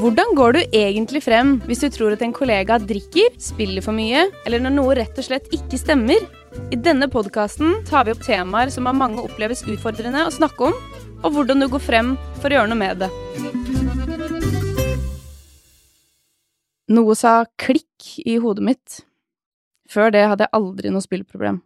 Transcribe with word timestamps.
Hvordan 0.00 0.30
går 0.32 0.54
du 0.56 0.58
egentlig 0.72 1.20
frem 1.20 1.58
hvis 1.68 1.82
du 1.84 1.90
tror 1.92 2.14
at 2.14 2.22
en 2.24 2.32
kollega 2.32 2.78
drikker, 2.80 3.34
spiller 3.36 3.84
for 3.84 3.92
mye, 3.92 4.22
eller 4.48 4.62
når 4.64 4.72
noe 4.72 4.94
rett 4.96 5.18
og 5.20 5.26
slett 5.26 5.50
ikke 5.52 5.76
stemmer? 5.76 6.22
I 6.72 6.78
denne 6.80 7.04
podkasten 7.12 7.82
tar 7.84 8.06
vi 8.06 8.14
opp 8.14 8.22
temaer 8.24 8.72
som 8.72 8.88
av 8.88 8.96
mange 8.96 9.20
oppleves 9.20 9.60
utfordrende 9.68 10.22
å 10.24 10.32
snakke 10.32 10.70
om, 10.70 10.78
og 11.20 11.34
hvordan 11.34 11.60
du 11.60 11.66
går 11.68 11.82
frem 11.84 12.14
for 12.38 12.48
å 12.48 12.56
gjøre 12.56 12.70
noe 12.70 12.80
med 12.80 13.02
det. 13.02 13.10
Noe 16.96 17.16
sa 17.18 17.34
klikk 17.60 18.14
i 18.24 18.38
hodet 18.40 18.64
mitt. 18.70 19.02
Før 19.90 20.14
det 20.14 20.24
hadde 20.30 20.46
jeg 20.46 20.56
aldri 20.56 20.94
noe 20.94 21.04
spillproblem. 21.04 21.60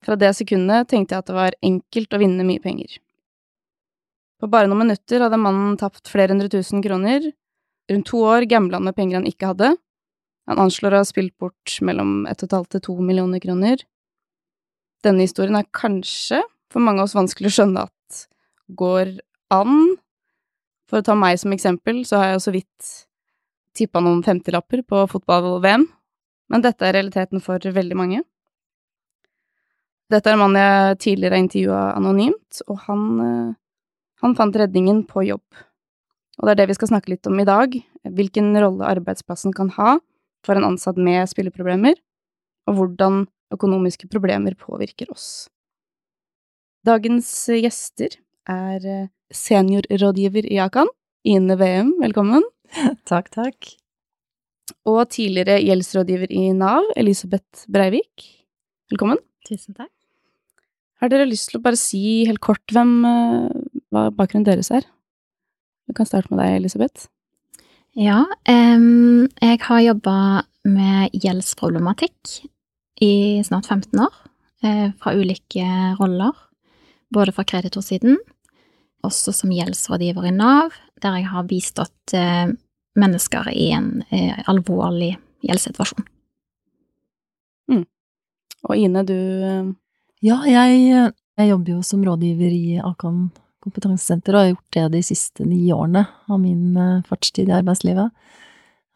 Fra 0.00 0.16
det 0.16 0.32
sekundet 0.38 0.88
tenkte 0.94 1.12
jeg 1.12 1.26
at 1.26 1.28
det 1.28 1.36
var 1.36 1.58
enkelt 1.60 2.16
å 2.16 2.22
vinne 2.24 2.48
mye 2.48 2.64
penger. 2.64 2.96
På 4.40 4.48
bare 4.48 4.72
noen 4.72 4.86
minutter 4.86 5.20
hadde 5.20 5.36
mannen 5.36 5.76
tapt 5.76 6.08
flere 6.08 6.32
hundre 6.32 6.48
tusen 6.48 6.80
kroner. 6.80 7.28
Rundt 7.90 8.06
to 8.06 8.22
år 8.22 8.46
gambla 8.50 8.78
han 8.78 8.86
med 8.86 8.96
penger 8.96 9.18
han 9.18 9.28
ikke 9.28 9.50
hadde. 9.52 9.74
Han 10.50 10.62
anslår 10.62 10.94
å 10.94 11.02
ha 11.02 11.08
spilt 11.08 11.36
bort 11.38 11.76
mellom 11.84 12.24
ett 12.30 12.42
og 12.42 12.48
et 12.48 12.56
halvt 12.56 12.76
til 12.76 12.84
to 12.86 12.96
millioner 13.02 13.42
kroner. 13.42 13.82
Denne 15.04 15.24
historien 15.24 15.58
er 15.58 15.68
kanskje 15.74 16.42
for 16.70 16.82
mange 16.84 17.02
av 17.02 17.08
oss 17.08 17.16
vanskelig 17.18 17.50
å 17.50 17.56
skjønne 17.58 17.86
at 17.88 18.24
går 18.78 19.16
an. 19.54 19.96
For 20.90 21.00
å 21.00 21.06
ta 21.06 21.16
meg 21.18 21.38
som 21.40 21.54
eksempel, 21.54 22.02
så 22.06 22.20
har 22.20 22.32
jeg 22.32 22.44
så 22.44 22.54
vidt 22.54 22.90
tippa 23.78 24.02
noen 24.02 24.22
femtilapper 24.26 24.82
på 24.86 25.04
fotball-VM, 25.10 25.86
men 26.50 26.64
dette 26.64 26.86
er 26.86 26.96
realiteten 26.98 27.42
for 27.42 27.62
veldig 27.62 27.98
mange. 27.98 28.22
Dette 30.10 30.26
er 30.26 30.34
en 30.34 30.42
mann 30.42 30.58
jeg 30.58 30.98
tidligere 31.06 31.36
har 31.36 31.44
intervjua 31.44 31.82
anonymt, 31.94 32.62
og 32.66 32.80
han, 32.88 33.04
eh, 33.22 33.52
han 34.22 34.34
fant 34.34 34.56
redningen 34.58 35.04
på 35.06 35.22
jobb. 35.28 35.46
Og 36.40 36.48
det 36.48 36.54
er 36.54 36.60
det 36.62 36.70
vi 36.70 36.78
skal 36.78 36.88
snakke 36.94 37.12
litt 37.12 37.28
om 37.28 37.36
i 37.40 37.48
dag, 37.48 37.74
hvilken 38.08 38.54
rolle 38.56 38.88
arbeidsplassen 38.88 39.52
kan 39.56 39.68
ha 39.76 39.98
for 40.46 40.56
en 40.56 40.70
ansatt 40.70 40.96
med 40.96 41.28
spilleproblemer, 41.28 41.98
og 42.68 42.78
hvordan 42.78 43.26
økonomiske 43.52 44.08
problemer 44.08 44.56
påvirker 44.56 45.10
oss. 45.12 45.50
Dagens 46.86 47.28
gjester 47.52 48.16
er 48.48 48.86
eh, 48.88 49.10
seniorrådgiver 49.36 50.48
i 50.48 50.56
Akan, 50.64 50.88
Ine 51.28 51.58
VM, 51.60 51.92
velkommen. 52.00 52.46
Takk, 53.10 53.28
takk. 53.34 53.74
Og 54.88 55.02
tidligere 55.12 55.58
gjeldsrådgiver 55.60 56.30
i 56.32 56.46
Nav, 56.56 56.86
Elisabeth 56.96 57.66
Breivik. 57.68 58.24
Velkommen. 58.88 59.20
Tusen 59.44 59.74
takk. 59.76 59.92
Har 61.02 61.10
dere 61.12 61.28
lyst 61.28 61.50
til 61.50 61.58
å 61.58 61.64
bare 61.64 61.76
si 61.80 62.22
helt 62.28 62.40
kort 62.44 62.64
hvem, 62.72 62.94
eh, 63.04 63.82
hva 63.92 64.08
bakgrunnen 64.14 64.48
deres 64.48 64.72
er? 64.72 64.88
Vi 65.90 65.94
kan 65.98 66.06
starte 66.06 66.30
med 66.30 66.38
deg, 66.38 66.60
Elisabeth. 66.60 67.08
Ja, 67.98 68.20
um, 68.46 69.26
jeg 69.42 69.58
har 69.66 69.80
jobba 69.82 70.16
med 70.62 71.16
gjeldsproblematikk 71.18 72.36
i 73.02 73.40
snart 73.42 73.66
15 73.66 73.98
år, 74.04 74.20
eh, 74.62 74.92
fra 75.02 75.16
ulike 75.18 75.64
roller, 75.98 76.36
både 77.10 77.34
fra 77.34 77.42
kreditorsiden, 77.42 78.20
også 79.02 79.34
som 79.34 79.50
gjeldsrådgiver 79.50 80.28
i 80.30 80.34
Nav, 80.36 80.76
der 81.02 81.18
jeg 81.18 81.26
har 81.32 81.50
bistått 81.50 82.14
eh, 82.14 82.54
mennesker 82.94 83.50
i 83.50 83.72
en 83.74 84.04
eh, 84.14 84.38
alvorlig 84.46 85.16
gjeldssituasjon. 85.42 86.06
Og 88.68 88.76
Ine, 88.76 89.02
du 89.08 89.16
eh, 89.16 89.70
Ja, 90.22 90.42
jeg, 90.44 91.12
jeg 91.40 91.48
jobber 91.48 91.78
jo 91.78 91.82
som 91.82 92.04
rådgiver 92.04 92.52
i 92.52 92.78
Akan 92.78 93.30
kompetansesenter, 93.64 94.34
og 94.34 94.42
har 94.42 94.52
gjort 94.52 94.76
det 94.76 94.86
de 94.96 95.02
siste 95.04 95.46
ni 95.46 95.62
årene 95.74 96.04
av 96.30 96.40
min 96.42 96.76
eh, 96.76 97.02
fartstid 97.08 97.50
i 97.50 97.56
arbeidslivet. 97.58 98.14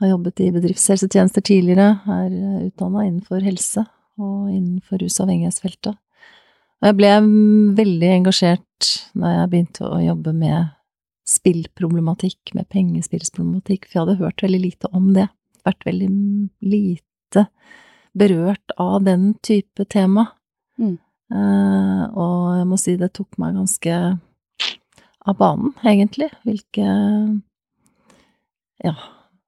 Har 0.03 0.11
jobbet 0.11 0.43
i 0.43 0.53
bedriftshelsetjenester 0.55 1.45
tidligere, 1.45 1.99
er 2.11 2.65
utdanna 2.67 3.05
innenfor 3.07 3.45
helse 3.45 3.85
og 4.21 4.51
innenfor 4.51 5.03
rusavhengighetsfeltet. 5.03 5.95
Og 6.83 6.89
jeg 6.91 6.99
ble 6.99 7.13
veldig 7.79 8.11
engasjert 8.19 8.89
da 9.17 9.31
jeg 9.39 9.51
begynte 9.53 9.87
å 9.89 10.03
jobbe 10.03 10.35
med 10.37 10.75
spillproblematikk, 11.25 12.53
med 12.53 12.69
pengespillsproblematikk, 12.73 13.87
for 13.87 13.97
jeg 13.97 14.03
hadde 14.03 14.21
hørt 14.21 14.45
veldig 14.45 14.61
lite 14.61 14.91
om 14.93 15.13
det. 15.17 15.31
Vært 15.65 15.87
veldig 15.89 16.11
lite 16.61 17.47
berørt 18.15 18.75
av 18.77 19.01
den 19.07 19.33
type 19.43 19.87
tema. 19.89 20.27
Mm. 20.79 20.99
Uh, 21.33 22.05
og 22.13 22.37
jeg 22.59 22.69
må 22.69 22.79
si 22.79 22.97
det 23.01 23.15
tok 23.17 23.39
meg 23.41 23.57
ganske 23.57 23.97
av 25.29 25.39
banen, 25.41 25.75
egentlig. 25.85 26.31
Hvilke 26.45 26.87
Ja, 28.85 28.95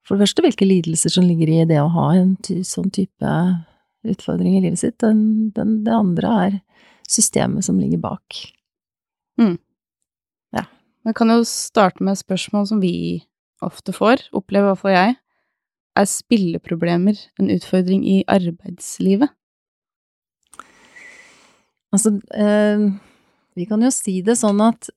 for 0.06 0.16
det 0.16 0.26
første 0.26 0.44
hvilke 0.44 0.68
lidelser 0.68 1.12
som 1.12 1.26
ligger 1.26 1.50
i 1.52 1.64
det 1.68 1.80
å 1.82 1.92
ha 1.92 2.10
en 2.16 2.36
ty 2.46 2.62
sånn 2.64 2.92
type 2.94 3.32
utfordring 4.06 4.56
i 4.56 4.62
livet 4.64 4.80
sitt. 4.80 4.98
Den, 5.02 5.50
den, 5.56 5.80
det 5.84 5.92
andre 5.92 6.36
er 6.46 6.60
systemet 7.10 7.66
som 7.66 7.80
ligger 7.82 8.00
bak. 8.04 8.38
Jeg 11.06 11.14
kan 11.14 11.30
jo 11.30 11.44
starte 11.46 12.02
med 12.02 12.18
spørsmål 12.18 12.64
som 12.66 12.80
vi 12.82 13.22
ofte 13.62 13.92
får, 13.94 14.24
opplever 14.34 14.66
i 14.66 14.70
hvert 14.72 14.80
fall 14.80 14.94
jeg. 14.96 15.16
Er 15.96 16.08
spilleproblemer 16.10 17.20
en 17.38 17.50
utfordring 17.54 18.02
i 18.04 18.16
arbeidslivet? 18.28 19.30
Altså, 21.94 22.16
eh, 22.34 22.82
vi 23.54 23.68
kan 23.70 23.86
jo 23.86 23.92
si 23.94 24.18
det 24.26 24.34
sånn 24.40 24.58
at 24.66 24.90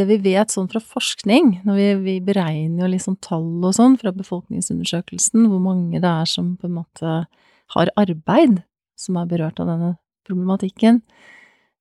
det 0.00 0.06
vi 0.08 0.18
vet 0.24 0.52
sånn 0.52 0.68
fra 0.72 0.80
forskning, 0.82 1.60
når 1.68 1.78
vi, 1.78 1.88
vi 2.06 2.16
beregner 2.24 2.86
jo 2.86 2.90
liksom 2.94 3.18
tall 3.22 3.60
og 3.60 3.76
sånn 3.76 3.98
fra 4.00 4.12
befolkningsundersøkelsen, 4.16 5.46
hvor 5.50 5.62
mange 5.62 6.00
det 6.00 6.10
er 6.10 6.28
som 6.28 6.54
på 6.58 6.68
en 6.70 6.78
måte 6.80 7.14
har 7.76 7.92
arbeid 8.00 8.62
som 9.00 9.18
er 9.20 9.28
berørt 9.30 9.60
av 9.62 9.70
denne 9.70 9.94
problematikken, 10.28 11.00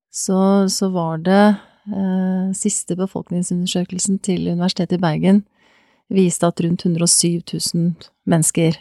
så, 0.09 0.68
så 0.72 0.90
var 0.94 1.22
det 1.25 1.44
eh, 1.46 2.52
siste 2.57 2.97
befolkningsundersøkelsen 3.00 4.19
til 4.25 4.47
Universitetet 4.50 4.97
i 4.97 5.03
Bergen 5.03 5.44
viste 6.09 6.47
at 6.50 6.62
rundt 6.63 6.86
107 6.86 7.44
000 7.53 7.91
mennesker 8.30 8.74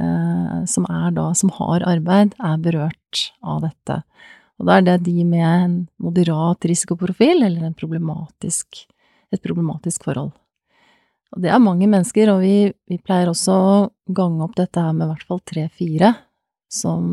eh, 0.00 0.58
som 0.68 0.88
da, 1.16 1.30
som 1.34 1.52
har 1.56 1.86
arbeid, 1.88 2.36
er 2.36 2.60
berørt 2.60 3.30
av 3.40 3.64
dette. 3.64 4.02
Og 4.60 4.68
da 4.68 4.76
er 4.76 4.84
det 4.84 4.98
de 5.06 5.24
med 5.24 5.46
en 5.46 5.76
moderat 6.04 6.66
risikoprofil, 6.68 7.42
eller 7.46 7.64
en 7.64 7.76
problematisk, 7.76 8.84
et 9.32 9.42
problematisk 9.42 10.04
forhold. 10.04 10.34
Og 11.30 11.44
det 11.44 11.52
er 11.54 11.62
mange 11.62 11.86
mennesker, 11.88 12.32
og 12.32 12.42
vi, 12.44 12.72
vi 12.90 12.98
pleier 13.00 13.30
også 13.30 13.54
å 13.54 13.78
gange 14.12 14.44
opp 14.44 14.58
dette 14.58 14.82
her 14.82 14.92
med 14.96 15.06
i 15.06 15.12
hvert 15.14 15.28
fall 15.28 15.40
tre-fire 15.46 16.12
som 16.70 17.06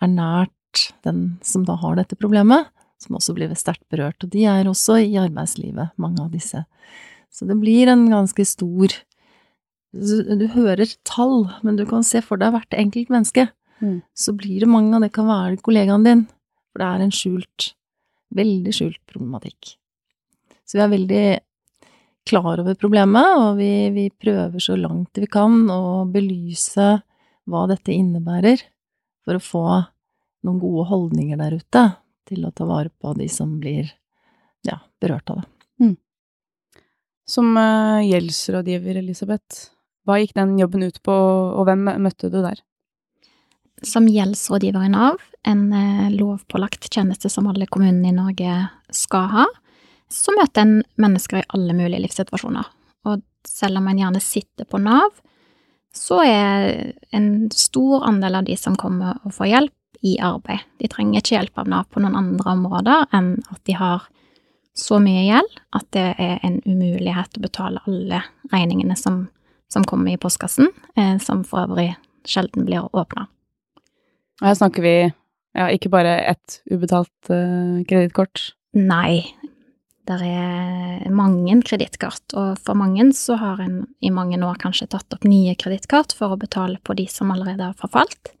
er 0.00 0.10
nært 0.10 0.90
den 1.04 1.36
som 1.44 1.66
da 1.68 1.76
har 1.80 1.98
dette 1.98 2.18
problemet, 2.18 2.68
som 3.00 3.16
også 3.18 3.34
blir 3.36 3.52
sterkt 3.58 3.86
berørt. 3.92 4.18
Og 4.24 4.32
de 4.32 4.46
er 4.48 4.68
også 4.68 4.98
i 5.04 5.14
arbeidslivet, 5.20 5.94
mange 6.00 6.24
av 6.24 6.32
disse. 6.32 6.64
Så 7.30 7.46
det 7.46 7.60
blir 7.60 7.90
en 7.92 8.08
ganske 8.10 8.44
stor 8.48 8.98
Du 9.90 10.44
hører 10.52 10.86
tall, 11.02 11.48
men 11.66 11.74
du 11.74 11.82
kan 11.82 12.04
se 12.06 12.20
for 12.22 12.38
deg 12.38 12.52
hvert 12.54 12.74
enkelt 12.78 13.08
menneske. 13.10 13.48
Mm. 13.82 13.96
Så 14.14 14.30
blir 14.38 14.62
det 14.62 14.68
mange 14.70 14.94
av 14.94 15.02
det 15.02 15.08
kan 15.16 15.26
være 15.26 15.58
kollegaen 15.66 16.04
din, 16.06 16.20
for 16.70 16.82
det 16.82 16.88
er 16.88 17.04
en 17.04 17.14
skjult, 17.14 17.70
veldig 18.36 18.74
skjult 18.74 19.00
problematikk. 19.10 19.74
Så 20.64 20.78
vi 20.78 20.84
er 20.84 20.92
veldig 20.92 21.24
klar 22.30 22.62
over 22.62 22.76
problemet, 22.78 23.36
og 23.40 23.58
vi, 23.58 23.90
vi 23.94 24.06
prøver 24.10 24.62
så 24.62 24.76
langt 24.78 25.18
vi 25.18 25.28
kan 25.30 25.64
å 25.72 26.04
belyse 26.10 26.90
hva 27.50 27.64
dette 27.70 27.94
innebærer, 27.94 28.62
for 29.26 29.36
å 29.36 29.42
få 29.42 29.64
noen 30.46 30.60
gode 30.62 30.86
holdninger 30.88 31.40
der 31.40 31.58
ute 31.58 31.86
til 32.30 32.46
å 32.46 32.52
ta 32.54 32.66
vare 32.68 32.92
på 32.94 33.12
de 33.18 33.26
som 33.32 33.58
blir 33.60 33.90
ja, 34.66 34.78
berørt 35.02 35.32
av 35.32 35.42
det. 35.42 35.50
Som 37.30 37.52
eh, 37.56 38.08
gjeldsrådgiver, 38.08 38.98
Elisabeth, 39.02 39.70
hva 40.06 40.18
gikk 40.18 40.34
den 40.38 40.56
jobben 40.58 40.86
ut 40.86 40.98
på, 41.06 41.14
og 41.14 41.66
hvem 41.68 41.84
møtte 42.02 42.30
du 42.32 42.40
der? 42.42 42.62
Som 43.82 44.08
gjeldsrådgiver 44.08 44.84
i 44.84 44.92
Nav, 44.92 45.16
en 45.48 45.72
eh, 45.72 46.10
lovpålagt 46.12 46.90
tjeneste 46.92 47.30
som 47.32 47.48
alle 47.48 47.66
kommunene 47.66 48.10
i 48.10 48.16
Norge 48.16 48.56
skal 48.92 49.26
ha, 49.32 49.46
så 50.10 50.34
møter 50.36 50.66
en 50.66 50.76
mennesker 51.00 51.40
i 51.40 51.48
alle 51.54 51.76
mulige 51.76 52.02
livssituasjoner. 52.04 52.66
Og 53.08 53.22
selv 53.48 53.80
om 53.80 53.88
en 53.88 54.00
gjerne 54.02 54.20
sitter 54.20 54.68
på 54.68 54.80
Nav, 54.82 55.14
så 55.96 56.20
er 56.22 56.92
en 57.16 57.48
stor 57.54 58.04
andel 58.06 58.40
av 58.40 58.46
de 58.46 58.56
som 58.58 58.76
kommer 58.78 59.18
og 59.24 59.34
får 59.34 59.52
hjelp, 59.54 59.76
i 60.00 60.14
arbeid. 60.24 60.62
De 60.80 60.88
trenger 60.88 61.20
ikke 61.20 61.34
hjelp 61.34 61.58
av 61.60 61.68
Nav 61.68 61.88
på 61.92 62.00
noen 62.00 62.16
andre 62.16 62.54
områder 62.54 63.10
enn 63.16 63.34
at 63.52 63.60
de 63.68 63.74
har 63.76 64.06
så 64.76 65.00
mye 65.02 65.26
gjeld 65.26 65.58
at 65.76 65.88
det 65.92 66.06
er 66.16 66.38
en 66.46 66.60
umulighet 66.64 67.36
å 67.36 67.42
betale 67.44 67.82
alle 67.84 68.22
regningene 68.52 68.96
som, 68.96 69.26
som 69.68 69.84
kommer 69.84 70.14
i 70.14 70.20
postkassen, 70.20 70.70
eh, 70.96 71.18
som 71.20 71.42
for 71.44 71.66
øvrig 71.66 71.90
sjelden 72.24 72.64
blir 72.68 72.88
åpna. 72.96 73.26
Og 74.40 74.48
her 74.48 74.56
snakker 74.56 74.84
vi 74.84 74.94
ja, 75.04 75.68
ikke 75.68 75.92
bare 75.92 76.16
ett 76.30 76.60
ubetalt 76.70 77.30
uh, 77.32 77.82
kredittkort. 77.88 78.50
Nei. 78.76 79.34
Der 80.08 80.22
er 80.24 81.10
mange 81.14 81.54
kredittkort, 81.66 82.24
og 82.34 82.58
for 82.64 82.78
mange 82.78 83.04
så 83.14 83.36
har 83.38 83.60
en 83.62 83.82
i 84.02 84.10
mange 84.10 84.40
år 84.42 84.58
kanskje 84.62 84.88
tatt 84.90 85.12
opp 85.14 85.26
nye 85.28 85.54
kredittkort 85.58 86.14
for 86.16 86.34
å 86.34 86.40
betale 86.40 86.80
på 86.82 86.96
de 86.98 87.06
som 87.10 87.30
allerede 87.30 87.68
har 87.68 87.76
forfalt. 87.78 88.32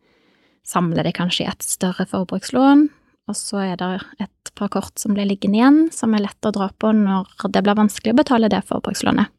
Samler 0.66 1.06
det 1.06 1.14
kanskje 1.18 1.44
i 1.44 1.50
et 1.50 1.66
større 1.66 2.06
forbrukslån, 2.10 2.88
og 3.30 3.36
så 3.38 3.62
er 3.62 3.76
det 3.78 3.90
et 4.24 4.52
par 4.58 4.72
kort 4.74 4.98
som 4.98 5.14
blir 5.14 5.28
liggende 5.28 5.60
igjen, 5.60 5.78
som 5.94 6.14
er 6.16 6.24
lett 6.24 6.48
å 6.48 6.54
dra 6.54 6.70
på 6.72 6.90
når 6.96 7.28
det 7.52 7.62
blir 7.62 7.78
vanskelig 7.78 8.16
å 8.16 8.20
betale 8.22 8.50
det 8.50 8.64
forbrukslånet. 8.66 9.30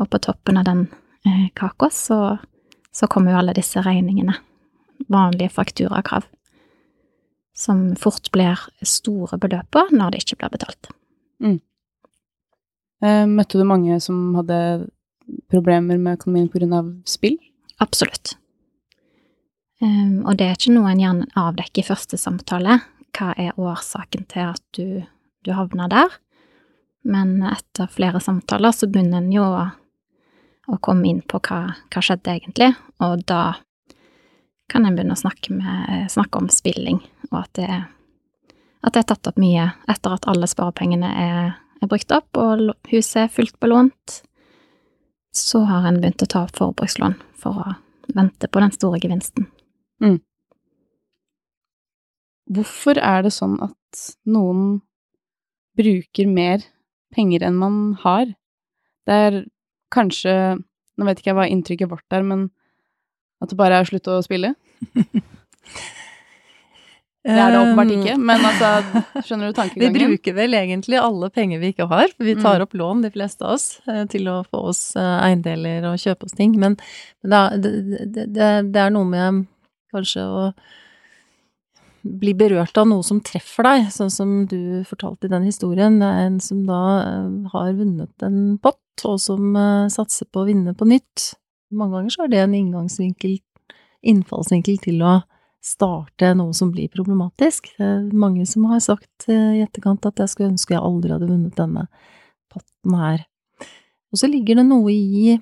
Og 0.00 0.10
på 0.10 0.18
toppen 0.24 0.58
av 0.58 0.66
den 0.66 0.88
eh, 1.28 1.46
kaka 1.54 1.90
så, 1.94 2.18
så 2.90 3.06
kommer 3.10 3.34
jo 3.34 3.42
alle 3.42 3.54
disse 3.54 3.82
regningene, 3.84 4.34
vanlige 5.12 5.52
fakturakrav, 5.54 6.26
som 7.54 7.92
fort 8.00 8.30
blir 8.34 8.60
store 8.82 9.38
beløp 9.38 9.70
på 9.74 9.86
når 9.94 10.14
det 10.14 10.24
ikke 10.24 10.40
blir 10.42 10.54
betalt. 10.56 10.90
Mm. 11.42 11.60
Møtte 13.34 13.60
du 13.60 13.66
mange 13.68 13.98
som 14.00 14.32
hadde 14.38 14.56
problemer 15.52 15.98
med 16.00 16.18
økonomien 16.18 16.72
av 16.72 16.90
spill? 17.08 17.36
Absolutt. 17.82 18.36
Um, 19.82 20.22
og 20.24 20.38
det 20.38 20.46
er 20.46 20.56
ikke 20.56 20.72
noe 20.72 20.92
en 20.92 21.02
gjerne 21.02 21.26
avdekker 21.36 21.82
i 21.82 21.86
første 21.86 22.18
samtale. 22.20 22.78
Hva 23.14 23.32
er 23.38 23.58
årsaken 23.60 24.24
til 24.30 24.52
at 24.54 24.62
du, 24.76 25.02
du 25.44 25.52
havna 25.54 25.88
der? 25.92 26.14
Men 27.04 27.36
etter 27.44 27.90
flere 27.92 28.22
samtaler 28.22 28.72
så 28.72 28.88
begynner 28.88 29.20
en 29.20 29.32
jo 29.34 29.44
å, 29.44 29.66
å 30.72 30.78
komme 30.80 31.10
inn 31.10 31.20
på 31.28 31.42
hva, 31.44 31.74
hva 31.92 32.02
skjedde 32.04 32.38
egentlig, 32.38 32.70
og 33.04 33.26
da 33.28 33.58
kan 34.70 34.86
en 34.86 34.96
begynne 34.96 35.16
å 35.16 35.20
snakke, 35.20 35.52
med, 35.54 36.06
snakke 36.12 36.40
om 36.40 36.48
spilling, 36.52 37.00
og 37.30 37.40
at 37.42 37.52
det, 37.58 37.68
at 38.84 38.94
det 38.94 39.02
er 39.02 39.08
tatt 39.12 39.30
opp 39.30 39.40
mye 39.40 39.68
etter 39.90 40.16
at 40.16 40.28
alle 40.30 40.48
sparepengene 40.50 41.10
er, 41.10 41.56
er 41.82 41.90
brukt 41.90 42.14
opp, 42.16 42.30
og 42.40 42.72
huset 42.92 43.24
er 43.26 43.32
fullt 43.32 43.58
belånt. 43.62 44.20
Så 45.34 45.64
har 45.66 45.88
en 45.88 45.98
begynt 46.00 46.22
å 46.22 46.30
ta 46.30 46.44
opp 46.46 46.54
forbrukslån 46.56 47.16
for 47.40 47.58
å 47.58 47.74
vente 48.14 48.48
på 48.48 48.62
den 48.62 48.72
store 48.74 49.00
gevinsten. 49.02 49.48
Hvorfor 52.54 53.00
er 53.00 53.24
det 53.24 53.32
sånn 53.34 53.56
at 53.64 54.02
noen 54.28 54.82
bruker 55.78 56.28
mer 56.30 56.64
penger 57.14 57.46
enn 57.48 57.56
man 57.58 57.78
har? 58.04 58.28
Det 59.08 59.20
er 59.28 59.42
kanskje 59.94 60.60
Nå 60.94 61.08
vet 61.08 61.18
ikke 61.18 61.32
jeg 61.32 61.34
hva 61.34 61.44
inntrykket 61.50 61.90
vårt 61.90 62.14
er, 62.14 62.22
men 62.22 62.42
at 63.44 63.52
det 63.54 63.60
bare 63.60 63.78
er 63.78 63.86
å 63.86 63.90
slutte 63.92 64.18
å 64.18 64.24
spille? 64.24 64.54
Det 67.24 67.32
er 67.40 67.54
det 67.54 67.56
åpenbart 67.62 67.88
ikke, 67.94 68.14
men 68.20 68.42
altså, 68.44 68.70
skjønner 69.24 69.48
du 69.48 69.56
tankegangen? 69.56 69.94
Vi 69.96 70.00
bruker 70.10 70.34
vel 70.36 70.56
egentlig 70.58 70.98
alle 71.00 71.30
penger 71.32 71.62
vi 71.62 71.70
ikke 71.72 71.86
har. 71.88 72.10
for 72.12 72.24
Vi 72.28 72.34
tar 72.36 72.58
Mm. 72.60 72.64
opp 72.66 72.74
lån, 72.76 73.00
de 73.00 73.10
fleste 73.14 73.40
av 73.46 73.54
oss, 73.54 73.80
eh, 73.88 74.04
til 74.12 74.28
å 74.28 74.44
få 74.44 74.60
oss 74.68 74.94
eh, 74.94 75.20
eiendeler 75.24 75.86
og 75.88 75.96
kjøpe 75.96 76.24
oss 76.28 76.36
ting. 76.36 76.52
Men 76.60 76.76
det, 77.24 77.40
det, 78.12 78.34
det, 78.34 78.76
er 78.76 78.90
noe 78.92 79.08
med 79.08 79.46
kanskje 79.94 80.20
å 80.20 80.52
bli 82.04 82.34
berørt 82.34 82.76
av 82.76 82.88
noe 82.88 83.02
som 83.02 83.22
treffer 83.24 83.64
deg, 83.64 83.88
sånn 83.88 84.12
som 84.12 84.34
du 84.46 84.84
fortalte 84.84 85.24
i 85.24 85.32
den 85.32 85.48
historien. 85.48 85.96
Det 86.00 86.10
er 86.10 86.26
en 86.26 86.40
som 86.44 86.66
da 86.68 86.82
eh, 87.06 87.48
har 87.56 87.72
vunnet 87.72 88.28
en 88.28 88.58
pott, 88.58 88.82
og 89.08 89.16
som 89.18 89.56
satser 89.88 90.28
på 90.28 90.44
å 90.44 90.46
vinne 90.46 90.76
på 90.76 90.84
nytt. 90.84 91.32
Mange 91.72 91.96
ganger 91.96 92.14
så 92.14 92.24
er 92.24 92.32
det 92.32 92.42
en 92.42 92.56
inngangsvinkel, 92.58 93.38
innfallsvinkel 94.04 94.80
til 94.84 95.04
å 95.04 95.20
starte 95.64 96.34
noe 96.36 96.52
som 96.56 96.70
blir 96.74 96.90
problematisk. 96.92 97.70
Det 97.78 97.86
er 97.86 98.02
mange 98.12 98.44
som 98.48 98.66
har 98.68 98.82
sagt 98.84 99.28
eh, 99.32 99.60
i 99.60 99.64
etterkant 99.64 100.04
at 100.08 100.20
jeg 100.20 100.32
skulle 100.32 100.52
ønske 100.52 100.76
jeg 100.76 100.84
aldri 100.84 101.14
hadde 101.14 101.30
vunnet 101.30 101.56
denne 101.56 101.86
potten 102.52 102.98
her. 103.00 103.24
Og 104.12 104.20
så 104.20 104.28
ligger 104.30 104.60
det 104.60 104.68
noe 104.68 104.92
i 104.92 105.38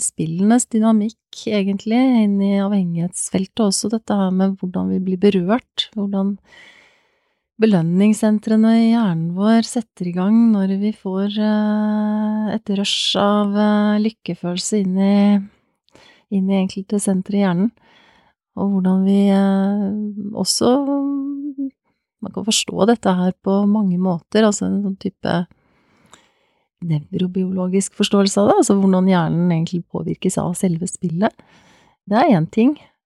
spillenes 0.00 0.66
dynamikk, 0.70 1.46
egentlig, 1.46 1.98
inn 2.24 2.36
i 2.42 2.58
avhengighetsfeltet 2.62 3.64
også, 3.68 3.90
dette 3.94 4.16
her 4.18 4.32
med 4.34 4.56
hvordan 4.60 4.90
vi 4.92 5.00
blir 5.06 5.20
berørt, 5.22 5.88
hvordan 5.94 6.34
belønningssentrene 7.62 8.72
i 8.80 8.86
hjernen 8.90 9.34
vår 9.36 9.66
setter 9.66 10.10
i 10.10 10.14
gang 10.16 10.34
når 10.50 10.74
vi 10.80 10.90
får 10.98 11.36
eh, 11.38 12.54
et 12.56 12.72
rush 12.74 13.14
av 13.20 13.54
eh, 13.54 14.00
lykkefølelse 14.02 14.80
inn 14.82 14.98
i, 14.98 15.18
inn 16.30 16.48
i 16.50 16.60
enkelte 16.62 17.00
sentre 17.02 17.40
i 17.40 17.44
hjernen 17.44 17.72
og 18.60 18.70
hvordan 18.76 19.02
vi 19.06 19.18
eh, 19.34 19.84
også 20.38 20.70
Man 22.24 22.32
kan 22.32 22.46
forstå 22.46 22.86
dette 22.88 23.12
her 23.12 23.34
på 23.44 23.58
mange 23.68 23.98
måter, 24.00 24.46
altså 24.46 24.64
en 24.64 24.78
sånn 24.80 24.96
type 24.96 25.32
nevrobiologisk 26.88 27.98
forståelse 27.98 28.40
av 28.40 28.46
det, 28.48 28.54
altså 28.62 28.76
hvordan 28.78 29.10
hjernen 29.10 29.52
egentlig 29.52 29.82
påvirkes 29.92 30.38
av 30.40 30.54
selve 30.56 30.88
spillet. 30.88 31.36
Det 32.08 32.16
er 32.16 32.32
én 32.32 32.46
ting, 32.48 32.72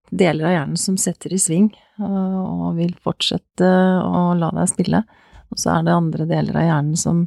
deler 0.08 0.48
av 0.48 0.54
hjernen 0.54 0.80
som 0.80 0.96
setter 1.00 1.36
i 1.36 1.40
sving 1.40 1.68
og 2.00 2.78
vil 2.78 2.96
fortsette 3.04 3.68
å 4.08 4.24
la 4.40 4.48
deg 4.56 4.72
spille, 4.72 5.02
og 5.52 5.60
så 5.60 5.74
er 5.74 5.84
det 5.84 5.98
andre 5.98 6.28
deler 6.32 6.62
av 6.62 6.66
hjernen 6.70 6.96
som 7.04 7.26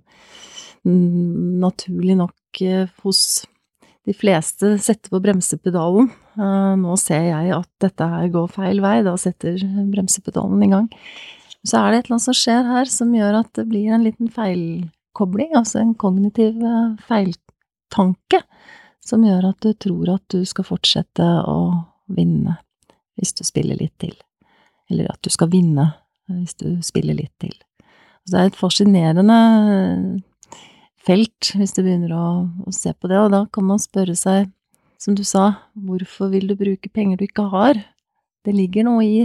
naturlig 1.61 2.17
nok 2.17 2.65
eh, 2.65 2.89
hos 3.05 3.21
de 4.07 4.13
fleste 4.15 4.77
setter 4.79 5.11
på 5.11 5.19
bremsepedalen. 5.23 6.07
Eh, 6.39 6.75
Nå 6.79 6.95
ser 7.01 7.25
jeg 7.27 7.51
at 7.55 7.69
dette 7.83 8.07
her 8.07 8.29
går 8.31 8.53
feil 8.55 8.79
vei, 8.83 9.01
da 9.03 9.17
setter 9.19 9.59
bremsepedalen 9.91 10.63
i 10.63 10.69
gang. 10.71 10.87
Så 11.67 11.81
er 11.81 11.91
det 11.91 11.99
et 11.99 12.07
eller 12.07 12.15
annet 12.15 12.27
som 12.29 12.37
skjer 12.37 12.69
her 12.69 12.91
som 12.91 13.11
gjør 13.15 13.41
at 13.41 13.51
det 13.59 13.67
blir 13.67 13.91
en 13.91 14.05
liten 14.07 14.31
feilkobling, 14.31 15.51
altså 15.59 15.81
en 15.81 15.91
kognitiv 15.99 16.61
eh, 16.63 16.95
feiltanke, 17.09 18.41
som 19.03 19.27
gjør 19.27 19.49
at 19.51 19.59
du 19.63 19.73
tror 19.75 20.13
at 20.15 20.25
du 20.31 20.41
skal 20.47 20.67
fortsette 20.67 21.27
å 21.47 21.59
vinne 22.11 22.55
hvis 23.19 23.35
du 23.35 23.43
spiller 23.47 23.79
litt 23.79 23.95
til. 23.99 24.15
Eller 24.91 25.11
at 25.11 25.19
du 25.23 25.31
skal 25.33 25.51
vinne 25.51 25.89
hvis 26.31 26.55
du 26.59 26.79
spiller 26.85 27.17
litt 27.17 27.33
til. 27.43 27.55
Så 28.23 28.35
det 28.35 28.39
er 28.39 28.49
et 28.51 28.59
fascinerende 28.59 29.37
felt, 31.07 31.51
hvis 31.55 31.73
du 31.75 31.81
begynner 31.85 32.13
å, 32.15 32.27
å 32.67 32.73
se 32.75 32.91
på 32.93 33.09
det, 33.11 33.19
og 33.21 33.31
da 33.33 33.45
kan 33.53 33.67
man 33.69 33.81
spørre 33.81 34.15
seg, 34.17 34.51
som 35.01 35.15
du 35.15 35.23
sa, 35.27 35.51
hvorfor 35.87 36.31
vil 36.33 36.47
du 36.49 36.55
bruke 36.57 36.89
penger 36.93 37.19
du 37.19 37.27
ikke 37.27 37.47
har? 37.53 37.79
Det 38.45 38.53
ligger 38.55 38.87
noe 38.87 39.05
i 39.05 39.19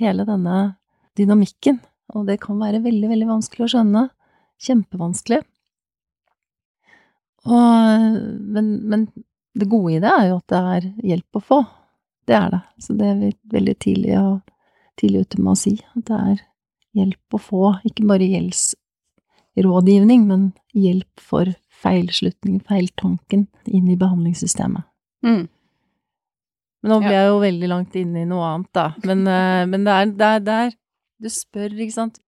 hele 0.00 0.26
denne 0.26 0.74
dynamikken, 1.18 1.78
og 2.14 2.26
det 2.28 2.40
kan 2.42 2.58
være 2.60 2.82
veldig, 2.84 3.10
veldig 3.12 3.28
vanskelig 3.30 3.66
å 3.66 3.70
skjønne. 3.76 4.08
Kjempevanskelig. 4.64 5.40
Og, 7.44 8.18
men, 8.54 8.68
men 8.88 9.06
det 9.54 9.68
gode 9.70 9.96
i 9.96 10.02
det 10.02 10.10
er 10.10 10.28
jo 10.30 10.38
at 10.40 10.52
det 10.52 10.60
er 10.74 10.88
hjelp 11.12 11.38
å 11.38 11.44
få. 11.44 11.60
Det 12.28 12.36
er 12.38 12.50
det. 12.54 12.60
Så 12.80 12.96
det 12.98 13.08
er 13.10 13.18
vi 13.20 13.30
veldig 13.54 13.74
tidlig, 13.84 14.18
tidlig 15.00 15.24
ute 15.26 15.42
med 15.42 15.52
å 15.52 15.58
si. 15.60 15.74
At 15.94 16.06
det 16.08 16.20
er 16.32 16.44
hjelp 17.00 17.36
å 17.36 17.42
få. 17.42 17.62
Ikke 17.88 18.06
bare 18.08 18.26
gjeldsrådgivning, 19.54 20.26
men 20.28 20.48
hjelp 20.74 21.22
for 21.22 21.50
feilslutning, 21.84 22.60
feiltanken, 22.68 23.46
inn 23.66 23.90
i 23.90 23.98
behandlingssystemet. 24.00 24.86
Mm. 25.24 25.46
Men 26.84 26.92
nå 26.92 27.00
ble 27.00 27.14
jeg 27.14 27.30
jo 27.30 27.40
veldig 27.40 27.70
langt 27.70 27.94
inne 27.96 28.24
i 28.24 28.28
noe 28.28 28.44
annet, 28.50 28.70
da. 28.76 28.90
Men, 29.08 29.24
eh, 29.36 29.64
men 29.70 29.86
det 29.86 29.94
er 29.94 30.14
der, 30.20 30.44
der 30.44 30.76
du 31.22 31.30
spør, 31.32 31.72
ikke 31.72 31.96
sant. 31.96 32.20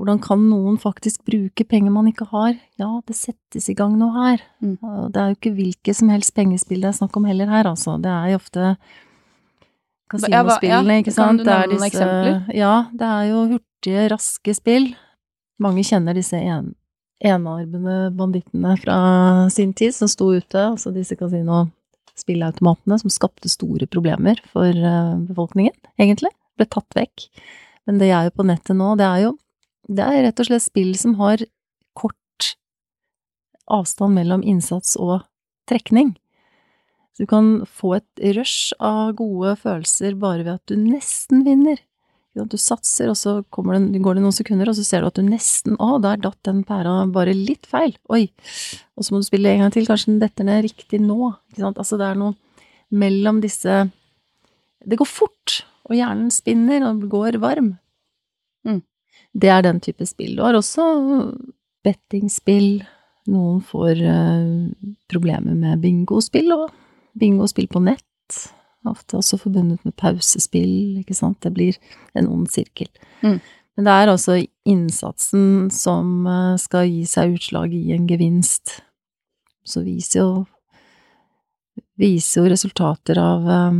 Hvordan 0.00 0.20
kan 0.24 0.40
noen 0.48 0.78
faktisk 0.80 1.26
bruke 1.28 1.64
penger 1.68 1.92
man 1.92 2.06
ikke 2.08 2.24
har? 2.30 2.54
Ja, 2.80 2.88
det 3.04 3.18
settes 3.18 3.66
i 3.68 3.74
gang 3.76 3.98
noe 4.00 4.14
her. 4.14 4.44
Mm. 4.64 4.78
Det 5.12 5.20
er 5.20 5.28
jo 5.28 5.36
ikke 5.36 5.52
hvilke 5.58 5.94
som 5.96 6.08
helst 6.12 6.32
pengespill 6.36 6.80
det 6.80 6.88
er 6.88 6.96
snakk 7.02 7.18
om 7.20 7.26
heller 7.28 7.50
her, 7.52 7.68
altså. 7.68 7.98
Det 8.00 8.08
er 8.08 8.30
jo 8.32 8.38
ofte 8.40 8.70
kasinospillene, 10.10 11.02
ikke 11.02 11.12
kan 11.12 11.18
sant. 11.18 11.42
du 11.42 11.44
Det 11.44 11.52
er 11.52 11.60
nevne 11.66 11.76
noen 11.76 11.88
eksempler? 11.90 12.40
Ja, 12.56 12.74
det 12.96 13.10
er 13.10 13.28
jo 13.28 13.44
hurtige, 13.52 14.06
raske 14.14 14.56
spill. 14.56 14.88
Mange 15.60 15.84
kjenner 15.86 16.16
disse 16.16 16.38
en, 16.40 16.72
enarmede 17.20 18.10
bandittene 18.16 18.76
fra 18.80 18.96
sin 19.52 19.74
tid 19.76 19.92
som 19.94 20.08
sto 20.08 20.30
ute, 20.32 20.56
altså 20.56 20.92
disse 20.94 21.18
kasinospillautomatene 21.20 22.96
som 23.02 23.12
skapte 23.12 23.50
store 23.52 23.88
problemer 23.90 24.40
for 24.54 24.72
eh, 24.72 25.14
befolkningen, 25.28 25.76
egentlig. 26.00 26.32
Ble 26.56 26.66
tatt 26.68 26.96
vekk. 26.96 27.28
Men 27.88 28.00
det 28.00 28.08
er 28.12 28.28
jo 28.28 28.36
på 28.40 28.48
nettet 28.48 28.76
nå, 28.78 28.94
det 29.00 29.06
er 29.08 29.26
jo 29.26 29.36
det 29.90 30.06
er 30.06 30.24
rett 30.26 30.40
og 30.40 30.46
slett 30.46 30.64
spill 30.64 30.92
som 30.98 31.16
har 31.18 31.42
kort 31.98 32.52
avstand 33.70 34.14
mellom 34.18 34.44
innsats 34.46 34.96
og 35.00 35.24
trekning. 35.70 36.14
Så 37.14 37.24
du 37.24 37.30
kan 37.30 37.48
få 37.66 37.96
et 37.98 38.24
rush 38.36 38.74
av 38.78 39.16
gode 39.18 39.56
følelser 39.60 40.14
bare 40.20 40.44
ved 40.44 40.58
at 40.58 40.70
du 40.70 40.78
nesten 40.78 41.44
vinner. 41.46 41.80
Du 42.38 42.56
satser, 42.60 43.08
og 43.10 43.16
så 43.18 43.40
det, 43.42 44.00
går 44.02 44.16
det 44.16 44.22
noen 44.22 44.34
sekunder, 44.34 44.70
og 44.70 44.76
så 44.78 44.84
ser 44.86 45.02
du 45.02 45.08
at 45.08 45.18
du 45.18 45.24
nesten 45.26 45.74
Å, 45.82 45.96
der 46.02 46.20
datt 46.22 46.38
den 46.46 46.62
pæra 46.66 47.02
bare 47.10 47.34
litt 47.34 47.66
feil. 47.66 47.96
Oi. 48.12 48.28
Og 48.94 49.06
så 49.06 49.14
må 49.14 49.20
du 49.20 49.26
spille 49.26 49.50
en 49.50 49.64
gang 49.64 49.74
til. 49.74 49.88
Kanskje 49.88 50.12
den 50.12 50.20
detter 50.22 50.46
ned 50.46 50.62
riktig 50.68 51.02
nå. 51.02 51.32
Ikke 51.50 51.64
sant? 51.64 51.80
Altså, 51.82 51.98
det 51.98 52.06
er 52.06 52.20
noe 52.20 52.36
mellom 52.90 53.38
disse 53.42 53.84
Det 54.80 54.96
går 54.98 55.06
fort, 55.06 55.60
og 55.90 55.98
hjernen 55.98 56.30
spinner 56.32 56.86
og 56.88 57.02
går 57.10 57.40
varm. 57.42 57.74
Mm. 58.64 58.80
Det 59.34 59.50
er 59.50 59.66
den 59.66 59.82
type 59.82 60.06
spill. 60.08 60.36
Du 60.38 60.44
har 60.46 60.56
også 60.56 60.86
bettingspill. 61.84 62.80
Noen 63.30 63.60
får 63.66 64.00
uh, 64.06 64.94
problemer 65.10 65.58
med 65.58 65.82
bingospill 65.82 66.54
og 66.54 66.70
bingospill 67.18 67.68
på 67.70 67.82
nett. 67.84 68.06
Ofte 68.88 69.18
også 69.18 69.36
forbundet 69.36 69.82
med 69.84 69.92
pausespill, 70.00 71.00
ikke 71.02 71.16
sant. 71.16 71.40
Det 71.44 71.52
blir 71.52 71.76
en 72.16 72.28
ond 72.30 72.46
sirkel. 72.48 72.88
Mm. 73.20 73.40
Men 73.76 73.86
det 73.86 73.92
er 73.96 74.12
altså 74.12 74.38
innsatsen 74.68 75.68
som 75.72 76.26
eh, 76.28 76.56
skal 76.60 76.88
gi 76.88 77.04
seg 77.08 77.36
utslag 77.36 77.74
i 77.76 77.92
en 77.94 78.08
gevinst. 78.08 78.80
Så 79.64 79.84
viser 79.84 80.22
jo, 80.22 80.30
viser 82.00 82.40
jo 82.40 82.50
resultater 82.52 83.20
av 83.20 83.46
eh, 83.48 83.78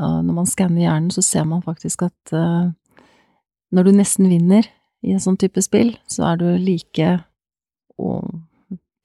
ja, 0.00 0.12
Når 0.20 0.36
man 0.36 0.48
skanner 0.48 0.84
hjernen, 0.84 1.10
så 1.12 1.24
ser 1.24 1.48
man 1.48 1.64
faktisk 1.64 2.06
at 2.08 2.36
eh, 2.36 2.70
når 3.72 3.88
du 3.88 3.92
nesten 3.96 4.28
vinner 4.28 4.68
i 5.02 5.12
en 5.16 5.20
sånn 5.20 5.40
type 5.40 5.60
spill, 5.64 5.94
så 6.08 6.28
er 6.30 6.40
du 6.40 6.48
like 6.60 7.14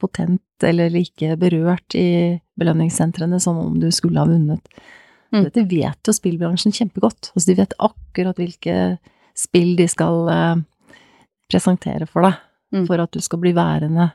potent 0.01 0.65
eller 0.65 0.89
like 0.93 1.35
berørt 1.41 1.95
i 1.97 2.37
belønningssentrene 2.57 3.39
som 3.41 3.57
om 3.61 3.75
du 3.81 3.89
skulle 3.93 4.21
ha 4.21 4.29
vunnet. 4.29 4.63
Mm. 5.33 5.43
Dette 5.43 5.65
vet 5.67 6.07
jo 6.07 6.15
spillbransjen 6.15 6.73
kjempegodt. 6.75 7.31
Altså, 7.33 7.47
de 7.49 7.57
vet 7.59 7.75
akkurat 7.83 8.37
hvilke 8.39 8.75
spill 9.37 9.75
de 9.77 9.87
skal 9.91 10.29
eh, 10.33 10.55
presentere 11.51 12.09
for 12.09 12.27
deg, 12.27 12.43
Mm. 12.67 12.81
for 12.83 12.99
at 12.99 13.13
du 13.15 13.21
skal 13.23 13.39
bli 13.39 13.53
værende 13.55 14.09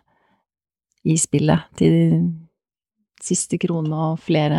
i 1.08 1.14
spillet 1.16 1.62
til 1.80 1.94
de 1.96 2.18
siste 3.24 3.56
krone 3.56 3.96
og 3.96 4.18
flere 4.20 4.58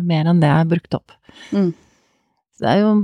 mer 0.00 0.30
enn 0.30 0.40
det 0.40 0.48
er 0.48 0.64
brukt 0.70 0.96
opp. 0.96 1.12
Mm. 1.52 1.74
Så 2.56 2.64
det 2.64 2.70
er 2.70 2.80
jo 2.80 2.94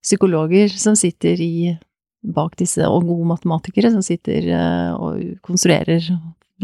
psykologer 0.00 0.72
som 0.72 0.96
sitter 0.96 1.36
i 1.36 1.76
bak 2.24 2.56
disse, 2.56 2.80
og 2.88 3.04
gode 3.10 3.28
matematikere 3.28 3.92
som 3.92 4.00
sitter 4.00 4.48
eh, 4.48 4.92
og 4.96 5.20
konstruerer 5.44 6.00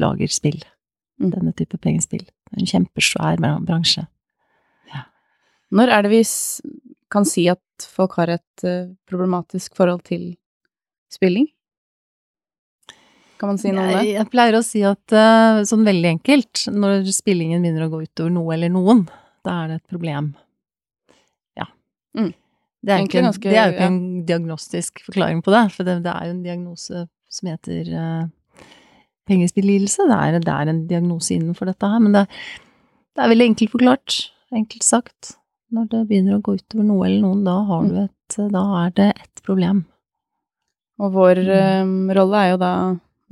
lager 0.00 0.30
spill. 0.32 0.60
Mm. 1.22 1.30
Denne 1.30 1.52
type 1.56 1.78
pengespill. 1.78 2.24
En 2.54 2.66
kjempesvær 2.66 3.38
bransje. 3.38 3.66
bransje. 3.68 4.08
Når 5.74 5.90
er 5.90 6.06
det 6.06 6.12
vi 6.12 6.22
kan 7.10 7.26
si 7.26 7.48
at 7.50 7.86
folk 7.90 8.14
har 8.20 8.30
et 8.36 8.64
eh, 8.66 8.92
problematisk 9.10 9.74
forhold 9.78 10.04
til 10.06 10.34
spilling? 11.12 11.48
Kan 13.40 13.50
man 13.50 13.58
si 13.58 13.72
noe 13.74 13.86
om 13.88 13.90
det? 13.90 14.04
Jeg, 14.04 14.14
jeg 14.20 14.30
pleier 14.30 14.58
å 14.58 14.62
si 14.66 14.84
at 14.86 15.14
eh, 15.14 15.62
sånn 15.68 15.86
veldig 15.86 16.12
enkelt, 16.16 16.66
når 16.74 17.10
spillingen 17.14 17.64
begynner 17.64 17.88
å 17.88 17.92
gå 17.96 18.04
utover 18.06 18.34
noe 18.34 18.54
eller 18.54 18.72
noen, 18.72 19.04
da 19.46 19.64
er 19.64 19.72
det 19.72 19.80
et 19.80 19.96
problem. 19.96 20.30
Ja. 21.58 21.66
Mm. 22.16 22.30
Det, 22.84 22.92
er 22.94 23.04
ikke 23.08 23.24
ganske- 23.26 23.50
det 23.50 23.58
er 23.58 23.66
jo 23.66 23.74
ikke 23.74 23.88
ja. 23.88 23.90
en 23.90 24.24
diagnostisk 24.28 25.04
forklaring 25.08 25.42
på 25.44 25.54
det, 25.54 25.64
for 25.74 25.88
det, 25.88 25.98
det 26.06 26.14
er 26.14 26.30
jo 26.30 26.36
en 26.36 26.46
diagnose 26.46 27.04
som 27.34 27.50
heter 27.50 27.90
uh, 27.90 28.24
pengespillidelse. 29.28 30.06
Det 30.10 30.44
det 30.44 30.52
er 30.54 30.68
en 30.72 30.86
diagnose 30.90 31.34
innenfor 31.34 31.66
dette 31.70 31.86
her, 31.88 31.98
men 32.00 32.12
det, 32.12 32.26
det 33.14 33.24
er 33.24 33.32
veldig 33.32 33.48
enkelt 33.52 33.72
forklart, 33.72 34.18
enkelt 34.52 34.82
sagt. 34.86 35.34
Når 35.74 35.88
det 35.90 36.02
begynner 36.08 36.36
å 36.38 36.42
gå 36.44 36.54
utover 36.60 36.84
noe 36.86 37.06
eller 37.08 37.20
noen, 37.24 37.42
da 37.46 37.56
har 37.66 37.88
du 37.88 37.96
et, 38.04 38.36
da 38.52 38.62
er 38.84 38.90
det 38.94 39.08
et 39.16 39.42
problem. 39.46 39.84
Og 41.02 41.10
vår 41.16 41.40
Mm. 41.42 42.10
eh, 42.10 42.14
rolle 42.14 42.36
er 42.44 42.50
jo 42.52 42.58
da 42.62 42.72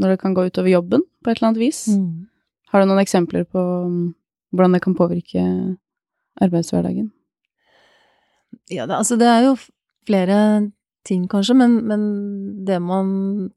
når 0.02 0.08
det 0.14 0.20
kan 0.20 0.34
gå 0.34 0.46
utover 0.48 0.72
jobben 0.72 1.02
på 1.22 1.30
et 1.30 1.36
eller 1.38 1.48
annet 1.52 1.60
vis. 1.62 1.84
Mm. 1.94 2.26
Har 2.72 2.80
du 2.82 2.86
noen 2.88 3.02
eksempler 3.04 3.44
på 3.44 3.60
mm, 3.86 4.14
hvordan 4.52 4.72
det 4.72 4.82
kan 4.82 4.94
påvirke 4.98 5.44
arbeidshverdagen? 6.42 7.12
Ja, 8.72 8.86
det, 8.86 8.96
altså 8.96 9.16
det 9.20 9.28
er 9.28 9.44
jo 9.46 9.54
flere 10.08 10.72
ting 11.06 11.28
kanskje, 11.30 11.54
men, 11.54 11.78
men 11.86 12.64
det 12.66 12.80
man 12.82 13.50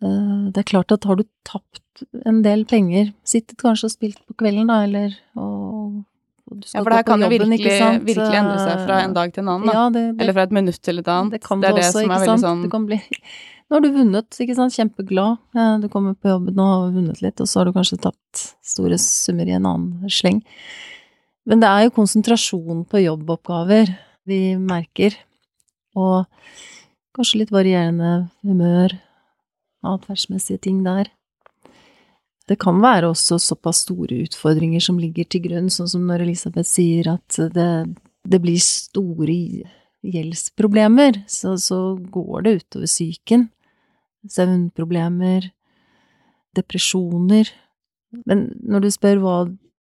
Det 0.00 0.62
er 0.62 0.68
klart 0.68 0.92
at 0.94 1.04
har 1.04 1.18
du 1.18 1.26
tapt 1.44 2.04
en 2.24 2.40
del 2.44 2.64
penger, 2.68 3.10
sittet 3.26 3.58
kanskje 3.60 3.90
og 3.90 3.92
spilt 3.92 4.20
på 4.24 4.36
kvelden 4.40 4.70
da, 4.70 4.78
eller 4.86 5.12
og, 5.36 6.00
og 6.48 6.56
du 6.56 6.66
Ja, 6.70 6.80
for 6.80 6.88
det 6.88 7.00
her 7.02 7.06
kan 7.10 7.24
jo 7.24 7.28
virkelig, 7.28 7.60
virkelig 8.06 8.38
endre 8.40 8.58
seg 8.62 8.84
fra 8.86 9.00
en 9.04 9.16
dag 9.16 9.34
til 9.34 9.44
en 9.44 9.50
annen, 9.54 9.68
da. 9.68 9.74
Ja, 9.76 9.86
det, 9.92 10.04
det, 10.14 10.22
Eller 10.24 10.38
fra 10.38 10.46
et 10.48 10.54
minutt 10.56 10.80
til 10.80 11.02
et 11.02 11.10
annet. 11.12 11.36
det 11.36 11.42
kan 11.44 11.60
det 11.60 11.68
det, 11.68 11.72
er 11.72 11.80
det 11.80 11.84
også, 11.84 11.92
som 11.98 12.06
ikke 12.06 12.16
er 12.16 12.24
veldig 12.24 12.44
sånn 12.46 12.62
Du 12.64 12.70
kan 12.72 12.86
bli 12.88 13.00
Nå 13.70 13.76
har 13.76 13.84
du 13.84 13.90
vunnet, 13.94 14.38
ikke 14.42 14.54
sant, 14.58 14.74
kjempeglad. 14.74 15.36
Du 15.78 15.84
kommer 15.92 16.16
på 16.18 16.26
jobben 16.26 16.56
og 16.58 16.70
har 16.72 16.88
vunnet 16.90 17.20
litt, 17.22 17.38
og 17.38 17.46
så 17.46 17.60
har 17.60 17.68
du 17.68 17.76
kanskje 17.76 18.00
tapt 18.02 18.40
store 18.66 18.96
summer 18.98 19.46
i 19.46 19.54
en 19.54 19.68
annen 19.70 20.10
sleng. 20.10 20.40
Men 21.46 21.62
det 21.62 21.68
er 21.70 21.84
jo 21.84 21.92
konsentrasjon 21.94 22.80
på 22.90 23.04
jobboppgaver 23.04 23.92
vi 24.26 24.40
merker, 24.58 25.14
og 25.94 26.26
kanskje 27.14 27.44
litt 27.44 27.54
varierende 27.54 28.10
humør, 28.42 28.96
atferdsmessige 29.86 30.60
ting 30.66 30.82
der. 30.84 31.10
Det 32.50 32.58
kan 32.58 32.80
være 32.82 33.12
også 33.12 33.38
såpass 33.38 33.84
store 33.84 34.24
utfordringer 34.24 34.82
som 34.82 34.98
ligger 34.98 35.28
til 35.30 35.44
grunn, 35.44 35.68
sånn 35.70 35.90
som 35.90 36.08
når 36.08 36.24
Elisabeth 36.24 36.66
sier 36.66 37.12
at 37.12 37.38
det, 37.54 37.68
det 38.26 38.40
blir 38.42 38.58
store 38.58 39.36
gjeldsproblemer, 40.02 41.22
så, 41.30 41.54
så 41.60 41.94
går 42.10 42.46
det 42.46 42.54
utover 42.62 42.90
psyken. 42.90 43.46
Søvnproblemer, 44.26 45.46
depresjoner. 46.56 47.52
Men 48.26 48.48
når 48.66 48.84
du 48.84 48.90
spør 48.90 49.22
hva, 49.22 49.36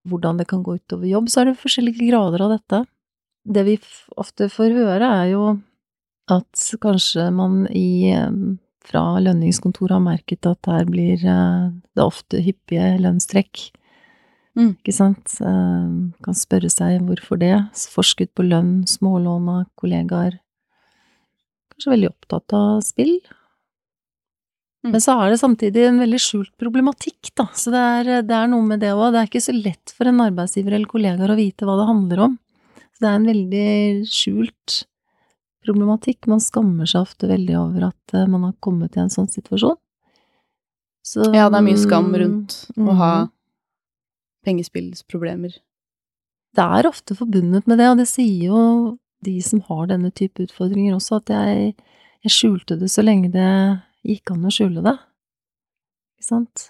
hvordan 0.10 0.40
det 0.40 0.48
kan 0.52 0.62
gå 0.64 0.78
utover 0.78 1.10
jobb, 1.10 1.32
så 1.32 1.42
er 1.42 1.50
det 1.50 1.62
forskjellige 1.64 2.12
grader 2.12 2.46
av 2.46 2.54
dette. 2.58 2.84
Det 3.50 3.66
vi 3.66 3.78
ofte 4.20 4.50
får 4.52 4.76
høre, 4.78 5.10
er 5.24 5.34
jo 5.34 5.44
at 6.30 6.66
kanskje 6.84 7.32
man 7.34 7.64
i 7.74 8.12
eh, 8.14 8.30
fra 8.88 9.04
lønningskontoret 9.22 9.98
har 9.98 10.04
merket 10.04 10.48
at 10.50 10.70
her 10.70 10.88
blir 10.90 11.22
eh, 11.26 11.68
det 11.96 12.06
ofte 12.06 12.42
hyppige 12.44 12.96
lønnstrekk. 13.04 13.70
Mm. 14.58 14.72
Ikke 14.74 14.96
sant? 14.96 15.36
Eh, 15.44 15.90
Kan 16.26 16.38
spørre 16.38 16.72
seg 16.74 17.04
hvorfor 17.08 17.40
det. 17.42 17.56
Forskudd 17.94 18.32
på 18.36 18.46
lønn, 18.48 18.84
smålån 18.90 19.52
av 19.56 19.68
kollegaer. 19.80 20.40
Kanskje 21.74 21.94
veldig 21.96 22.10
opptatt 22.12 22.56
av 22.58 22.82
spill. 22.88 23.20
Mm. 24.80 24.94
Men 24.94 25.02
så 25.04 25.18
er 25.20 25.34
det 25.34 25.42
samtidig 25.42 25.88
en 25.90 26.00
veldig 26.00 26.20
skjult 26.24 26.52
problematikk, 26.60 27.34
da. 27.36 27.50
Så 27.52 27.72
det 27.74 27.80
er, 27.84 28.12
det 28.24 28.36
er 28.36 28.52
noe 28.52 28.64
med 28.66 28.80
det 28.84 28.94
òg. 28.96 29.10
Det 29.12 29.22
er 29.22 29.32
ikke 29.32 29.44
så 29.44 29.56
lett 29.56 29.92
for 29.96 30.08
en 30.08 30.24
arbeidsgiver 30.24 30.76
eller 30.76 30.92
kollegaer 30.92 31.34
å 31.34 31.40
vite 31.40 31.68
hva 31.68 31.76
det 31.80 31.90
handler 31.90 32.24
om. 32.30 32.38
Så 32.96 33.04
det 33.04 33.10
er 33.10 33.20
en 33.20 33.28
veldig 33.30 33.68
skjult 34.12 34.78
problematikk. 35.70 36.26
Man 36.28 36.42
skammer 36.44 36.90
seg 36.90 37.06
ofte 37.06 37.30
veldig 37.30 37.56
over 37.62 37.88
at 37.94 38.16
eh, 38.18 38.26
man 38.28 38.50
har 38.50 38.56
kommet 38.66 38.98
i 38.98 39.04
en 39.06 39.14
sånn 39.14 39.30
situasjon. 39.32 39.78
Så, 41.06 41.30
Ja, 41.34 41.48
det 41.50 41.58
er 41.62 41.66
mye 41.66 41.80
skam 41.80 42.10
rundt 42.14 42.58
å 42.78 42.96
ha 43.00 43.12
Mhm. 43.26 43.32
pengespillsproblemer. 44.46 45.54
Det 46.56 46.66
er 46.66 46.88
ofte 46.90 47.16
forbundet 47.16 47.68
med 47.70 47.78
det, 47.78 47.88
og 47.92 47.98
det 48.02 48.08
sier 48.10 48.48
jo 48.50 48.98
de 49.24 49.40
som 49.42 49.62
har 49.68 49.88
denne 49.88 50.12
type 50.16 50.42
utfordringer 50.46 50.96
også, 50.96 51.18
at 51.20 51.26
jeg, 51.34 51.76
jeg 52.24 52.32
skjulte 52.34 52.78
det 52.80 52.90
så 52.90 53.04
lenge 53.04 53.32
det 53.32 53.50
gikk 54.08 54.32
an 54.32 54.46
å 54.48 54.52
skjule 54.54 54.82
det. 54.86 54.96
Ikke 56.20 56.30
sant? 56.30 56.70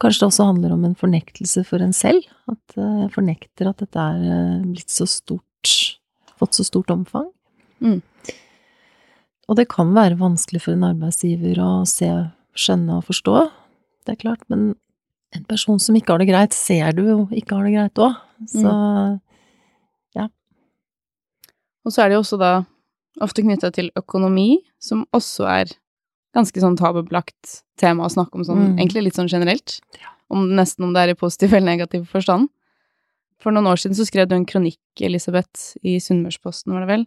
Kanskje 0.00 0.20
det 0.22 0.28
også 0.30 0.46
handler 0.48 0.72
om 0.72 0.84
en 0.88 0.94
fornektelse 0.96 1.64
for 1.68 1.82
en 1.84 1.92
selv, 1.92 2.24
at 2.48 2.76
eh, 2.78 3.02
jeg 3.04 3.12
fornekter 3.16 3.68
at 3.68 3.82
dette 3.82 3.96
er 4.00 4.22
eh, 4.24 4.62
blitt 4.64 4.88
så 4.92 5.06
stort, 5.08 5.72
fått 6.40 6.56
så 6.56 6.64
stort 6.64 6.92
omfang. 6.94 7.28
Mm. 7.80 8.00
Og 9.50 9.56
det 9.58 9.68
kan 9.72 9.90
være 9.96 10.18
vanskelig 10.20 10.60
for 10.62 10.76
en 10.76 10.86
arbeidsgiver 10.92 11.58
å 11.58 11.70
se, 11.88 12.08
skjønne 12.54 13.00
og 13.00 13.06
forstå, 13.08 13.50
det 14.06 14.14
er 14.14 14.20
klart, 14.22 14.42
men 14.50 14.74
en 15.36 15.44
person 15.46 15.78
som 15.82 15.94
ikke 15.98 16.14
har 16.14 16.22
det 16.22 16.28
greit, 16.30 16.54
ser 16.56 16.92
du 16.96 17.02
jo 17.06 17.18
ikke 17.34 17.56
har 17.58 17.66
det 17.66 17.74
greit 17.76 18.00
òg. 18.02 18.16
Så 18.50 18.70
ja 20.16 20.28
Og 21.84 21.92
så 21.92 22.02
er 22.02 22.08
det 22.10 22.16
jo 22.18 22.22
også 22.24 22.38
da 22.40 22.52
ofte 23.20 23.42
knytta 23.44 23.70
til 23.74 23.90
økonomi, 23.98 24.62
som 24.80 25.04
også 25.16 25.46
er 25.50 25.74
ganske 26.34 26.62
sånn 26.62 26.78
tabubelagt 26.78 27.60
tema 27.80 28.06
å 28.06 28.12
snakke 28.12 28.38
om 28.38 28.44
sånn, 28.46 28.62
Mm. 28.70 28.78
egentlig 28.78 29.04
litt 29.04 29.18
sånn 29.18 29.28
generelt. 29.28 29.80
Om, 30.30 30.48
nesten 30.54 30.84
om 30.84 30.92
det 30.94 31.02
er 31.02 31.08
i 31.10 31.18
positiv 31.18 31.52
eller 31.52 31.66
negativ 31.76 32.06
forstand. 32.06 32.48
For 33.40 33.50
noen 33.50 33.66
år 33.66 33.76
siden 33.80 33.96
så 33.96 34.06
skrev 34.06 34.28
du 34.28 34.34
en 34.36 34.46
kronikk, 34.46 34.78
Elisabeth, 35.00 35.76
i 35.82 35.98
Sunnmørsposten, 35.98 36.72
var 36.72 36.86
det 36.86 36.88
vel, 36.88 37.06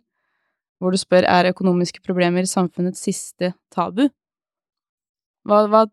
hvor 0.81 0.93
du 0.93 0.99
spør 0.99 1.27
er 1.29 1.51
økonomiske 1.51 2.01
problemer 2.05 2.47
samfunnets 2.49 3.03
siste 3.05 3.53
tabu. 3.73 4.07
Hva, 5.47 5.65
hva 5.67 5.85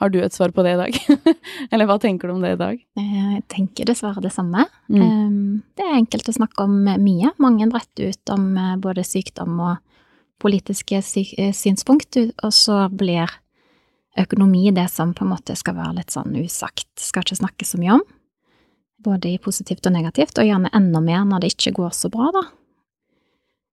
Har 0.00 0.08
du 0.08 0.18
et 0.22 0.32
svar 0.32 0.48
på 0.56 0.62
det 0.64 0.72
i 0.74 0.80
dag? 0.80 0.96
eller 1.72 1.86
hva 1.86 1.98
tenker 2.00 2.28
du 2.28 2.34
om 2.34 2.40
det 2.40 2.54
i 2.54 2.60
dag? 2.60 2.78
Eh, 2.96 3.18
Jeg 3.36 3.42
tenker 3.52 3.84
dessverre 3.90 4.22
det 4.24 4.32
samme. 4.32 4.64
Mm. 4.88 5.60
Det 5.76 5.84
er 5.84 5.98
enkelt 5.98 6.30
å 6.30 6.36
snakke 6.38 6.64
om 6.64 6.78
mye. 6.88 7.34
Mange 7.38 7.68
bretter 7.68 8.14
ut 8.14 8.32
om 8.32 8.46
eh, 8.56 8.78
både 8.80 9.04
sykdom 9.04 9.60
og 9.60 9.76
politiske 10.40 11.02
eh, 11.02 11.52
synspunkt, 11.52 12.16
og 12.16 12.52
så 12.56 12.86
blir 12.88 13.28
økonomi 14.18 14.70
det 14.74 14.88
som 14.90 15.12
på 15.14 15.26
en 15.26 15.34
måte 15.34 15.54
skal 15.58 15.76
være 15.76 15.98
litt 16.00 16.14
sånn 16.14 16.32
usagt, 16.40 16.88
skal 16.98 17.26
ikke 17.26 17.42
snakke 17.42 17.68
så 17.68 17.78
mye 17.80 17.98
om. 17.98 18.06
Både 19.04 19.30
i 19.34 19.38
positivt 19.40 19.86
og 19.88 19.94
negativt, 19.94 20.40
og 20.40 20.48
gjerne 20.48 20.72
enda 20.76 21.00
mer 21.04 21.28
når 21.28 21.44
det 21.44 21.52
ikke 21.54 21.76
går 21.76 21.92
så 21.96 22.10
bra, 22.12 22.32
da. 22.34 22.42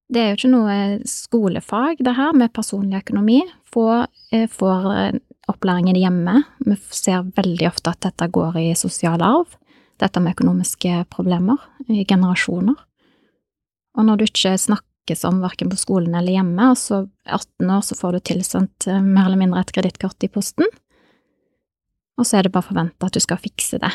Det 0.08 0.22
er 0.22 0.30
jo 0.32 0.38
ikke 0.38 0.54
noe 0.54 0.76
skolefag, 1.08 2.00
det 2.00 2.14
her, 2.16 2.32
med 2.38 2.54
personlig 2.56 3.02
økonomi. 3.02 3.42
Få 3.68 4.06
eh, 4.32 4.48
får 4.48 4.86
eh, 4.94 5.20
opplæringen 5.52 6.00
hjemme. 6.00 6.42
Vi 6.64 6.78
ser 6.96 7.28
veldig 7.36 7.68
ofte 7.68 7.92
at 7.92 8.06
dette 8.06 8.30
går 8.32 8.60
i 8.62 8.68
sosial 8.80 9.24
arv. 9.24 9.58
Dette 10.00 10.22
med 10.24 10.38
økonomiske 10.38 11.04
problemer 11.12 11.60
i 11.92 12.06
generasjoner. 12.08 12.78
Og 13.98 14.06
når 14.08 14.20
du 14.20 14.28
ikke 14.28 14.54
snakkes 14.62 15.26
om 15.28 15.42
verken 15.44 15.72
på 15.74 15.80
skolen 15.82 16.16
eller 16.16 16.38
hjemme, 16.38 16.72
og 16.72 16.80
så 16.80 17.04
18 17.26 17.72
år 17.74 17.84
så 17.84 17.98
får 18.00 18.16
du 18.16 18.24
tilsendt 18.32 18.88
eh, 18.88 19.04
mer 19.04 19.28
eller 19.28 19.44
mindre 19.44 19.66
et 19.66 19.76
kredittkort 19.76 20.24
i 20.24 20.32
posten, 20.32 20.72
og 22.18 22.26
så 22.26 22.40
er 22.40 22.48
det 22.48 22.56
bare 22.56 22.66
forventa 22.66 23.10
at 23.10 23.14
du 23.14 23.22
skal 23.22 23.42
fikse 23.42 23.78
det. 23.82 23.92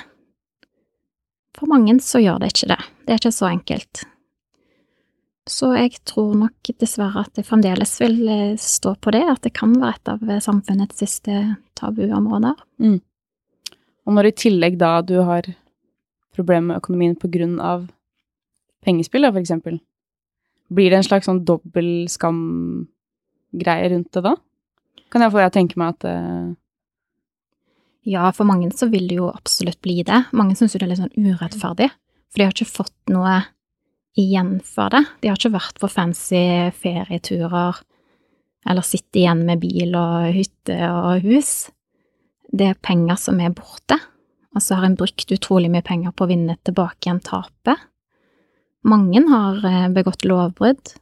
For 1.57 1.69
mange 1.71 1.97
så 2.05 2.21
gjør 2.23 2.43
det 2.43 2.53
ikke 2.53 2.75
det. 2.75 2.83
Det 3.07 3.15
er 3.15 3.21
ikke 3.21 3.35
så 3.35 3.49
enkelt. 3.49 4.05
Så 5.51 5.73
jeg 5.75 5.97
tror 6.07 6.37
nok 6.39 6.71
dessverre 6.79 7.25
at 7.25 7.39
jeg 7.39 7.49
fremdeles 7.49 7.97
vil 7.99 8.21
eh, 8.31 8.59
stå 8.61 8.95
på 9.03 9.11
det, 9.15 9.25
at 9.27 9.43
det 9.43 9.55
kan 9.57 9.73
være 9.75 9.97
et 9.97 10.11
av 10.13 10.37
samfunnets 10.45 11.01
siste 11.03 11.41
tabuområder. 11.79 12.61
Mm. 12.79 13.01
Og 14.07 14.17
når 14.17 14.31
i 14.31 14.37
tillegg 14.39 14.79
da 14.79 15.01
du 15.07 15.17
har 15.27 15.49
problemer 16.33 16.69
med 16.71 16.79
økonomien 16.79 17.17
på 17.19 17.31
grunn 17.33 17.59
av 17.63 17.89
pengespill, 18.87 19.27
da, 19.27 19.33
for 19.33 19.43
eksempel, 19.43 19.81
blir 20.73 20.91
det 20.91 21.01
en 21.01 21.07
slags 21.07 21.29
sånn 21.29 21.43
dobbel 21.47 22.09
skam-greie 22.11 23.91
rundt 23.93 24.13
det 24.15 24.25
da? 24.25 24.37
Kan 25.13 25.25
jeg 25.25 25.35
få 25.35 25.43
jeg 25.43 25.55
tenke 25.59 25.81
meg 25.81 25.97
at 25.97 26.07
uh... 26.09 26.53
Ja, 28.09 28.31
for 28.35 28.49
mange 28.49 28.71
så 28.75 28.89
vil 28.91 29.05
det 29.11 29.21
jo 29.21 29.29
absolutt 29.31 29.79
bli 29.85 30.01
det. 30.07 30.25
Mange 30.35 30.57
syns 30.59 30.75
jo 30.75 30.81
det 30.81 30.89
er 30.89 30.95
litt 30.95 31.03
sånn 31.03 31.29
urettferdig, 31.29 31.91
for 32.31 32.41
de 32.41 32.47
har 32.49 32.55
ikke 32.57 32.73
fått 32.79 33.13
noe 33.13 33.37
igjen 34.19 34.59
for 34.65 34.93
det. 34.93 35.05
De 35.21 35.31
har 35.31 35.39
ikke 35.39 35.55
vært 35.55 35.81
på 35.81 35.91
fancy 35.91 36.71
ferieturer 36.83 37.81
eller 38.69 38.87
sitte 38.87 39.23
igjen 39.23 39.45
med 39.47 39.63
bil 39.63 39.97
og 39.99 40.31
hytte 40.37 40.77
og 40.93 41.25
hus. 41.27 41.71
Det 42.53 42.69
er 42.71 42.83
penger 42.85 43.19
som 43.19 43.41
er 43.43 43.55
borte, 43.57 43.97
og 44.53 44.63
så 44.63 44.79
har 44.79 44.87
en 44.87 44.99
brukt 44.99 45.33
utrolig 45.35 45.71
mye 45.73 45.85
penger 45.87 46.13
på 46.15 46.27
å 46.27 46.31
vinne 46.31 46.59
tilbake 46.63 47.09
igjen 47.09 47.23
tapet. 47.25 47.81
Mange 48.87 49.23
har 49.29 49.63
eh, 49.67 49.89
begått 49.95 50.27
lovbrudd 50.27 50.97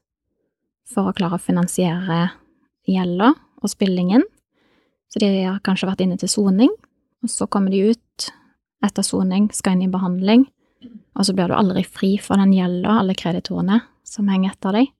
for 0.90 1.10
å 1.10 1.16
klare 1.16 1.38
å 1.38 1.42
finansiere 1.42 2.20
gjelda 2.88 3.32
og 3.60 3.72
spillingen, 3.72 4.24
så 5.10 5.20
de 5.22 5.30
har 5.42 5.60
kanskje 5.66 5.88
vært 5.90 6.04
inne 6.04 6.18
til 6.20 6.30
soning, 6.30 6.70
og 7.24 7.32
så 7.32 7.48
kommer 7.50 7.72
de 7.74 7.90
ut 7.90 8.30
etter 8.84 9.04
soning, 9.04 9.50
skal 9.52 9.76
inn 9.76 9.88
i 9.88 9.92
behandling, 9.92 10.46
og 11.16 11.26
så 11.26 11.34
blir 11.34 11.50
du 11.50 11.56
aldri 11.56 11.82
fri 11.84 12.14
for 12.22 12.40
den 12.40 12.52
gjelda, 12.54 13.00
alle 13.00 13.16
kreditorene 13.18 13.80
som 14.06 14.28
henger 14.30 14.54
etter 14.54 14.76
deg. 14.78 14.90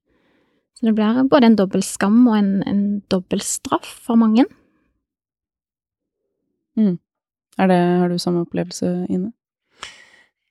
Så 0.79 0.89
det 0.89 0.95
blir 0.97 1.21
både 1.29 1.51
en 1.51 1.59
dobbel 1.59 1.85
skam 1.85 2.23
og 2.25 2.39
en, 2.39 2.51
en 2.67 2.83
dobbel 3.13 3.43
straff 3.45 3.89
for 4.07 4.19
mange. 4.21 4.47
Mm. 6.79 6.97
Det, 7.61 7.77
har 7.77 8.09
du 8.09 8.19
samme 8.19 8.47
opplevelse, 8.47 8.89
Ine? 9.13 9.35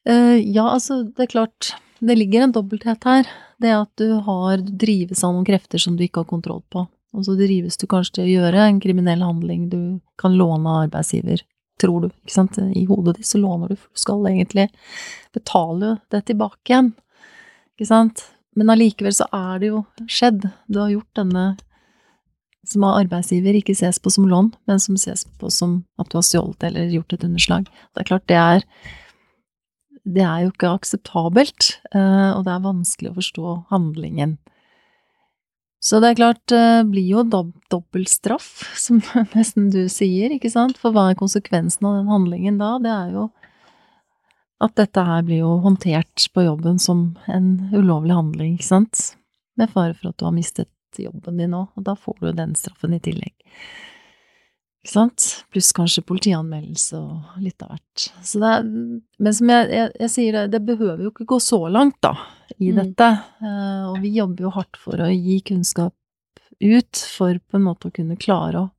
Uh, 0.10 0.38
ja, 0.38 0.68
altså, 0.70 1.02
det 1.04 1.26
er 1.26 1.32
klart 1.32 1.74
Det 2.00 2.16
ligger 2.16 2.46
en 2.46 2.54
dobbelthet 2.56 3.04
her. 3.04 3.28
Det 3.60 3.74
at 3.76 3.90
du 4.00 4.20
har 4.24 4.62
du 4.64 4.70
drives 4.80 5.24
av 5.26 5.34
noen 5.34 5.48
krefter 5.48 5.82
som 5.82 5.98
du 5.98 6.06
ikke 6.06 6.24
har 6.24 6.30
kontroll 6.30 6.62
på. 6.72 6.86
Og 7.12 7.26
så 7.26 7.34
drives 7.36 7.76
du 7.82 7.88
kanskje 7.90 8.20
til 8.20 8.28
å 8.28 8.34
gjøre 8.38 8.68
en 8.70 8.80
kriminell 8.80 9.26
handling. 9.26 9.66
Du 9.74 9.82
kan 10.22 10.38
låne 10.38 10.78
arbeidsgiver 10.86 11.42
tror 11.82 12.06
du, 12.06 12.10
ikke 12.24 12.36
sant. 12.36 12.60
I 12.60 12.86
hodet 12.90 13.18
ditt 13.20 13.30
så 13.30 13.42
låner 13.42 13.72
du, 13.72 13.78
for 13.80 13.94
du 13.94 14.02
skal 14.02 14.28
egentlig 14.32 14.68
betale 15.36 15.98
det 16.14 16.26
tilbake 16.30 16.72
igjen, 16.72 16.94
ikke 17.76 17.90
sant. 17.90 18.26
Men 18.58 18.74
allikevel 18.74 19.16
så 19.16 19.28
er 19.36 19.60
det 19.62 19.72
jo 19.72 19.84
skjedd. 20.10 20.50
Du 20.68 20.82
har 20.82 20.92
gjort 20.92 21.20
denne 21.20 21.46
som 22.70 22.84
av 22.86 23.00
arbeidsgiver 23.00 23.56
ikke 23.58 23.76
ses 23.78 24.02
på 24.02 24.12
som 24.14 24.28
lån, 24.30 24.52
men 24.70 24.82
som 24.84 24.98
ses 25.00 25.24
på 25.40 25.50
som 25.54 25.84
at 26.02 26.10
du 26.12 26.20
har 26.20 26.26
stjålet 26.26 26.66
eller 26.68 26.92
gjort 26.94 27.16
et 27.16 27.26
underslag. 27.26 27.70
Det 27.96 28.04
er 28.04 28.10
klart, 28.10 28.28
det 28.30 28.40
er 28.40 28.66
det 30.10 30.24
er 30.26 30.46
jo 30.46 30.52
ikke 30.54 30.72
akseptabelt, 30.74 31.74
eh, 31.94 32.30
og 32.34 32.46
det 32.46 32.54
er 32.54 32.64
vanskelig 32.66 33.12
å 33.12 33.18
forstå 33.20 33.56
handlingen. 33.74 34.38
Så 35.80 36.02
det 36.04 36.12
er 36.12 36.20
klart, 36.20 36.42
det 36.52 36.90
blir 36.92 37.08
jo 37.08 37.24
dob 37.24 37.54
dobbel 37.72 38.06
straff, 38.10 38.50
som 38.86 39.02
nesten 39.36 39.70
du 39.74 39.86
sier, 39.92 40.34
ikke 40.36 40.52
sant? 40.52 40.80
For 40.80 40.96
hva 40.96 41.10
er 41.12 41.20
konsekvensen 41.20 41.88
av 41.88 42.02
den 42.02 42.12
handlingen 42.12 42.60
da? 42.62 42.76
Det 42.84 42.96
er 42.96 43.14
jo 43.16 43.30
at 44.60 44.76
dette 44.76 45.04
her 45.08 45.24
blir 45.24 45.40
jo 45.40 45.54
håndtert 45.64 46.26
på 46.36 46.44
jobben 46.44 46.82
som 46.84 47.14
en 47.32 47.70
ulovlig 47.72 48.12
handling, 48.12 48.58
ikke 48.58 48.68
sant? 48.68 49.04
Med 49.56 49.72
fare 49.72 49.96
for 49.96 50.12
at 50.12 50.20
du 50.20 50.26
har 50.28 50.36
mistet 50.36 51.00
jobben 51.00 51.40
din 51.40 51.56
òg, 51.56 51.70
og 51.78 51.86
da 51.88 51.96
får 51.96 52.18
du 52.20 52.32
den 52.36 52.58
straffen 52.60 52.98
i 52.98 53.00
tillegg. 53.04 53.32
Ikke 54.80 54.94
sant? 54.94 55.24
Pluss 55.52 55.74
kanskje 55.76 56.06
politianmeldelse 56.08 57.00
og 57.02 57.40
litt 57.44 57.60
av 57.66 57.74
hvert. 57.74 58.04
Så 58.24 58.40
det 58.40 58.52
er, 58.56 58.68
men 59.20 59.36
som 59.36 59.50
jeg, 59.52 59.70
jeg, 59.76 59.92
jeg 60.00 60.12
sier, 60.14 60.38
det, 60.38 60.44
det 60.56 60.62
behøver 60.70 61.02
jo 61.04 61.12
ikke 61.12 61.28
gå 61.34 61.40
så 61.44 61.60
langt, 61.68 61.98
da, 62.06 62.14
i 62.56 62.72
mm. 62.72 62.78
dette. 62.78 63.10
Uh, 63.44 63.90
og 63.92 63.98
vi 64.06 64.14
jobber 64.16 64.48
jo 64.48 64.54
hardt 64.56 64.80
for 64.80 65.04
å 65.04 65.10
gi 65.12 65.42
kunnskap 65.50 65.96
ut, 66.64 67.02
for 67.12 67.42
på 67.44 67.60
en 67.60 67.66
måte 67.66 67.90
å 67.90 67.96
kunne 67.96 68.16
klare 68.20 68.62
å 68.62 68.70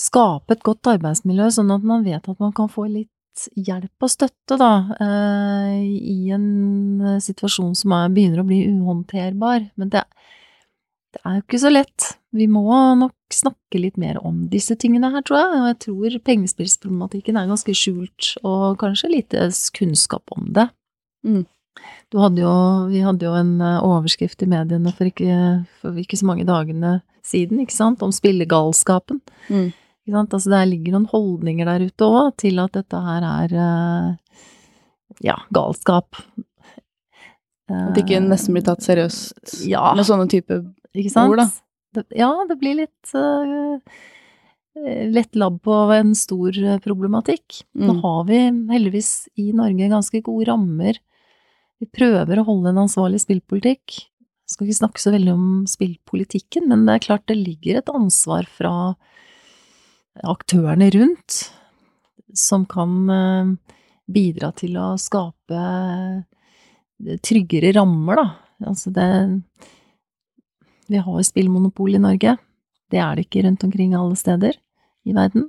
skape 0.00 0.56
et 0.56 0.64
godt 0.64 0.92
arbeidsmiljø, 0.92 1.48
sånn 1.56 1.72
at 1.72 1.86
man 1.86 2.04
vet 2.04 2.28
at 2.28 2.40
man 2.40 2.52
kan 2.56 2.68
få 2.72 2.84
litt 2.88 3.46
hjelp 3.56 4.04
og 4.04 4.12
støtte, 4.12 4.58
da, 4.60 4.72
uh, 5.00 5.72
i 5.80 6.34
en 6.36 7.16
situasjon 7.24 7.72
som 7.80 7.96
er, 7.96 8.12
begynner 8.12 8.44
å 8.44 8.48
bli 8.48 8.60
uhåndterbar. 8.68 9.70
Men 9.80 9.94
det, 9.96 10.04
det 11.16 11.24
er 11.24 11.38
jo 11.38 11.46
ikke 11.46 11.62
så 11.64 11.72
lett. 11.72 12.10
Vi 12.36 12.44
må 12.50 12.68
nok 13.00 13.16
snakke 13.34 13.80
litt 13.80 13.98
mer 14.00 14.18
om 14.26 14.44
disse 14.52 14.76
tingene 14.80 15.10
her, 15.12 15.24
tror 15.26 15.40
jeg. 15.40 15.60
Og 15.60 15.68
jeg 15.70 15.78
tror 15.84 16.18
pengespillsproblematikken 16.26 17.38
er 17.38 17.50
ganske 17.50 17.74
skjult, 17.76 18.34
og 18.46 18.78
kanskje 18.82 19.12
lite 19.12 19.48
kunnskap 19.76 20.34
om 20.36 20.50
det. 20.56 20.68
Mm. 21.26 21.44
Hadde 22.10 22.42
jo, 22.42 22.54
vi 22.90 23.02
hadde 23.04 23.28
jo 23.28 23.36
en 23.38 23.52
eh, 23.62 23.84
overskrift 23.86 24.42
i 24.42 24.48
mediene 24.50 24.90
for 24.96 25.06
ikke, 25.06 25.36
for 25.80 26.00
ikke, 26.00 26.18
så 26.18 26.26
mange 26.26 26.46
dagene 26.48 26.98
siden, 27.26 27.60
ikke 27.62 27.76
sant, 27.76 28.02
om 28.02 28.12
spillegalskapen. 28.14 29.20
Mm. 29.48 29.70
Ikke 29.70 30.16
sant? 30.16 30.34
Altså, 30.34 30.50
der 30.50 30.66
ligger 30.66 30.96
noen 30.96 31.08
holdninger 31.12 31.70
der 31.70 31.86
ute 31.86 32.08
òg 32.08 32.34
til 32.42 32.58
at 32.62 32.74
dette 32.74 33.02
her 33.06 33.26
er 33.28 33.56
eh, 33.66 34.44
ja, 35.30 35.38
galskap. 35.54 36.18
At 37.70 37.94
det 37.94 38.02
ikke 38.02 38.18
nesten 38.24 38.56
blir 38.56 38.64
tatt 38.66 38.82
seriøst 38.82 39.60
ja. 39.70 39.92
med 39.94 40.06
sånne 40.08 40.26
type 40.30 40.56
ord, 40.58 41.38
da. 41.38 41.46
Det, 41.94 42.04
ja, 42.14 42.30
det 42.48 42.56
blir 42.60 42.76
litt 42.82 43.12
uh, 43.18 43.80
lett 45.10 45.34
labb 45.38 45.58
på 45.64 45.76
en 45.94 46.12
stor 46.14 46.54
eh, 46.54 46.78
problematikk. 46.82 47.64
Mm. 47.74 47.86
Nå 47.88 47.96
har 48.04 48.20
vi 48.28 48.38
heldigvis 48.70 49.28
i 49.40 49.50
Norge 49.56 49.90
ganske 49.90 50.20
gode 50.24 50.46
rammer. 50.52 51.00
Vi 51.82 51.88
prøver 51.90 52.38
å 52.38 52.46
holde 52.46 52.70
en 52.70 52.84
ansvarlig 52.84 53.22
spillpolitikk. 53.24 53.96
Jeg 53.98 54.54
skal 54.54 54.68
ikke 54.68 54.78
snakke 54.78 55.02
så 55.02 55.12
veldig 55.14 55.34
om 55.34 55.48
spillpolitikken, 55.70 56.68
men 56.70 56.86
det 56.86 56.94
er 56.94 57.04
klart 57.08 57.26
det 57.30 57.38
ligger 57.40 57.80
et 57.80 57.90
ansvar 57.92 58.46
fra 58.50 58.72
aktørene 60.26 60.90
rundt 60.94 61.40
som 62.36 62.64
kan 62.70 63.56
bidra 64.10 64.50
til 64.58 64.76
å 64.78 64.88
skape 65.00 65.60
tryggere 67.26 67.72
rammer, 67.78 68.20
da. 68.20 68.26
Altså 68.70 68.92
det 68.94 69.08
vi 70.90 70.98
har 70.98 71.22
spillmonopol 71.22 71.94
i 71.94 72.02
Norge. 72.02 72.36
Det 72.90 72.98
er 72.98 73.16
det 73.16 73.28
ikke 73.28 73.44
rundt 73.46 73.64
omkring 73.64 73.94
alle 73.94 74.16
steder 74.18 74.56
i 75.06 75.14
verden. 75.14 75.48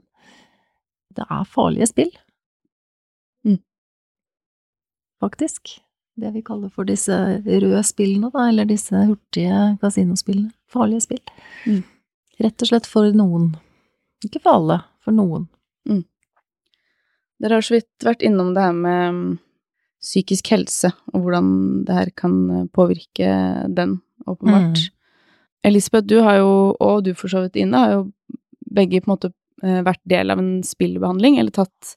Det 1.15 1.25
er 1.25 1.47
farlige 1.49 1.87
spill. 1.89 2.11
Mm. 3.45 3.57
Faktisk. 5.19 5.79
Det 6.21 6.29
vi 6.35 6.43
kaller 6.45 6.69
for 6.69 6.85
disse 6.85 7.15
røde 7.41 7.81
spillene, 7.87 8.29
da, 8.33 8.45
eller 8.51 8.69
disse 8.69 9.05
hurtige 9.07 9.63
kasinospillene. 9.81 10.53
Farlige 10.69 11.07
spill. 11.07 11.23
Mm. 11.65 11.81
Rett 12.41 12.61
og 12.61 12.71
slett 12.71 12.89
for 12.89 13.09
noen. 13.17 13.51
Ikke 14.25 14.43
for 14.43 14.59
alle, 14.59 14.81
for 15.01 15.17
noen. 15.17 15.47
Mm. 15.89 16.03
Dere 17.41 17.57
har 17.57 17.65
så 17.65 17.79
vidt 17.79 18.05
vært 18.05 18.21
innom 18.25 18.53
det 18.53 18.63
her 18.67 18.77
med 18.77 19.17
mm, 19.17 19.27
psykisk 20.01 20.53
helse, 20.53 20.91
og 21.13 21.25
hvordan 21.25 21.51
det 21.87 21.97
her 21.97 22.11
kan 22.17 22.67
påvirke 22.73 23.31
den, 23.73 23.97
åpenbart. 24.29 24.77
Mm. 24.77 25.00
Elisabeth, 25.63 26.07
du 26.07 26.19
har 26.25 26.37
jo, 26.41 26.75
og 26.81 27.03
du 27.05 27.13
for 27.17 27.29
så 27.29 27.41
vidt, 27.45 27.55
Ine, 27.61 27.77
har 27.77 27.91
jo 27.93 28.01
begge 28.73 29.01
på 29.01 29.05
en 29.09 29.13
måte 29.13 29.29
eh, 29.63 29.81
vært 29.85 30.01
del 30.09 30.31
av 30.33 30.39
en 30.41 30.63
spillbehandling, 30.65 31.37
eller 31.39 31.51
tatt, 31.53 31.95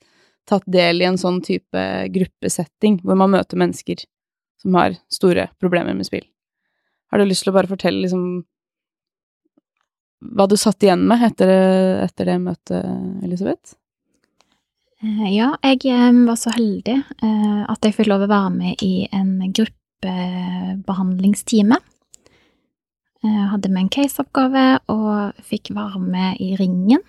tatt, 0.48 0.66
del 0.68 1.00
i 1.00 1.07
en 1.09 1.18
sånn 1.20 1.40
type 1.44 2.09
gruppesetting 2.14 2.94
hvor 3.05 3.16
man 3.20 3.31
møter 3.37 3.57
mennesker 3.61 3.98
som 4.61 4.70
har 4.77 4.90
store 5.12 5.44
problemer 5.61 5.94
med 5.96 6.07
spill. 6.09 6.27
Har 7.12 7.18
du 7.20 7.24
lyst 7.29 7.42
til 7.46 7.53
å 7.53 7.57
bare 7.57 7.70
fortelle 7.70 8.03
liksom 8.05 8.24
hva 10.35 10.44
du 10.48 10.57
satt 10.57 10.83
igjen 10.85 11.03
med 11.09 11.22
etter, 11.24 11.48
etter 12.05 12.24
det 12.31 12.38
møtet, 12.40 12.85
Elisabeth? 13.24 13.68
Eh, 15.05 15.29
ja, 15.37 15.48
jeg 15.64 15.79
eh, 15.88 16.24
var 16.29 16.37
så 16.40 16.50
heldig 16.53 16.98
at 17.24 17.81
jeg 17.85 17.94
fikk 17.96 18.09
lov 18.12 18.20
å 18.27 18.33
være 18.33 18.53
med 18.53 18.72
i 18.85 18.94
en 19.12 19.31
gruppebehandlingstime 19.57 21.77
hadde 23.25 23.71
med 23.73 23.87
en 23.87 23.93
caseoppgave 23.93 24.65
og 24.93 25.45
fikk 25.47 25.73
være 25.77 26.01
med 26.03 26.41
i 26.45 26.55
ringen. 26.61 27.03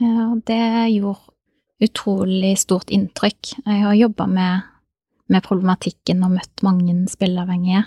Eh, 0.00 0.24
Og 0.30 0.42
det 0.46 0.92
gjorde 0.94 1.32
utrolig 1.80 2.58
stort 2.58 2.90
inntrykk. 2.90 3.54
Jeg 3.64 3.84
har 3.84 3.94
jobba 3.94 4.26
med, 4.26 4.62
med 5.28 5.44
problematikken 5.46 6.24
og 6.26 6.34
møtt 6.34 6.62
mange 6.66 7.06
spilleavhengige. 7.08 7.84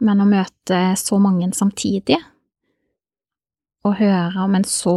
Men 0.00 0.20
å 0.20 0.28
møte 0.28 0.80
så 1.00 1.18
mange 1.20 1.52
samtidig, 1.56 2.18
og 3.86 3.96
høre 4.00 4.42
om 4.42 4.56
en 4.58 4.64
så 4.64 4.96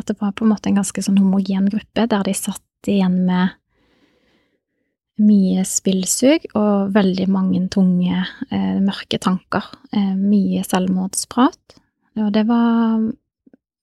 At 0.00 0.06
det 0.08 0.16
var 0.20 0.32
på 0.32 0.44
en 0.46 0.50
måte 0.54 0.70
en 0.70 0.78
ganske 0.80 1.02
sånn 1.04 1.18
homogen 1.20 1.68
gruppe, 1.68 2.06
der 2.08 2.22
de 2.24 2.32
satt 2.32 2.88
igjen 2.88 3.18
med 3.26 3.59
mye 5.20 5.64
spillsug 5.68 6.46
og 6.58 6.92
veldig 6.94 7.26
mange 7.30 7.60
tunge, 7.72 8.24
eh, 8.50 8.78
mørke 8.80 9.18
tanker. 9.20 9.66
Eh, 9.92 10.14
mye 10.16 10.62
selvmordsprat. 10.64 11.76
Og 12.16 12.32
det 12.32 12.46
var 12.48 13.00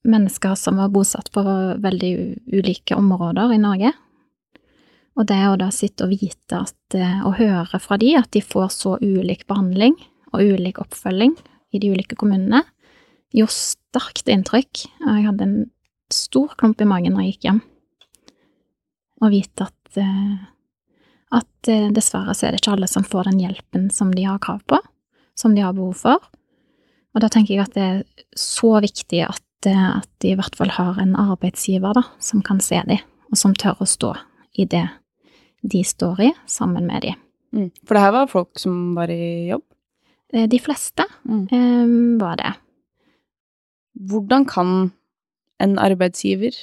mennesker 0.08 0.56
som 0.56 0.78
var 0.78 0.90
bosatt 0.90 1.32
på 1.32 1.44
veldig 1.84 2.12
ulike 2.54 2.96
områder 2.96 3.54
i 3.54 3.62
Norge. 3.62 3.94
Og 5.18 5.26
det 5.26 5.40
å 5.50 5.58
da 5.58 5.70
sitte 5.74 6.06
og 6.06 6.14
vite 6.14 6.62
at, 6.62 6.96
eh, 6.96 7.26
og 7.26 7.38
høre 7.38 7.80
fra 7.82 7.98
de 7.98 8.16
at 8.16 8.32
de 8.32 8.42
får 8.42 8.70
så 8.70 8.98
ulik 9.02 9.48
behandling 9.48 9.96
og 10.34 10.42
ulik 10.42 10.78
oppfølging 10.80 11.36
i 11.74 11.80
de 11.80 11.90
ulike 11.90 12.16
kommunene, 12.16 12.64
gjorde 13.34 13.58
sterkt 13.58 14.30
inntrykk. 14.30 14.86
Og 15.02 15.16
jeg 15.16 15.26
hadde 15.26 15.42
en 15.42 15.72
stor 16.14 16.54
klump 16.56 16.82
i 16.82 16.86
magen 16.86 17.14
når 17.14 17.26
jeg 17.26 17.34
gikk 17.34 17.50
hjem. 17.50 17.62
Å 19.22 19.32
vite 19.34 19.66
at, 19.66 19.98
at 21.36 21.68
eh, 21.72 21.90
dessverre 21.92 22.34
så 22.36 22.48
er 22.48 22.52
det 22.56 22.62
ikke 22.62 22.76
alle 22.78 22.88
som 22.92 23.04
får 23.04 23.28
den 23.32 23.42
hjelpen 23.44 23.90
som 23.94 24.12
de 24.16 24.24
har 24.28 24.40
krav 24.44 24.62
på, 24.70 24.80
som 25.36 25.56
de 25.56 25.62
har 25.66 25.74
behov 25.78 25.96
for. 26.00 26.24
Og 27.16 27.22
da 27.24 27.30
tenker 27.34 27.56
jeg 27.56 27.66
at 27.66 27.74
det 27.76 27.84
er 27.84 28.04
så 28.38 28.76
viktig 28.84 29.24
at, 29.26 29.44
eh, 29.68 29.88
at 30.00 30.08
de 30.24 30.32
i 30.32 30.38
hvert 30.40 30.56
fall 30.56 30.70
har 30.78 31.00
en 31.02 31.16
arbeidsgiver 31.20 31.98
da, 31.98 32.04
som 32.20 32.42
kan 32.46 32.60
se 32.64 32.80
dem, 32.88 33.02
og 33.32 33.38
som 33.42 33.56
tør 33.58 33.80
å 33.84 33.88
stå 33.90 34.14
i 34.58 34.66
det 34.70 34.86
de 35.68 35.82
står 35.84 36.22
i, 36.30 36.30
sammen 36.48 36.86
med 36.88 37.02
dem. 37.04 37.18
Mm. 37.56 37.72
For 37.88 37.98
det 37.98 38.04
her 38.06 38.14
var 38.16 38.30
folk 38.32 38.60
som 38.62 38.94
var 38.96 39.10
i 39.12 39.50
jobb. 39.50 39.64
Eh, 40.34 40.48
De 40.48 40.60
fleste 40.60 41.04
Mm. 41.28 41.48
eh, 41.52 42.20
var 42.22 42.36
det. 42.38 42.54
Hvordan 44.08 44.46
kan 44.48 44.92
en 45.60 45.78
arbeidsgiver 45.82 46.54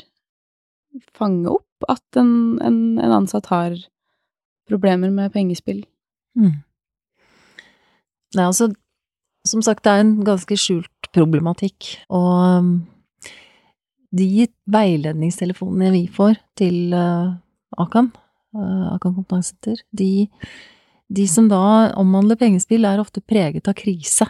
fange 1.12 1.50
opp 1.50 1.88
at 1.90 2.16
en, 2.20 2.60
en, 2.62 2.98
en 3.02 3.14
ansatt 3.20 3.46
har 3.50 3.74
problemer 4.68 5.12
med 5.14 5.32
pengespill? 5.34 5.84
Mm. 6.38 6.62
Er 8.34 8.48
altså, 8.48 8.70
som 9.46 9.62
sagt, 9.62 9.84
det 9.84 9.92
er 9.92 10.02
en 10.02 10.16
ganske 10.26 10.56
skjult 10.58 11.10
problematikk, 11.14 11.92
og 12.10 12.58
um, 12.58 12.70
de 14.14 14.48
veiledningstelefonene 14.70 15.92
vi 15.94 16.04
får 16.10 16.38
til 16.58 16.94
uh, 16.96 17.36
Akan, 17.78 18.10
uh, 18.56 18.94
Akan 18.96 19.14
kompetansesenter, 19.14 19.84
de, 19.94 20.26
de 21.12 21.26
som 21.30 21.48
da 21.50 21.92
omhandler 22.00 22.40
pengespill, 22.40 22.86
er 22.88 23.02
ofte 23.02 23.22
preget 23.22 23.70
av 23.70 23.78
krise. 23.78 24.26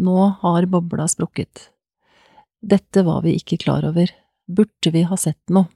Nå 0.00 0.18
har 0.40 0.66
bobla 0.70 1.06
sprukket. 1.10 1.68
Dette 2.64 3.04
var 3.04 3.20
vi 3.26 3.36
ikke 3.38 3.60
klar 3.60 3.84
over. 3.86 4.08
Burde 4.48 4.92
vi 4.94 5.04
ha 5.06 5.16
sett 5.20 5.52
noe? 5.52 5.68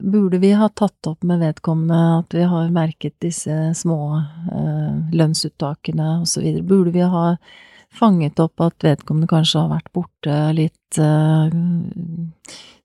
Burde 0.00 0.38
vi 0.40 0.52
ha 0.56 0.68
tatt 0.68 1.06
opp 1.06 1.22
med 1.28 1.42
vedkommende 1.42 2.20
at 2.20 2.34
vi 2.34 2.44
har 2.48 2.70
merket 2.72 3.14
disse 3.20 3.54
små 3.76 3.98
eh, 4.16 4.94
lønnsuttakene 5.12 6.20
osv.? 6.22 6.46
Burde 6.64 6.94
vi 6.94 7.04
ha 7.04 7.24
fanget 7.92 8.40
opp 8.40 8.62
at 8.64 8.86
vedkommende 8.86 9.28
kanskje 9.30 9.64
har 9.64 9.72
vært 9.74 9.90
borte 9.92 10.36
litt 10.56 11.00
eh, 11.00 11.50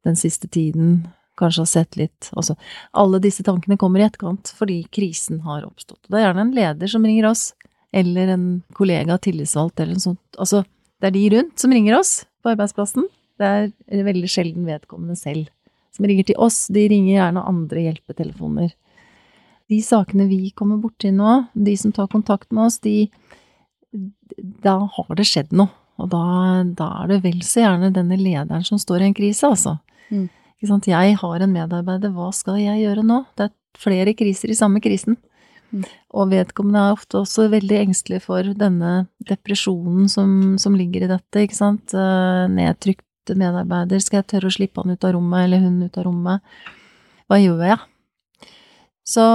den 0.06 0.20
siste 0.20 0.50
tiden, 0.52 1.06
kanskje 1.40 1.66
har 1.66 1.72
sett 1.72 1.98
litt 2.00 2.30
også. 2.36 2.56
alle 2.92 3.20
disse 3.24 3.44
tankene 3.44 3.78
kommer 3.78 4.02
i 4.02 4.08
etterkant 4.08 4.54
fordi 4.58 4.84
krisen 4.94 5.42
har 5.48 5.66
oppstått. 5.68 6.02
Det 6.08 6.20
er 6.20 6.28
gjerne 6.28 6.48
en 6.48 6.56
leder 6.56 6.92
som 6.92 7.06
ringer 7.06 7.30
oss, 7.32 7.50
eller 7.96 8.32
en 8.36 8.48
kollega, 8.76 9.18
tillitsvalgt 9.18 9.80
eller 9.80 9.96
noe 9.96 10.08
sånt. 10.10 10.24
Altså, 10.40 10.64
det 11.00 11.10
er 11.10 11.16
de 11.16 11.28
rundt 11.36 11.60
som 11.60 11.76
ringer 11.76 12.00
oss 12.00 12.18
på 12.44 12.52
arbeidsplassen. 12.54 13.08
Det 13.40 13.52
er 13.52 14.08
veldig 14.08 14.32
sjelden 14.32 14.68
vedkommende 14.68 15.18
selv 15.20 15.52
som 15.96 16.08
ringer 16.08 16.28
til 16.28 16.40
oss, 16.42 16.66
de 16.74 16.88
ringer 16.92 17.16
gjerne 17.16 17.46
andre 17.48 17.88
hjelpetelefoner. 17.88 18.74
De 19.72 19.80
sakene 19.82 20.28
vi 20.30 20.52
kommer 20.58 20.78
borti 20.82 21.10
nå, 21.14 21.40
de 21.54 21.74
som 21.80 21.94
tar 21.96 22.12
kontakt 22.12 22.52
med 22.52 22.68
oss, 22.68 22.80
de 22.84 23.10
Da 24.64 24.76
har 24.92 25.16
det 25.16 25.24
skjedd 25.30 25.54
noe. 25.56 25.72
Og 25.96 26.10
da, 26.12 26.24
da 26.76 26.88
er 27.04 27.14
det 27.14 27.22
vel 27.24 27.38
så 27.46 27.62
gjerne 27.62 27.94
denne 27.96 28.18
lederen 28.20 28.66
som 28.68 28.80
står 28.82 29.06
i 29.06 29.06
en 29.08 29.16
krise, 29.16 29.48
altså. 29.48 29.78
Mm. 30.10 30.26
Ikke 30.58 30.72
sant? 30.74 30.90
Jeg 30.92 31.16
har 31.22 31.46
en 31.46 31.54
medarbeider, 31.54 32.12
hva 32.12 32.32
skal 32.36 32.60
jeg 32.60 32.82
gjøre 32.84 33.06
nå? 33.08 33.22
Det 33.40 33.48
er 33.48 33.54
flere 33.80 34.16
kriser 34.18 34.52
i 34.52 34.58
samme 34.60 34.82
krisen. 34.84 35.16
Mm. 35.72 35.86
Og 36.16 36.32
vedkommende 36.32 36.84
er 36.84 36.98
ofte 36.98 37.22
også 37.22 37.48
veldig 37.52 37.80
engstelig 37.86 38.22
for 38.26 38.52
denne 38.60 39.06
depresjonen 39.28 40.12
som, 40.12 40.56
som 40.62 40.76
ligger 40.78 41.06
i 41.06 41.12
dette, 41.12 41.46
ikke 41.46 41.58
sant. 41.58 41.96
Eh, 41.96 42.46
Nedtrykt 42.52 43.05
medarbeider, 43.34 44.02
skal 44.04 44.22
jeg 44.22 44.30
tørre 44.36 44.52
å 44.52 44.54
slippe 44.54 44.84
han 44.84 44.94
ut 44.94 45.06
av 45.08 45.16
rommet, 45.16 45.48
eller 45.48 45.64
hun 45.64 45.82
ut 45.82 45.98
av 45.98 46.06
rommet? 46.06 46.58
Hva 47.26 47.40
gjør 47.42 47.64
jeg? 47.72 47.80
Så 49.06 49.26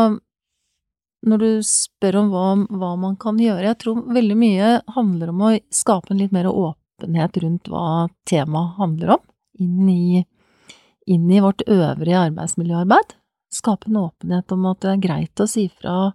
når 1.27 1.43
du 1.43 1.51
spør 1.67 2.23
om 2.23 2.31
hva, 2.33 2.45
hva 2.81 2.95
man 3.01 3.17
kan 3.21 3.39
gjøre, 3.41 3.67
jeg 3.69 3.79
tror 3.83 4.05
veldig 4.15 4.37
mye 4.41 4.71
handler 4.95 5.33
om 5.33 5.43
å 5.45 5.55
skape 5.75 6.15
en 6.15 6.21
litt 6.23 6.33
mer 6.33 6.49
åpenhet 6.49 7.37
rundt 7.43 7.69
hva 7.71 8.09
temaet 8.29 8.79
handler 8.79 9.17
om, 9.19 9.25
inn 9.61 9.91
i, 9.93 10.23
inn 11.11 11.29
i 11.29 11.43
vårt 11.45 11.67
øvrige 11.69 12.25
arbeidsmiljøarbeid. 12.31 13.15
Skape 13.53 13.91
en 13.91 14.01
åpenhet 14.05 14.55
om 14.55 14.67
at 14.71 14.81
det 14.85 14.95
er 14.95 15.05
greit 15.05 15.43
å 15.43 15.49
si 15.51 15.67
fra, 15.75 16.13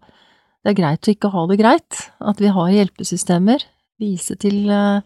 det 0.63 0.73
er 0.73 0.79
greit 0.79 1.05
å 1.05 1.13
ikke 1.13 1.33
ha 1.35 1.45
det 1.51 1.61
greit, 1.61 2.01
at 2.17 2.41
vi 2.41 2.49
har 2.55 2.73
hjelpesystemer, 2.73 3.67
vise 4.01 4.35
til 4.41 4.71
eh, 4.73 5.03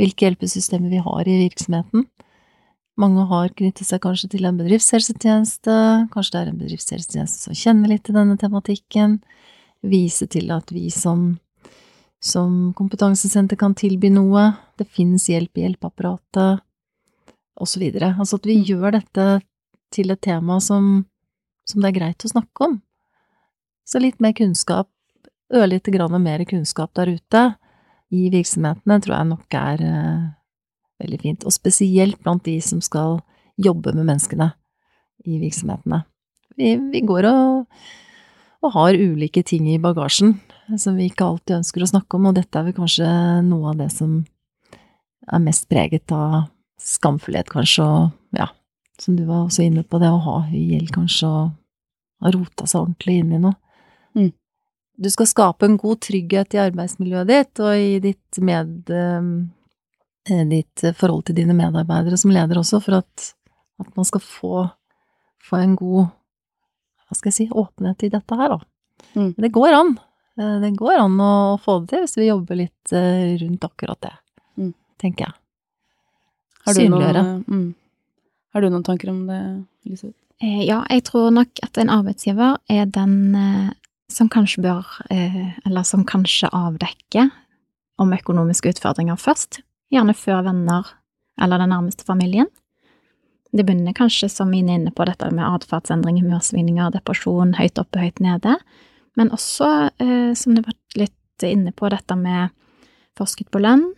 hvilke 0.00 0.26
hjelpesystemer 0.26 0.92
vi 0.92 1.02
har 1.04 1.28
i 1.28 1.38
virksomheten. 1.44 2.06
Mange 3.00 3.24
har 3.30 3.52
knyttet 3.56 3.88
seg 3.88 4.02
kanskje 4.04 4.34
til 4.34 4.44
en 4.48 4.58
bedriftshelsetjeneste, 4.60 5.76
kanskje 6.12 6.34
det 6.34 6.40
er 6.40 6.50
en 6.50 6.60
bedriftshelsetjeneste 6.60 7.46
som 7.46 7.56
kjenner 7.56 7.94
litt 7.94 8.04
til 8.08 8.18
denne 8.18 8.36
tematikken, 8.40 9.20
vise 9.82 10.28
til 10.30 10.52
at 10.54 10.68
vi 10.74 10.90
som, 10.92 11.38
som 12.22 12.74
kompetansesenter 12.78 13.58
kan 13.58 13.74
tilby 13.78 14.12
noe, 14.12 14.50
det 14.78 14.90
finnes 14.92 15.26
hjelp 15.32 15.56
i 15.56 15.66
hjelpeapparatet, 15.66 16.62
videre. 17.78 18.14
Altså 18.18 18.36
at 18.36 18.46
vi 18.46 18.58
gjør 18.66 18.96
dette 18.98 19.26
til 19.92 20.10
et 20.10 20.20
tema 20.20 20.58
som, 20.60 21.04
som 21.68 21.82
det 21.82 21.92
er 21.92 21.98
greit 21.98 22.24
å 22.24 22.32
snakke 22.32 22.68
om. 22.68 22.80
Så 23.84 24.00
litt 24.00 24.20
mer 24.20 24.32
kunnskap, 24.32 24.88
ørlite 25.52 25.92
grann 25.92 26.16
mer 26.22 26.44
kunnskap 26.44 26.92
der 26.94 27.12
ute, 27.12 27.42
i 28.12 28.28
virksomhetene 28.32 28.98
tror 29.02 29.16
jeg 29.16 29.30
nok 29.30 29.56
er 29.56 29.82
uh, 29.82 30.30
veldig 31.02 31.20
fint, 31.22 31.46
og 31.48 31.54
spesielt 31.54 32.20
blant 32.22 32.44
de 32.46 32.58
som 32.64 32.82
skal 32.84 33.20
jobbe 33.60 33.94
med 33.96 34.06
menneskene 34.08 34.52
i 35.28 35.38
virksomhetene. 35.40 36.02
Vi, 36.58 36.74
vi 36.92 37.02
går 37.08 37.28
og, 37.30 37.68
og, 38.62 38.72
har 38.74 38.98
ulike 38.98 39.42
ting 39.46 39.68
i 39.72 39.80
bagasjen 39.80 40.36
som 40.78 40.96
vi 40.96 41.08
ikke 41.08 41.26
alltid 41.26 41.58
ønsker 41.60 41.84
å 41.84 41.90
snakke 41.94 42.18
om, 42.18 42.28
og 42.30 42.36
dette 42.36 42.58
er 42.58 42.68
vel 42.68 42.76
kanskje 42.76 43.08
noe 43.46 43.72
av 43.72 43.80
det 43.80 43.88
som 43.94 44.20
er 45.32 45.42
mest 45.42 45.68
preget 45.70 46.12
av 46.14 46.46
skamfullhet, 46.82 47.50
kanskje, 47.52 47.84
og 47.84 48.38
ja, 48.38 48.48
som 49.00 49.16
du 49.18 49.24
var 49.28 49.46
også 49.46 49.66
inne 49.66 49.84
på, 49.86 50.00
det 50.02 50.10
å 50.10 50.22
ha 50.22 50.38
høy 50.48 50.60
gjeld, 50.74 50.92
kanskje, 50.94 51.28
og 51.28 52.24
ha 52.24 52.32
rota 52.34 52.66
seg 52.68 52.84
ordentlig 52.84 53.20
inn 53.22 53.34
i 53.36 53.42
noe. 53.42 53.56
Du 55.02 55.10
skal 55.10 55.26
skape 55.26 55.66
en 55.66 55.78
god 55.80 56.00
trygghet 56.04 56.54
i 56.54 56.60
arbeidsmiljøet 56.62 57.30
ditt 57.30 57.62
og 57.62 57.74
i 57.74 57.96
ditt, 58.02 58.38
med, 58.38 58.86
ditt 60.52 60.84
forhold 60.98 61.26
til 61.26 61.38
dine 61.40 61.56
medarbeidere 61.58 62.18
som 62.20 62.30
leder 62.34 62.60
også, 62.60 62.78
for 62.84 63.00
at, 63.00 63.32
at 63.82 63.90
man 63.98 64.06
skal 64.06 64.22
få, 64.22 64.62
få, 65.42 65.58
en 65.58 65.74
god 65.80 66.06
hva 66.06 67.18
skal 67.18 67.32
jeg 67.32 67.38
si, 67.40 67.48
åpenhet 67.50 68.06
i 68.06 68.12
dette 68.14 68.38
her, 68.38 68.54
da. 68.54 68.60
Mm. 69.18 69.34
Det 69.42 69.52
går 69.52 69.74
an. 69.76 69.92
Det 70.62 70.72
går 70.78 71.02
an 71.02 71.18
å 71.20 71.34
få 71.60 71.80
det 71.82 71.90
til 71.90 72.06
hvis 72.06 72.16
vi 72.16 72.30
jobber 72.30 72.62
litt 72.62 72.94
rundt 73.42 73.66
akkurat 73.68 74.06
det, 74.06 74.14
mm. 74.56 74.72
tenker 75.02 75.26
jeg. 75.26 75.38
Har 76.62 76.78
Synliggjøre. 76.78 77.22
Mm. 77.50 77.68
Har 78.54 78.62
du 78.62 78.70
noen 78.70 78.86
tanker 78.86 79.10
om 79.10 79.24
det, 79.26 79.42
Elisabeth? 79.88 80.18
Ja, 80.42 80.80
jeg 80.90 81.04
tror 81.06 81.30
nok 81.34 81.60
at 81.62 81.78
en 81.78 81.90
arbeidsgiver 81.92 82.56
er 82.70 82.88
den 82.90 83.34
som 84.12 84.28
kanskje 84.32 84.62
bør, 84.64 84.88
eller 85.10 85.86
som 85.88 86.04
kanskje 86.08 86.50
avdekker 86.52 87.30
om 88.00 88.12
økonomiske 88.14 88.74
utfordringer 88.74 89.18
først, 89.20 89.60
gjerne 89.92 90.14
før 90.16 90.44
venner 90.46 90.92
eller 91.40 91.62
den 91.62 91.72
nærmeste 91.72 92.04
familien. 92.06 92.48
Det 93.52 93.66
begynner 93.68 93.92
kanskje, 93.96 94.30
som 94.32 94.48
mine 94.48 94.72
er 94.72 94.78
inne 94.80 94.92
på, 94.96 95.04
dette 95.04 95.28
med 95.32 95.44
atferdsendring, 95.44 96.22
humørsvingninger, 96.22 96.94
depresjon, 96.94 97.52
høyt 97.58 97.80
oppe, 97.80 98.00
høyt 98.00 98.22
nede, 98.24 98.56
men 99.20 99.32
også, 99.34 99.90
som 100.38 100.56
det 100.56 100.64
vært 100.64 100.96
litt 100.96 101.44
inne 101.44 101.74
på 101.76 101.90
dette 101.92 102.16
med 102.16 102.54
forsket 103.18 103.50
på 103.52 103.60
lønn. 103.60 103.90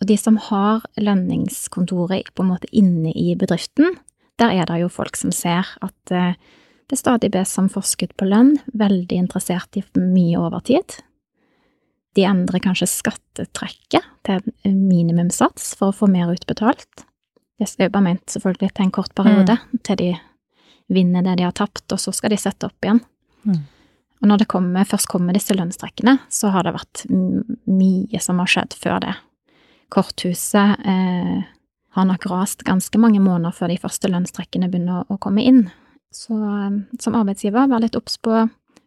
Og 0.00 0.06
de 0.06 0.16
som 0.16 0.38
har 0.38 0.86
lønningskontoret 1.02 2.30
på 2.30 2.44
en 2.44 2.52
måte 2.52 2.70
inne 2.70 3.10
i 3.10 3.34
bedriften, 3.38 3.98
der 4.38 4.54
er 4.54 4.70
det 4.70 4.78
jo 4.84 4.92
folk 4.92 5.18
som 5.18 5.34
ser 5.34 5.66
at 5.82 6.14
eh, 6.90 6.96
er 6.96 7.00
stadig 7.00 7.30
best 7.34 7.56
som 7.56 7.70
forskudd 7.72 8.16
på 8.18 8.28
lønn, 8.28 8.56
veldig 8.72 9.16
interessert 9.26 9.76
i 9.78 9.84
mye 9.98 10.38
overtid. 10.40 10.98
De 12.18 12.26
endrer 12.26 12.62
kanskje 12.62 12.90
skattetrekket 12.90 14.06
til 14.26 14.40
en 14.66 14.80
minimumssats 14.88 15.74
for 15.78 15.90
å 15.90 15.96
få 15.96 16.10
mer 16.10 16.32
utbetalt. 16.32 17.06
Det 17.60 17.68
er 17.78 17.92
bare 17.92 18.08
ment 18.08 18.32
selvfølgelig 18.32 18.72
til 18.74 18.86
en 18.86 18.94
kort 18.94 19.14
periode, 19.14 19.58
mm. 19.60 19.82
til 19.86 20.00
de 20.00 20.10
vinner 20.90 21.22
det 21.22 21.36
de 21.38 21.46
har 21.46 21.54
tapt, 21.54 21.84
og 21.92 22.00
så 22.02 22.12
skal 22.16 22.32
de 22.32 22.40
sette 22.40 22.66
opp 22.66 22.86
igjen. 22.86 23.02
Mm. 23.44 23.60
Og 24.20 24.28
når 24.28 24.42
det 24.42 24.50
kommer, 24.52 24.88
først 24.88 25.08
kommer 25.08 25.36
disse 25.36 25.54
lønnstrekkene, 25.56 26.18
så 26.28 26.50
har 26.52 26.66
det 26.66 26.74
vært 26.76 27.04
mye 27.08 28.20
som 28.20 28.40
har 28.42 28.50
skjedd 28.50 28.76
før 28.76 28.98
det. 29.04 29.14
Korthuset 29.90 30.82
eh, 30.86 31.38
har 31.96 32.06
nok 32.06 32.26
rast 32.30 32.64
ganske 32.66 33.00
mange 33.00 33.22
måneder 33.22 33.54
før 33.56 33.72
de 33.72 33.78
første 33.80 34.10
lønnstrekkene 34.10 34.68
begynner 34.70 35.02
å, 35.02 35.16
å 35.16 35.20
komme 35.22 35.44
inn. 35.46 35.64
Så 36.14 36.34
eh, 36.34 36.78
som 37.02 37.18
arbeidsgiver, 37.18 37.70
vær 37.70 37.84
litt 37.84 37.98
obs 37.98 38.18
på 38.22 38.46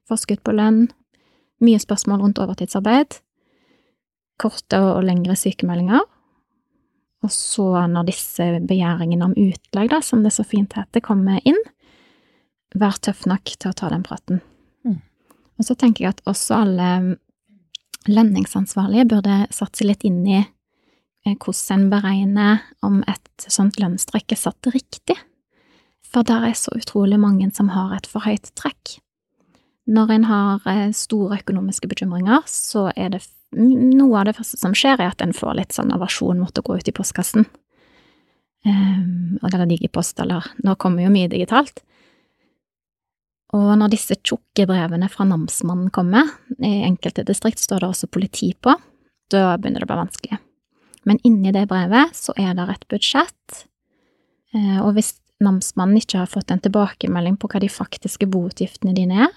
forskudd 0.10 0.44
på 0.44 0.56
lønn, 0.56 0.88
mye 1.64 1.80
spørsmål 1.80 2.24
rundt 2.24 2.42
overtidsarbeid, 2.44 3.20
korte 4.42 4.80
og 4.84 5.06
lengre 5.08 5.38
sykemeldinger. 5.40 6.04
Og 7.24 7.32
så, 7.32 7.68
når 7.88 8.10
disse 8.10 8.48
begjæringene 8.68 9.30
om 9.30 9.36
utlegg, 9.38 9.94
da, 9.94 10.02
som 10.04 10.26
det 10.26 10.34
så 10.36 10.44
fint 10.44 10.76
heter, 10.76 11.04
kommer 11.04 11.40
inn, 11.48 11.60
vær 12.76 12.98
tøff 13.00 13.24
nok 13.30 13.54
til 13.56 13.72
å 13.72 13.78
ta 13.78 13.92
den 13.94 14.04
praten. 14.04 14.42
Mm. 14.84 15.00
Og 15.60 15.68
så 15.70 15.78
tenker 15.80 16.04
jeg 16.04 16.18
at 16.18 16.26
også 16.28 16.58
alle 16.66 16.90
lønningsansvarlige 18.10 19.08
burde 19.14 19.38
satt 19.56 19.80
seg 19.80 19.94
litt 19.94 20.04
inn 20.08 20.20
i 20.26 20.42
eh, 20.42 21.36
hvordan 21.38 21.78
en 21.78 21.92
beregner 21.94 22.66
om 22.84 23.00
et 23.08 23.48
sånt 23.48 23.80
lønnstrekk 23.80 24.36
er 24.36 24.42
satt 24.44 24.74
riktig. 24.74 25.16
For 26.14 26.26
der 26.28 26.46
er 26.46 26.58
så 26.58 26.74
utrolig 26.78 27.18
mange 27.20 27.50
som 27.56 27.72
har 27.74 27.96
et 27.96 28.10
for 28.10 28.26
høyt 28.26 28.52
trekk. 28.60 29.00
Når 29.90 30.12
en 30.16 30.28
har 30.30 30.68
eh, 30.70 30.92
store 30.96 31.42
økonomiske 31.42 31.90
bekymringer, 31.92 32.46
så 32.48 32.92
er 32.96 33.16
det 33.16 33.24
noe 33.58 34.22
av 34.22 34.30
det 34.30 34.36
første 34.38 34.60
som 34.62 34.76
skjer, 34.78 35.02
er 35.02 35.12
at 35.12 35.22
en 35.26 35.36
får 35.36 35.58
litt 35.58 35.76
sånn 35.76 35.92
aversjon 35.94 36.40
mot 36.40 36.58
å 36.58 36.64
gå 36.66 36.78
ut 36.80 36.90
i 36.90 36.96
postkassen. 36.96 37.48
Um, 38.64 39.42
eller 39.44 39.66
digipost, 39.68 40.16
eller 40.24 40.46
Nå 40.64 40.78
kommer 40.80 41.04
jo 41.04 41.12
mye 41.12 41.28
digitalt. 41.28 41.82
Og 43.54 43.74
når 43.78 43.92
disse 43.94 44.16
tjukke 44.24 44.66
brevene 44.70 45.10
fra 45.12 45.28
namsmannen 45.28 45.92
kommer, 45.94 46.32
i 46.58 46.86
enkelte 46.88 47.26
distrikt 47.28 47.62
står 47.62 47.84
det 47.84 47.90
også 47.92 48.10
politi 48.10 48.54
på, 48.56 48.74
da 49.34 49.58
begynner 49.58 49.84
det 49.84 49.90
å 49.90 49.92
bli 49.92 50.00
vanskelig. 50.00 50.40
Men 51.04 51.20
inni 51.28 51.52
det 51.54 51.68
brevet 51.70 52.16
så 52.16 52.34
er 52.40 52.56
det 52.58 52.70
et 52.72 52.88
budsjett, 52.90 53.66
eh, 54.56 54.80
og 54.80 54.96
hvis 54.96 55.18
namsmannen 55.44 56.00
ikke 56.00 56.24
har 56.24 56.32
fått 56.32 56.52
en 56.54 56.62
tilbakemelding 56.64 57.38
på 57.40 57.50
hva 57.52 57.62
de 57.64 57.72
faktiske 57.72 58.28
boutgiftene 58.32 58.96
dine 58.98 59.26
er, 59.28 59.34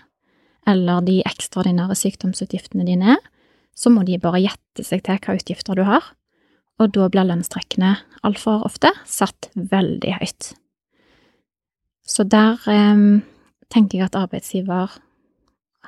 eller 0.67 1.05
de 1.07 1.21
ekstraordinære 1.27 1.97
sykdomsutgiftene 1.99 2.87
dine 2.87 3.17
er, 3.17 3.25
så 3.77 3.93
må 3.93 4.07
de 4.09 4.19
bare 4.21 4.41
gjette 4.43 4.85
seg 4.87 5.05
til 5.07 5.19
hva 5.23 5.37
utgifter 5.37 5.79
du 5.79 5.85
har, 5.87 6.05
og 6.81 6.93
da 6.97 7.09
blir 7.13 7.29
lønnstrekkene 7.29 7.95
altfor 8.27 8.65
ofte 8.67 8.91
satt 9.09 9.51
veldig 9.57 10.17
høyt. 10.19 10.51
Så 12.07 12.27
der 12.29 12.61
eh, 12.71 13.05
tenker 13.73 13.99
jeg 13.99 14.09
at 14.09 14.19
arbeidsgiver 14.19 14.97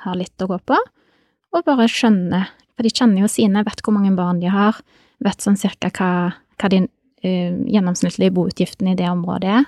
har 0.03 0.17
litt 0.17 0.41
å 0.41 0.49
gå 0.49 0.59
på, 0.69 0.77
og 1.49 1.65
bare 1.65 1.89
skjønner, 1.89 2.51
for 2.75 2.85
de 2.85 2.93
kjenner 2.93 3.23
jo 3.23 3.31
sine, 3.31 3.63
vet 3.65 3.81
hvor 3.83 3.95
mange 3.95 4.13
barn 4.17 4.41
de 4.41 4.51
har, 4.53 4.77
vet 5.23 5.43
sånn 5.43 5.59
cirka 5.59 5.91
hva, 5.97 6.11
hva 6.61 6.71
de 6.71 6.83
eh, 7.25 7.55
gjennomsnittlige 7.73 8.35
boutgiftene 8.35 8.93
i 8.93 8.99
det 8.99 9.09
området 9.09 9.57
er, 9.59 9.67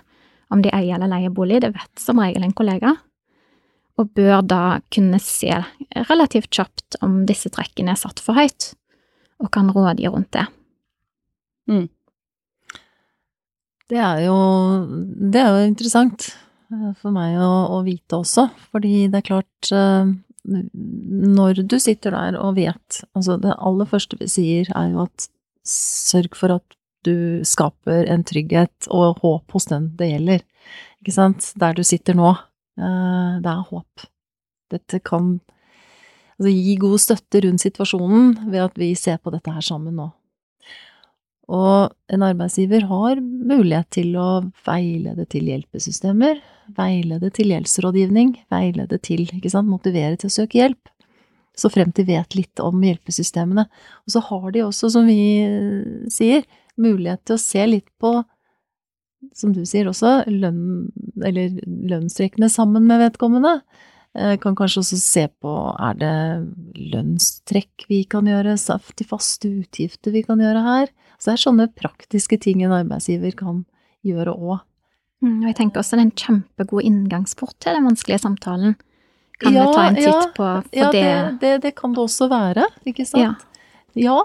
om 0.51 0.61
de 0.63 0.73
eier 0.75 0.97
eller 0.97 1.11
leier 1.11 1.33
bolig, 1.33 1.61
det 1.63 1.73
vet 1.75 2.01
som 2.01 2.19
regel 2.21 2.45
en 2.45 2.55
kollega, 2.55 2.95
og 3.99 4.11
bør 4.17 4.41
da 4.43 4.63
kunne 4.93 5.19
se 5.23 5.53
relativt 6.09 6.51
kjapt 6.53 6.99
om 7.05 7.23
disse 7.29 7.51
trekkene 7.53 7.93
er 7.93 7.99
satt 7.99 8.21
for 8.23 8.39
høyt, 8.39 8.73
og 9.41 9.51
kan 9.53 9.71
rådgi 9.73 10.11
rundt 10.11 10.31
det. 10.35 10.45
Mm. 11.71 11.87
Det 13.91 13.99
er 13.99 14.23
jo 14.25 14.35
Det 15.31 15.39
er 15.41 15.49
jo 15.51 15.67
interessant. 15.67 16.31
Eh, 16.71 16.91
for 17.01 17.13
meg 17.15 17.37
å, 17.39 17.51
å, 17.75 17.81
vite 17.85 18.21
også. 18.21 18.47
Fordi 18.71 19.07
det 19.11 19.21
er 19.21 19.27
klart 19.27 19.71
eh, 19.75 20.11
Når 20.47 21.63
du 21.67 21.77
sitter 21.79 22.15
der 22.15 22.39
og 22.39 22.55
vet 22.57 23.01
Altså, 23.11 23.37
det 23.41 23.57
aller 23.57 23.89
første 23.89 24.19
vi 24.19 24.29
sier, 24.31 24.71
er 24.75 24.93
jo 24.93 25.05
at 25.05 25.27
sørg 25.67 26.37
for 26.39 26.55
at 26.55 26.77
du 27.07 27.41
skaper 27.47 28.07
en 28.11 28.23
trygghet 28.27 28.89
og 28.93 29.21
håp 29.23 29.55
hos 29.55 29.69
den 29.71 29.91
det 29.99 30.11
gjelder. 30.13 30.45
Ikke 31.01 31.15
sant? 31.15 31.51
Der 31.59 31.77
du 31.77 31.83
sitter 31.87 32.17
nå. 32.17 32.33
Eh, 32.79 33.33
det 33.43 33.51
er 33.51 33.69
håp. 33.71 34.07
Dette 34.71 35.01
kan 35.03 35.39
Altså, 36.41 36.55
gi 36.57 36.71
god 36.81 36.97
støtte 36.97 37.39
rundt 37.45 37.61
situasjonen 37.61 38.31
ved 38.49 38.63
at 38.63 38.79
vi 38.81 38.95
ser 38.97 39.19
på 39.21 39.29
dette 39.29 39.51
her 39.53 39.61
sammen 39.61 39.93
nå. 39.93 40.07
Og 41.53 41.91
en 42.09 42.23
arbeidsgiver 42.25 42.87
har 42.89 43.19
mulighet 43.21 43.91
til 43.93 44.15
å 44.17 44.29
veilede 44.65 45.27
til 45.29 45.51
hjelpesystemer, 45.51 46.39
veilede 46.73 47.29
til 47.35 47.51
gjeldsrådgivning, 47.53 48.33
veilede 48.49 48.97
til, 49.05 49.27
ikke 49.27 49.51
sant, 49.53 49.69
motivere 49.69 50.17
til 50.17 50.31
å 50.31 50.35
søke 50.39 50.63
hjelp. 50.63 50.89
Så 51.53 51.69
frem 51.69 51.91
til 51.93 52.07
vet 52.07 52.33
litt 52.39 52.63
om 52.63 52.81
hjelpesystemene. 52.81 53.67
Og 54.07 54.15
så 54.15 54.23
har 54.31 54.49
de 54.55 54.65
også, 54.65 54.89
som 54.95 55.05
vi 55.05 55.19
sier, 56.09 56.47
mulighet 56.81 57.23
til 57.27 57.37
å 57.37 57.41
se 57.41 57.65
litt 57.69 57.89
på, 58.01 58.19
som 59.37 59.53
du 59.53 59.61
sier 59.69 59.89
også, 59.89 60.21
lønn, 60.31 60.89
eller 61.21 61.59
lønnstrekkene 61.65 62.49
sammen 62.51 62.87
med 62.89 63.03
vedkommende. 63.03 63.59
Eh, 64.17 64.35
kan 64.43 64.57
kanskje 64.59 64.81
også 64.81 64.97
se 64.99 65.27
på 65.39 65.51
er 65.79 65.99
det 66.01 66.15
lønnstrekk 66.91 67.85
vi 67.87 68.01
kan 68.11 68.27
gjøre, 68.27 68.57
til 68.59 69.07
faste 69.07 69.51
utgifter 69.61 70.11
vi 70.15 70.25
kan 70.27 70.41
gjøre 70.41 70.65
her. 70.65 70.91
Så 71.15 71.29
det 71.29 71.37
er 71.37 71.45
sånne 71.45 71.69
praktiske 71.77 72.39
ting 72.41 72.63
en 72.65 72.75
arbeidsgiver 72.75 73.37
kan 73.37 73.63
gjøre 74.03 74.33
òg. 74.33 74.59
Mm, 75.21 75.43
og 75.43 75.51
jeg 75.51 75.57
tenker 75.59 75.83
også 75.83 75.95
det 75.95 76.01
er 76.01 76.07
en 76.07 76.17
kjempegod 76.17 76.87
inngangsport 76.89 77.55
til 77.61 77.77
den 77.77 77.87
vanskelige 77.87 78.23
samtalen. 78.23 78.75
Kan 79.41 79.55
ja, 79.55 79.63
vi 79.63 79.75
ta 79.77 79.85
en 79.87 79.97
titt 79.97 80.07
ja, 80.09 80.21
på 80.35 80.47
for 80.49 80.77
ja, 80.77 80.89
det? 80.93 81.07
det? 81.41 81.53
Det, 81.63 81.73
kan 81.77 81.93
det 81.95 82.03
også 82.03 82.27
være, 82.29 82.67
ikke 82.89 83.05
sant? 83.05 83.45
Ja. 83.93 84.01
ja, 84.01 84.17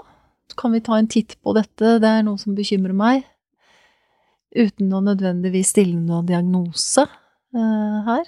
kan 0.57 0.73
vi 0.75 0.83
ta 0.83 0.97
en 0.97 1.09
titt 1.11 1.37
på 1.43 1.53
dette, 1.57 1.97
det 2.01 2.09
er 2.09 2.25
noe 2.25 2.39
som 2.41 2.55
bekymrer 2.57 2.95
meg. 2.97 3.25
Uten 4.57 4.93
å 4.95 5.03
nødvendigvis 5.05 5.73
stille 5.75 5.99
noen 5.99 6.27
diagnose 6.27 7.03
uh, 7.05 7.97
her. 8.07 8.27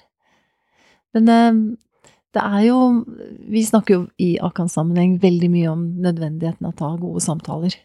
Men 1.15 1.31
uh, 1.33 1.61
det 2.35 2.41
er 2.45 2.63
jo 2.67 2.79
Vi 3.49 3.63
snakker 3.65 3.95
jo 3.95 4.01
i 4.21 4.35
Akan-sammenheng 4.45 5.17
veldig 5.23 5.49
mye 5.49 5.71
om 5.71 5.85
nødvendigheten 6.03 6.67
av 6.67 6.75
å 6.75 6.79
ta 6.81 6.91
gode 7.01 7.23
samtaler 7.25 7.77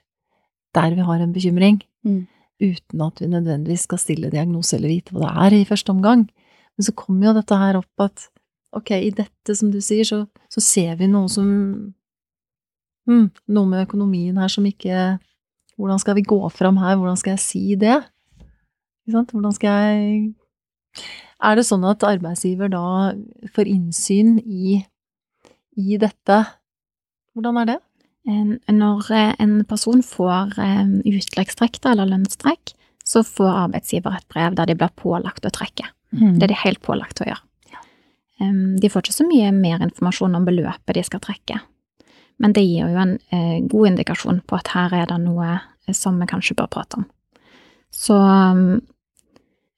der 0.75 0.95
vi 0.97 1.05
har 1.07 1.21
en 1.23 1.31
bekymring, 1.31 1.77
mm. 2.03 2.23
uten 2.59 3.03
at 3.05 3.21
vi 3.23 3.29
nødvendigvis 3.31 3.85
skal 3.87 4.01
stille 4.03 4.31
diagnose 4.33 4.75
eller 4.75 4.91
vite 4.91 5.15
hva 5.15 5.29
det 5.29 5.45
er 5.45 5.55
i 5.61 5.69
første 5.69 5.93
omgang. 5.95 6.25
Men 6.75 6.87
så 6.89 6.95
kommer 6.99 7.29
jo 7.29 7.35
dette 7.37 7.59
her 7.61 7.79
opp 7.79 8.03
at 8.03 8.25
ok, 8.75 8.91
i 8.97 9.13
dette, 9.15 9.55
som 9.55 9.71
du 9.71 9.79
sier, 9.79 10.03
så, 10.03 10.25
så 10.51 10.63
ser 10.65 10.97
vi 10.99 11.07
noe 11.07 11.31
som 11.31 11.47
hmm, 13.09 13.29
Noe 13.55 13.71
med 13.71 13.87
økonomien 13.87 14.39
her 14.41 14.53
som 14.53 14.67
ikke 14.69 15.19
Hvordan 15.75 15.99
skal 15.99 16.15
vi 16.15 16.23
gå 16.23 16.39
fram 16.55 16.77
her? 16.79 16.95
Hvordan 17.01 17.19
skal 17.19 17.35
jeg 17.35 17.43
si 17.43 17.63
det? 17.75 17.97
Hvordan 19.11 19.57
skal 19.57 19.73
jeg 19.75 20.35
er 21.45 21.59
det 21.59 21.67
sånn 21.69 21.85
at 21.89 22.05
arbeidsgiver 22.07 22.71
da 22.73 23.13
får 23.55 23.71
innsyn 23.71 24.39
i, 24.41 24.79
i 25.77 25.99
dette? 26.01 26.39
Hvordan 27.35 27.59
er 27.61 27.73
det? 27.73 27.81
Når 28.73 29.11
eh, 29.13 29.35
en 29.43 29.59
person 29.69 30.01
får 30.07 30.55
eh, 30.63 30.95
utleggstrekk 31.11 31.83
eller 31.91 32.09
lønnstrekk, 32.09 32.73
så 33.05 33.21
får 33.27 33.51
arbeidsgiver 33.67 34.17
et 34.17 34.29
brev 34.33 34.57
der 34.57 34.71
de 34.71 34.79
blir 34.81 34.95
pålagt 34.97 35.45
å 35.45 35.53
trekke. 35.53 35.91
Mm. 36.15 36.39
Det 36.39 36.47
er 36.47 36.55
de 36.55 36.63
helt 36.63 36.81
pålagt 36.85 37.21
å 37.21 37.29
gjøre. 37.29 37.43
De 38.81 38.89
får 38.91 39.05
ikke 39.05 39.15
så 39.15 39.25
mye 39.29 39.51
mer 39.55 39.83
informasjon 39.85 40.35
om 40.35 40.47
beløpet 40.47 40.97
de 40.97 41.03
skal 41.07 41.21
trekke, 41.23 41.61
men 42.43 42.55
det 42.57 42.65
gir 42.67 42.91
jo 42.91 43.01
en 43.01 43.19
eh, 43.35 43.61
god 43.71 43.93
indikasjon 43.93 44.43
på 44.47 44.59
at 44.59 44.73
her 44.75 44.95
er 44.97 45.07
det 45.11 45.21
noe 45.23 45.59
som 45.95 46.19
vi 46.21 46.29
kanskje 46.29 46.57
bør 46.59 46.71
prate 46.73 47.03
om. 47.03 47.07
Så 47.95 48.17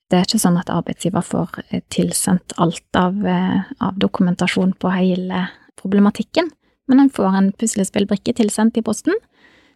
det 0.07 0.15
er 0.15 0.23
ikke 0.23 0.39
sånn 0.39 0.57
at 0.59 0.71
arbeidsgiver 0.71 1.25
får 1.25 1.59
eh, 1.67 1.83
tilsendt 1.93 2.55
alt 2.63 2.99
av, 2.99 3.19
eh, 3.27 3.67
av 3.83 3.97
dokumentasjon 3.99 4.73
på 4.79 4.91
hele 4.95 5.47
problematikken, 5.79 6.49
men 6.87 7.03
en 7.03 7.11
får 7.11 7.35
en 7.35 7.49
puslespillbrikke 7.51 8.33
tilsendt 8.37 8.79
i 8.79 8.85
posten 8.85 9.17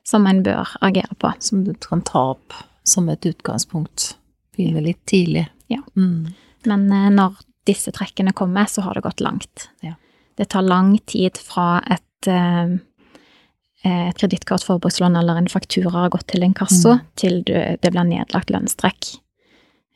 som 0.07 0.25
en 0.27 0.39
bør 0.43 0.69
agere 0.81 1.17
på. 1.19 1.33
Som 1.43 1.65
du 1.67 1.73
kan 1.75 2.01
ta 2.07 2.31
opp 2.33 2.55
som 2.87 3.09
et 3.11 3.25
utgangspunkt. 3.27 4.15
Begynne 4.55 4.83
litt 4.85 5.03
tidlig. 5.09 5.45
Ja. 5.71 5.81
Mm. 5.99 6.31
Men 6.65 6.87
eh, 6.95 7.09
når 7.11 7.43
disse 7.67 7.91
trekkene 7.93 8.33
kommer, 8.33 8.71
så 8.71 8.85
har 8.87 8.95
det 8.95 9.05
gått 9.05 9.23
langt. 9.23 9.67
Ja. 9.85 9.97
Det 10.39 10.47
tar 10.55 10.63
lang 10.65 10.95
tid 11.05 11.37
fra 11.37 11.81
et 11.83 11.99
eh, 11.99 12.07
et 12.27 14.17
kredittkort, 14.17 14.63
forbrukslån 14.63 15.15
eller 15.17 15.35
en 15.41 15.47
faktura 15.49 15.89
har 15.89 16.09
gått 16.13 16.27
til 16.27 16.43
inkasso, 16.43 16.93
Mm. 16.95 17.01
til 17.15 17.43
det 17.43 17.81
blir 17.91 18.03
nedlagt 18.05 18.49
lønnstrekk. 18.49 19.17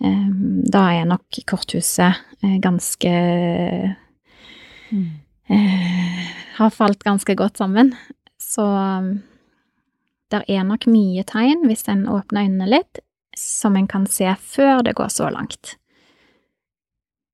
Eh, 0.04 0.30
da 0.70 0.90
er 0.92 1.06
nok 1.06 1.24
korthuset 1.46 2.16
eh, 2.44 2.58
ganske 2.60 3.96
Mm. 4.92 5.12
eh, 5.50 6.28
Har 6.58 6.70
falt 6.70 7.04
ganske 7.04 7.36
godt 7.36 7.58
sammen. 7.58 7.94
Så 8.40 8.64
det 10.32 10.46
der 10.48 10.60
er 10.60 10.64
nok 10.64 10.86
mye 10.88 11.24
tegn, 11.24 11.66
hvis 11.68 11.88
en 11.88 12.06
åpner 12.08 12.46
øynene 12.48 12.68
litt, 12.70 13.00
som 13.38 13.76
en 13.76 13.88
kan 13.88 14.06
se 14.08 14.26
før 14.40 14.82
det 14.84 14.96
går 14.96 15.08
så 15.10 15.30
langt. 15.32 15.76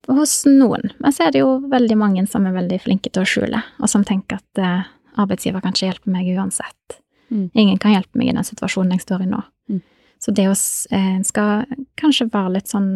Hos 0.09 0.41
noen. 0.49 0.91
Men 0.97 1.13
så 1.13 1.27
er 1.27 1.35
det 1.35 1.43
jo 1.43 1.59
veldig 1.69 1.97
mange 1.99 2.25
som 2.29 2.47
er 2.49 2.55
veldig 2.55 2.79
flinke 2.81 3.11
til 3.13 3.21
å 3.21 3.29
skjule, 3.29 3.61
og 3.77 3.91
som 3.91 4.05
tenker 4.07 4.39
at 4.41 4.61
eh, 4.61 4.89
arbeidsgiver 5.21 5.61
kan 5.61 5.75
ikke 5.75 5.91
hjelpe 5.91 6.13
meg 6.13 6.31
uansett. 6.33 7.01
Mm. 7.29 7.47
Ingen 7.53 7.79
kan 7.81 7.93
hjelpe 7.93 8.17
meg 8.17 8.31
i 8.31 8.35
den 8.35 8.47
situasjonen 8.47 8.97
jeg 8.97 9.05
står 9.05 9.25
i 9.25 9.31
nå. 9.31 9.41
Mm. 9.71 9.81
Så 10.21 10.33
det 10.35 10.47
å 10.49 10.55
eh, 10.55 11.17
skal 11.27 11.65
kanskje 12.01 12.29
være 12.33 12.55
litt 12.57 12.73
sånn 12.73 12.91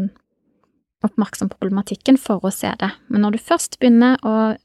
oppmerksom 1.05 1.51
på 1.51 1.59
problematikken 1.61 2.17
for 2.21 2.43
å 2.45 2.53
se 2.53 2.71
det. 2.81 2.91
Men 3.13 3.25
når 3.25 3.35
du 3.35 3.45
først 3.45 3.77
begynner 3.81 4.17
å, 4.25 4.55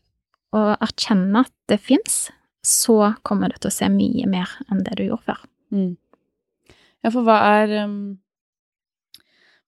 å 0.56 0.62
erkjenne 0.80 1.44
at 1.44 1.52
det 1.68 1.80
fins, 1.84 2.30
så 2.66 3.14
kommer 3.26 3.52
du 3.52 3.60
til 3.60 3.70
å 3.70 3.74
se 3.74 3.88
mye 3.92 4.28
mer 4.28 4.52
enn 4.68 4.82
det 4.86 4.96
du 4.98 5.06
gjorde 5.06 5.32
før. 5.32 5.44
Mm. 5.72 5.92
Ja, 7.04 7.12
for 7.12 7.24
hva 7.24 7.38
er 7.60 7.76
um, 7.86 8.00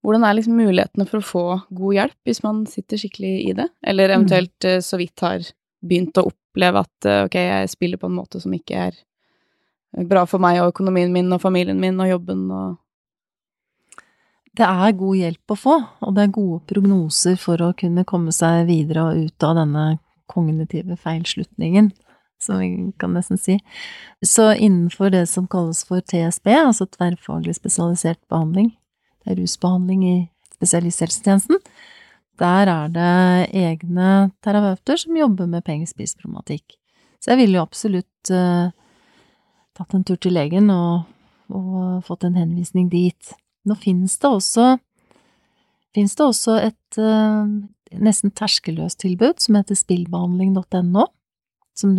Hvordan 0.02 0.24
er 0.26 0.34
liksom 0.34 0.58
mulighetene 0.58 1.06
for 1.06 1.20
å 1.20 1.26
få 1.26 1.44
god 1.70 1.94
hjelp 1.94 2.28
hvis 2.28 2.42
man 2.42 2.64
sitter 2.66 2.98
skikkelig 2.98 3.32
i 3.46 3.52
det? 3.58 3.68
Eller 3.86 4.10
eventuelt 4.10 4.66
eh, 4.66 4.80
så 4.82 4.98
vidt 4.98 5.22
har 5.22 5.46
begynt 5.82 6.18
å 6.18 6.26
oppleve 6.32 6.82
at 6.82 7.08
eh, 7.08 7.24
ok, 7.28 7.38
jeg 7.38 7.70
spiller 7.70 8.00
på 8.02 8.10
en 8.10 8.18
måte 8.18 8.42
som 8.42 8.54
ikke 8.54 8.88
er 8.88 8.98
bra 10.08 10.24
for 10.26 10.42
meg 10.42 10.58
og 10.62 10.72
økonomien 10.72 11.12
min 11.12 11.30
og 11.34 11.42
familien 11.42 11.80
min 11.80 12.00
og 12.00 12.10
jobben 12.14 12.46
og 12.50 12.78
Det 14.52 14.66
er 14.68 14.92
god 15.00 15.16
hjelp 15.16 15.52
å 15.54 15.56
få, 15.56 15.74
og 16.04 16.10
det 16.12 16.26
er 16.26 16.32
gode 16.36 16.58
prognoser 16.68 17.38
for 17.40 17.62
å 17.64 17.70
kunne 17.72 18.04
komme 18.04 18.34
seg 18.36 18.66
videre 18.68 19.06
og 19.08 19.22
ut 19.24 19.46
av 19.48 19.54
denne 19.56 19.84
kognitive 20.28 20.98
feilslutningen, 21.00 21.88
som 22.36 22.60
vi 22.60 22.90
kan 23.00 23.14
nesten 23.16 23.40
si. 23.40 23.56
Så 24.20 24.50
innenfor 24.52 25.08
det 25.14 25.24
som 25.32 25.46
kalles 25.48 25.80
for 25.88 26.04
TSB, 26.04 26.52
altså 26.52 26.84
tverrfaglig 26.84 27.56
spesialisert 27.56 28.20
behandling, 28.28 28.74
det 29.22 29.32
er 29.32 29.40
rusbehandling 29.40 30.04
i 30.06 30.16
spesialisthelsetjenesten, 30.56 31.58
der 32.40 32.70
er 32.70 32.92
det 32.92 33.54
egne 33.54 34.12
terapeuter 34.42 34.98
som 34.98 35.18
jobber 35.18 35.50
med 35.50 35.64
pengespiseproblematikk. 35.66 36.76
Så 37.22 37.32
jeg 37.32 37.42
ville 37.42 37.58
jo 37.58 37.66
absolutt 37.66 38.32
uh, 38.34 38.72
tatt 39.76 39.94
en 39.94 40.06
tur 40.06 40.18
til 40.18 40.34
legen 40.34 40.70
og, 40.74 41.04
og 41.52 42.02
fått 42.06 42.26
en 42.26 42.38
henvisning 42.40 42.88
dit. 42.90 43.34
Nå 43.68 43.76
finnes 43.78 44.16
det 44.18 44.30
også 44.30 44.74
finnes 45.92 46.16
det 46.16 46.24
også 46.24 46.56
et 46.64 46.98
uh, 46.98 47.44
nesten 48.02 48.32
terskelløst 48.34 49.02
tilbud 49.04 49.42
som 49.44 49.58
heter 49.58 49.76
spillbehandling.no, 49.78 51.06
som 51.76 51.92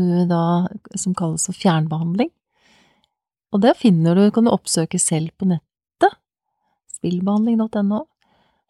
som 0.97 1.17
kalles 1.17 1.45
for 1.49 1.57
fjernbehandling. 1.57 2.31
Og 3.53 3.61
det 3.61 3.77
finner 3.77 4.17
du, 4.17 4.25
kan 4.33 4.47
du 4.47 4.53
oppsøke 4.53 4.99
selv 4.99 5.29
på 5.37 5.45
nettet. 5.51 5.67
Spillbehandling.no. 7.03 8.05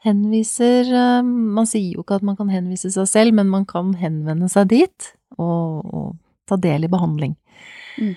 Henviser 0.04 0.90
eh, 0.90 1.22
Man 1.24 1.70
sier 1.70 1.94
jo 1.94 2.04
ikke 2.04 2.18
at 2.20 2.26
man 2.26 2.36
kan 2.40 2.50
henvise 2.52 2.92
seg 2.92 3.08
selv, 3.08 3.38
men 3.38 3.52
man 3.52 3.68
kan 3.70 3.94
henvende 4.02 4.50
seg 4.52 4.74
dit 4.74 5.14
og, 5.38 5.86
og 5.86 6.10
ta 6.50 6.58
del 6.60 6.88
i 6.88 6.92
behandling. 6.92 7.38
Mm. 8.02 8.14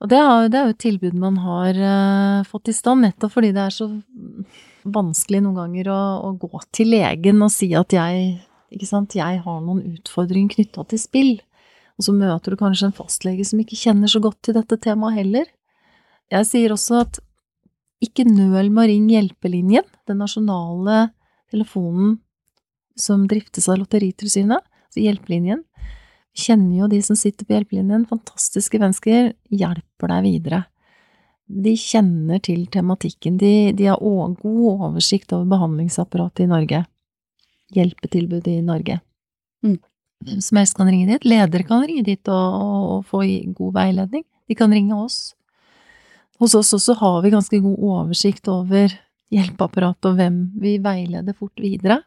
Og 0.00 0.08
det 0.08 0.16
er, 0.16 0.48
det 0.48 0.58
er 0.58 0.66
jo 0.66 0.74
et 0.74 0.80
tilbud 0.80 1.16
man 1.20 1.36
har 1.44 1.76
uh, 1.76 2.48
fått 2.48 2.70
i 2.72 2.74
stand, 2.74 3.04
nettopp 3.04 3.34
fordi 3.34 3.52
det 3.52 3.66
er 3.66 3.74
så 3.74 3.86
vanskelig 4.88 5.42
noen 5.44 5.58
ganger 5.58 5.90
å, 5.92 6.00
å 6.24 6.30
gå 6.40 6.62
til 6.72 6.94
legen 6.94 7.44
og 7.44 7.52
si 7.52 7.68
at 7.76 7.92
jeg, 7.92 8.38
ikke 8.72 8.88
sant, 8.88 9.16
jeg 9.18 9.42
har 9.44 9.58
noen 9.60 9.82
utfordringer 9.92 10.54
knytta 10.56 10.86
til 10.88 11.02
spill. 11.02 11.32
Og 12.00 12.06
så 12.06 12.14
møter 12.16 12.54
du 12.54 12.56
kanskje 12.56 12.88
en 12.88 12.96
fastlege 12.96 13.44
som 13.44 13.60
ikke 13.60 13.76
kjenner 13.76 14.08
så 14.08 14.22
godt 14.24 14.40
til 14.46 14.56
dette 14.56 14.80
temaet 14.80 15.20
heller. 15.20 15.50
Jeg 16.32 16.48
sier 16.48 16.72
også 16.72 17.02
at 17.02 17.20
ikke 18.04 18.24
nøl 18.28 18.70
med 18.72 18.82
å 18.82 18.88
ringe 18.88 19.14
Hjelpelinjen, 19.14 19.86
den 20.08 20.20
nasjonale 20.22 21.10
telefonen 21.52 22.18
som 22.98 23.26
driftes 23.28 23.68
av 23.70 23.80
Lotteritilsynet, 23.80 24.64
altså 24.88 25.04
Hjelpelinjen. 25.04 25.64
Vi 26.30 26.44
kjenner 26.46 26.82
jo 26.82 26.90
de 26.90 27.00
som 27.04 27.18
sitter 27.18 27.46
på 27.46 27.56
Hjelpelinjen, 27.56 28.06
fantastiske 28.10 28.80
mennesker, 28.80 29.32
hjelper 29.50 30.14
deg 30.14 30.26
videre. 30.28 30.62
De 31.50 31.74
kjenner 31.74 32.38
til 32.46 32.66
tematikken, 32.70 33.36
de, 33.40 33.72
de 33.76 33.88
har 33.90 33.98
god 33.98 34.84
oversikt 34.90 35.34
over 35.34 35.48
behandlingsapparatet 35.50 36.44
i 36.46 36.50
Norge. 36.50 36.84
Hjelpetilbudet 37.74 38.60
i 38.60 38.66
Norge. 38.66 39.00
Mm. 39.66 39.78
Hvem 40.26 40.40
som 40.44 40.60
helst 40.60 40.76
kan 40.76 40.88
ringe 40.90 41.08
dit. 41.08 41.26
Ledere 41.26 41.66
kan 41.66 41.82
ringe 41.86 42.04
dit 42.06 42.30
og, 42.30 42.56
og, 42.60 42.88
og 42.94 43.04
få 43.08 43.24
god 43.56 43.76
veiledning. 43.76 44.24
De 44.50 44.56
kan 44.58 44.72
ringe 44.74 44.96
oss. 44.96 45.32
Hos 46.40 46.56
oss 46.56 46.72
også 46.72 46.96
har 46.96 47.18
vi 47.24 47.32
ganske 47.34 47.60
god 47.60 47.80
oversikt 47.84 48.48
over 48.48 48.92
hjelpeapparatet 49.30 50.08
og 50.08 50.16
hvem 50.18 50.38
vi 50.60 50.78
veileder 50.82 51.36
fort 51.36 51.60
videre. 51.60 52.00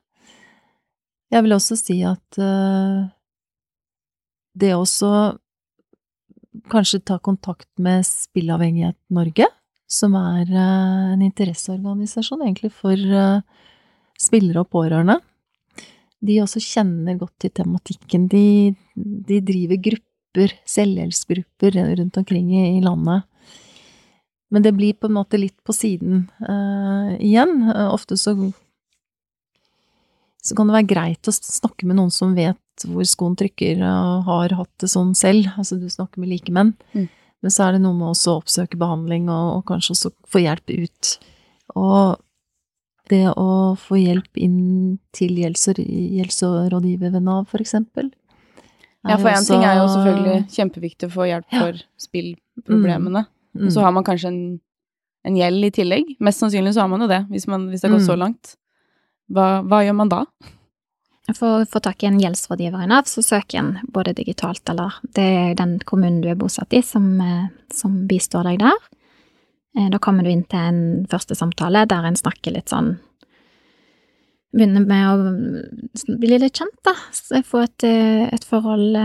Jeg 1.33 1.45
vil 1.45 1.55
også 1.55 1.77
si 1.77 1.99
at 2.05 2.39
eh, 2.41 3.03
det 4.57 4.73
også 4.75 5.09
kanskje 6.69 7.01
ta 7.05 7.17
kontakt 7.21 7.69
med 7.81 8.05
Spillavhengighet 8.05 8.97
Norge, 9.13 9.47
som 9.89 10.17
er 10.19 10.49
eh, 10.49 11.13
en 11.13 11.23
interesseorganisasjon 11.25 12.43
egentlig 12.45 12.73
for 12.75 12.97
eh, 12.97 13.41
spillere 14.21 14.61
og 14.65 14.71
pårørende. 14.73 15.19
De 16.23 16.39
også 16.41 16.61
kjenner 16.63 17.17
godt 17.19 17.35
til 17.43 17.53
tematikken. 17.53 18.29
De, 18.31 18.73
de 18.95 19.41
driver 19.43 19.81
grupper, 19.89 20.53
selvhjelpsgrupper 20.69 21.77
rundt 21.99 22.19
omkring 22.21 22.53
i, 22.53 22.63
i 22.77 22.83
landet. 22.83 23.27
Men 24.53 24.65
det 24.65 24.75
blir 24.77 24.93
på 24.93 25.09
en 25.09 25.17
måte 25.17 25.39
litt 25.41 25.57
på 25.65 25.73
siden 25.73 26.27
uh, 26.45 27.15
igjen. 27.17 27.63
Uh, 27.71 27.89
ofte 27.93 28.17
så 28.19 28.35
så 30.43 30.57
kan 30.57 30.67
det 30.67 30.75
være 30.75 30.89
greit 30.91 31.29
å 31.29 31.31
snakke 31.31 31.87
med 31.87 31.95
noen 31.95 32.11
som 32.11 32.33
vet 32.35 32.83
hvor 32.89 33.05
skoen 33.07 33.37
trykker, 33.39 33.79
og 33.87 34.25
har 34.27 34.55
hatt 34.57 34.71
det 34.83 34.89
sånn 34.91 35.13
selv. 35.15 35.47
Altså 35.55 35.77
du 35.79 35.85
snakker 35.87 36.19
med 36.19 36.33
likemenn. 36.33 36.73
Mm. 36.91 37.05
Men 37.43 37.53
så 37.53 37.67
er 37.67 37.75
det 37.75 37.83
noe 37.85 37.95
med 37.95 38.09
også 38.09 38.33
å 38.33 38.41
oppsøke 38.41 38.79
behandling, 38.81 39.29
og, 39.31 39.59
og 39.59 39.63
kanskje 39.69 39.93
også 39.95 40.11
få 40.27 40.43
hjelp 40.43 40.73
ut. 40.73 41.13
Og 41.79 42.19
det 43.11 43.23
å 43.29 43.47
få 43.79 44.01
hjelp 44.01 44.41
inn 44.41 44.59
til 45.15 45.39
gjeldsrådgiver 45.41 47.13
ved 47.15 47.23
Nav, 47.23 47.47
for 47.51 47.63
eksempel. 47.63 48.11
Ja, 49.03 49.17
for 49.19 49.31
én 49.31 49.47
ting 49.47 49.63
er 49.67 49.81
jo 49.81 49.87
selvfølgelig 49.91 50.37
kjempeviktig 50.55 51.09
å 51.09 51.15
få 51.15 51.27
hjelp 51.27 51.47
Ja. 51.51 51.65
for 51.65 51.79
spillproblemene. 51.99 53.25
mm, 53.25 53.31
Og 53.55 53.71
så 53.71 53.81
har 53.85 53.91
man 53.93 54.03
kanskje 54.03 54.27
en, 54.31 54.59
en 55.25 55.35
gjeld 55.37 55.65
i 55.65 55.71
tillegg. 55.71 56.15
Mest 56.19 56.39
sannsynlig 56.41 56.73
så 56.73 56.81
har 56.81 56.89
man 56.89 57.01
jo 57.01 57.07
det, 57.07 57.21
hvis, 57.29 57.47
man, 57.47 57.67
hvis 57.69 57.81
det 57.81 57.89
har 57.89 57.97
gått 57.97 58.07
Mm. 58.07 58.11
så 58.13 58.17
langt. 58.17 58.55
Hva, 59.31 59.61
hva 59.63 59.83
gjør 59.85 59.95
man 59.95 60.09
da? 60.09 60.23
For 61.37 61.61
å 61.61 61.65
få 61.69 61.79
tak 61.79 62.03
i 62.03 62.07
en 62.09 62.19
gjeldsrådgiver 62.19 62.83
i 62.83 62.87
Nav, 62.91 63.05
så 63.07 63.21
søker 63.23 63.59
en 63.61 63.77
både 63.93 64.13
digitalt 64.13 64.67
eller 64.69 64.91
Det 65.15 65.23
er 65.23 65.53
den 65.55 65.77
kommunen 65.79 66.21
du 66.21 66.27
er 66.29 66.35
bosatt 66.35 66.73
i, 66.73 66.81
som, 66.81 67.21
eh, 67.21 67.45
som 67.71 68.07
bistår 68.07 68.43
deg 68.43 68.59
der. 68.59 68.75
Eh, 69.77 69.89
Da 69.89 69.97
kommer 69.99 70.23
du 70.23 70.29
inn 70.29 70.43
til 70.43 70.59
en 70.59 71.05
første 71.09 71.35
samtale 71.35 71.85
der 71.87 72.03
en 72.05 72.15
snakker 72.19 72.51
litt 72.53 72.67
sånn 72.69 72.99
Begynner 74.53 74.85
med 74.85 75.07
å 75.09 76.17
bli 76.19 76.37
litt 76.37 76.53
kjent, 76.59 76.75
da. 76.85 76.93
Få 77.41 77.63
et, 77.63 77.83
eh, 77.83 78.29
et 78.31 78.43
forhold 78.45 78.95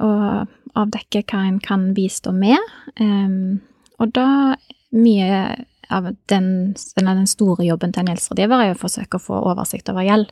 og 0.00 0.48
avdekke 0.78 1.24
hva 1.30 1.42
en 1.48 1.58
kan 1.62 1.90
bistå 1.96 2.32
med. 2.36 2.58
Um, 3.00 3.60
Og 4.00 4.12
da 4.16 4.56
mye 4.96 5.66
av 5.90 6.06
den, 6.30 6.74
den 6.96 7.26
store 7.28 7.66
jobben 7.66 7.92
til 7.92 8.04
en 8.04 8.12
gjeldsrådgiver 8.12 8.64
er 8.64 8.74
å 8.74 8.80
forsøke 8.80 9.18
å 9.18 9.24
få 9.24 9.40
oversikt 9.50 9.90
over 9.92 10.06
gjeld. 10.06 10.30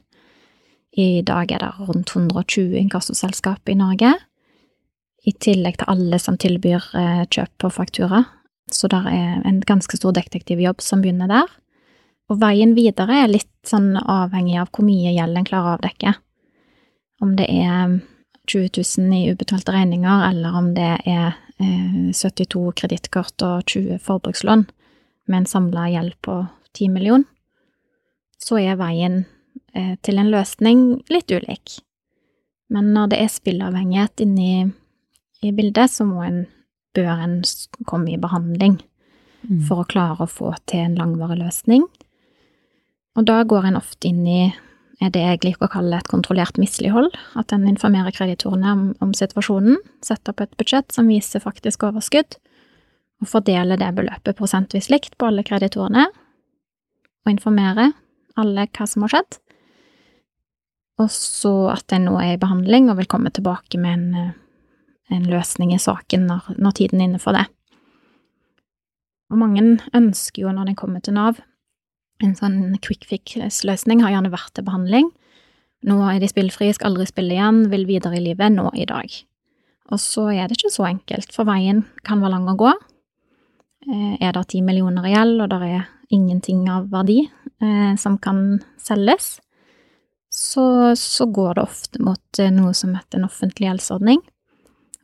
I 0.99 1.21
dag 1.27 1.53
er 1.53 1.63
det 1.63 1.71
rundt 1.85 2.15
120 2.15 2.79
inkassoselskap 2.81 3.69
i 3.69 3.77
Norge, 3.79 4.15
i 5.27 5.35
tillegg 5.35 5.77
til 5.81 5.91
alle 5.93 6.19
som 6.23 6.39
tilbyr 6.41 6.85
eh, 6.97 7.25
kjøp 7.29 7.53
på 7.61 7.71
faktura. 7.75 8.23
Så 8.73 8.89
det 8.89 9.01
er 9.11 9.43
en 9.49 9.61
ganske 9.67 9.99
stor 9.99 10.15
detektivjobb 10.17 10.81
som 10.85 11.03
begynner 11.03 11.29
der. 11.29 11.51
Og 12.29 12.41
veien 12.41 12.75
videre 12.77 13.25
er 13.25 13.31
litt 13.31 13.53
sånn 13.67 13.97
avhengig 13.99 14.59
av 14.61 14.71
hvor 14.73 14.87
mye 14.87 15.13
gjeld 15.13 15.41
en 15.41 15.49
klarer 15.49 15.75
å 15.75 15.77
avdekke. 15.79 16.15
Om 17.25 17.35
det 17.37 17.49
er 17.51 17.99
20 18.49 18.83
000 18.99 19.15
i 19.17 19.33
ubetalte 19.33 19.75
regninger, 19.75 20.25
eller 20.31 20.57
om 20.57 20.73
det 20.77 20.91
er 21.07 21.37
eh, 21.61 22.11
72 22.17 22.73
kredittkort 22.81 23.45
og 23.45 23.67
20 23.69 24.01
forbrukslån 24.05 24.67
med 25.29 25.43
en 25.43 25.49
samla 25.49 25.89
gjeld 25.93 26.17
på 26.25 26.41
10 26.73 26.89
million, 26.95 27.25
så 28.41 28.61
er 28.63 28.81
veien 28.81 29.25
eh, 29.75 29.97
til 30.03 30.19
en 30.19 30.31
løsning 30.33 30.85
litt 31.13 31.31
ulik. 31.31 31.81
Men 32.73 32.93
når 32.95 33.13
det 33.13 33.23
er 33.23 33.33
spillavhengighet 33.33 34.25
inni, 34.25 34.69
i 35.45 35.53
bildet, 35.55 35.93
så 35.93 36.03
må 36.03 36.25
en, 36.25 36.47
bør 36.99 37.21
en 37.23 37.43
komme 37.87 38.11
i 38.11 38.19
behandling 38.21 38.81
Mm. 39.47 39.63
for 39.69 39.83
å 39.83 39.89
klare 39.89 40.25
å 40.25 40.31
få 40.31 40.53
til 40.67 40.83
en 40.83 40.97
langvarig 40.99 41.39
løsning. 41.39 41.85
Og 43.19 43.27
da 43.29 43.43
går 43.47 43.69
en 43.69 43.79
ofte 43.79 44.11
inn 44.11 44.25
i 44.27 44.41
er 44.99 45.13
det 45.15 45.23
jeg 45.23 45.41
liker 45.45 45.69
å 45.69 45.73
kalle 45.73 45.99
et 46.01 46.11
kontrollert 46.11 46.59
mislighold. 46.59 47.13
At 47.39 47.53
en 47.55 47.67
informerer 47.71 48.15
kreditorene 48.15 48.75
om, 48.75 48.85
om 49.05 49.15
situasjonen, 49.15 49.79
setter 50.05 50.35
opp 50.35 50.43
et 50.43 50.57
budsjett 50.59 50.95
som 50.95 51.11
viser 51.11 51.43
faktisk 51.45 51.87
overskudd, 51.87 52.39
og 53.23 53.31
fordeler 53.31 53.79
det 53.79 53.91
beløpet 53.97 54.39
prosentvis 54.39 54.91
likt 54.93 55.17
på 55.19 55.31
alle 55.31 55.45
kreditorene, 55.47 56.09
og 57.27 57.33
informerer 57.33 57.95
alle 58.39 58.67
hva 58.71 58.87
som 58.87 59.05
har 59.05 59.15
skjedd. 59.15 59.39
Og 60.99 61.11
så 61.15 61.55
at 61.71 61.95
en 61.95 62.09
nå 62.09 62.17
er 62.19 62.35
i 62.35 62.41
behandling 62.41 62.91
og 62.91 62.99
vil 62.99 63.11
komme 63.11 63.31
tilbake 63.35 63.79
med 63.79 63.95
en, 63.95 64.15
eh, 64.15 65.15
en 65.15 65.29
løsning 65.31 65.75
i 65.75 65.83
saken 65.83 66.27
når, 66.27 66.51
når 66.59 66.75
tiden 66.79 67.01
er 67.01 67.11
inne 67.11 67.23
for 67.23 67.39
det. 67.39 67.47
Og 69.29 69.39
mange 69.39 69.63
ønsker 69.95 70.43
jo, 70.43 70.53
når 70.55 70.71
de 70.71 70.79
kommer 70.79 71.05
til 71.05 71.15
Nav, 71.15 71.39
en 72.25 72.35
sånn 72.39 72.77
quick 72.83 73.07
fix-løsning, 73.09 74.03
har 74.03 74.17
gjerne 74.17 74.33
vært 74.33 74.55
til 74.57 74.67
behandling. 74.67 75.11
Nå 75.87 75.99
er 76.11 76.19
de 76.19 76.31
spillfrie, 76.31 76.75
skal 76.75 76.93
aldri 76.93 77.07
spille 77.07 77.37
igjen, 77.37 77.67
vil 77.71 77.87
videre 77.87 78.19
i 78.19 78.25
livet, 78.25 78.51
nå 78.55 78.71
i 78.75 78.87
dag. 78.89 79.13
Og 79.89 80.01
så 80.03 80.27
er 80.35 80.49
det 80.49 80.59
ikke 80.59 80.73
så 80.75 80.89
enkelt, 80.89 81.33
for 81.33 81.49
veien 81.49 81.85
kan 82.05 82.21
være 82.21 82.35
lang 82.35 82.49
å 82.51 82.57
gå. 82.59 82.73
Eh, 83.89 84.17
Er 84.21 84.33
det 84.33 84.49
ti 84.49 84.61
millioner 84.61 85.07
i 85.07 85.15
gjeld, 85.15 85.41
og 85.45 85.51
det 85.53 85.61
er 85.69 85.87
ingenting 86.11 86.69
av 86.69 86.91
verdi 86.91 87.21
eh, 87.63 87.95
som 87.97 88.19
kan 88.19 88.61
selges, 88.77 89.39
så, 90.29 90.95
så 90.99 91.27
går 91.33 91.55
det 91.55 91.63
ofte 91.63 92.03
mot 92.05 92.41
eh, 92.43 92.51
noe 92.53 92.75
som 92.75 92.95
heter 92.95 93.19
en 93.19 93.29
offentlig 93.31 93.71
gjeldsordning. 93.71 94.21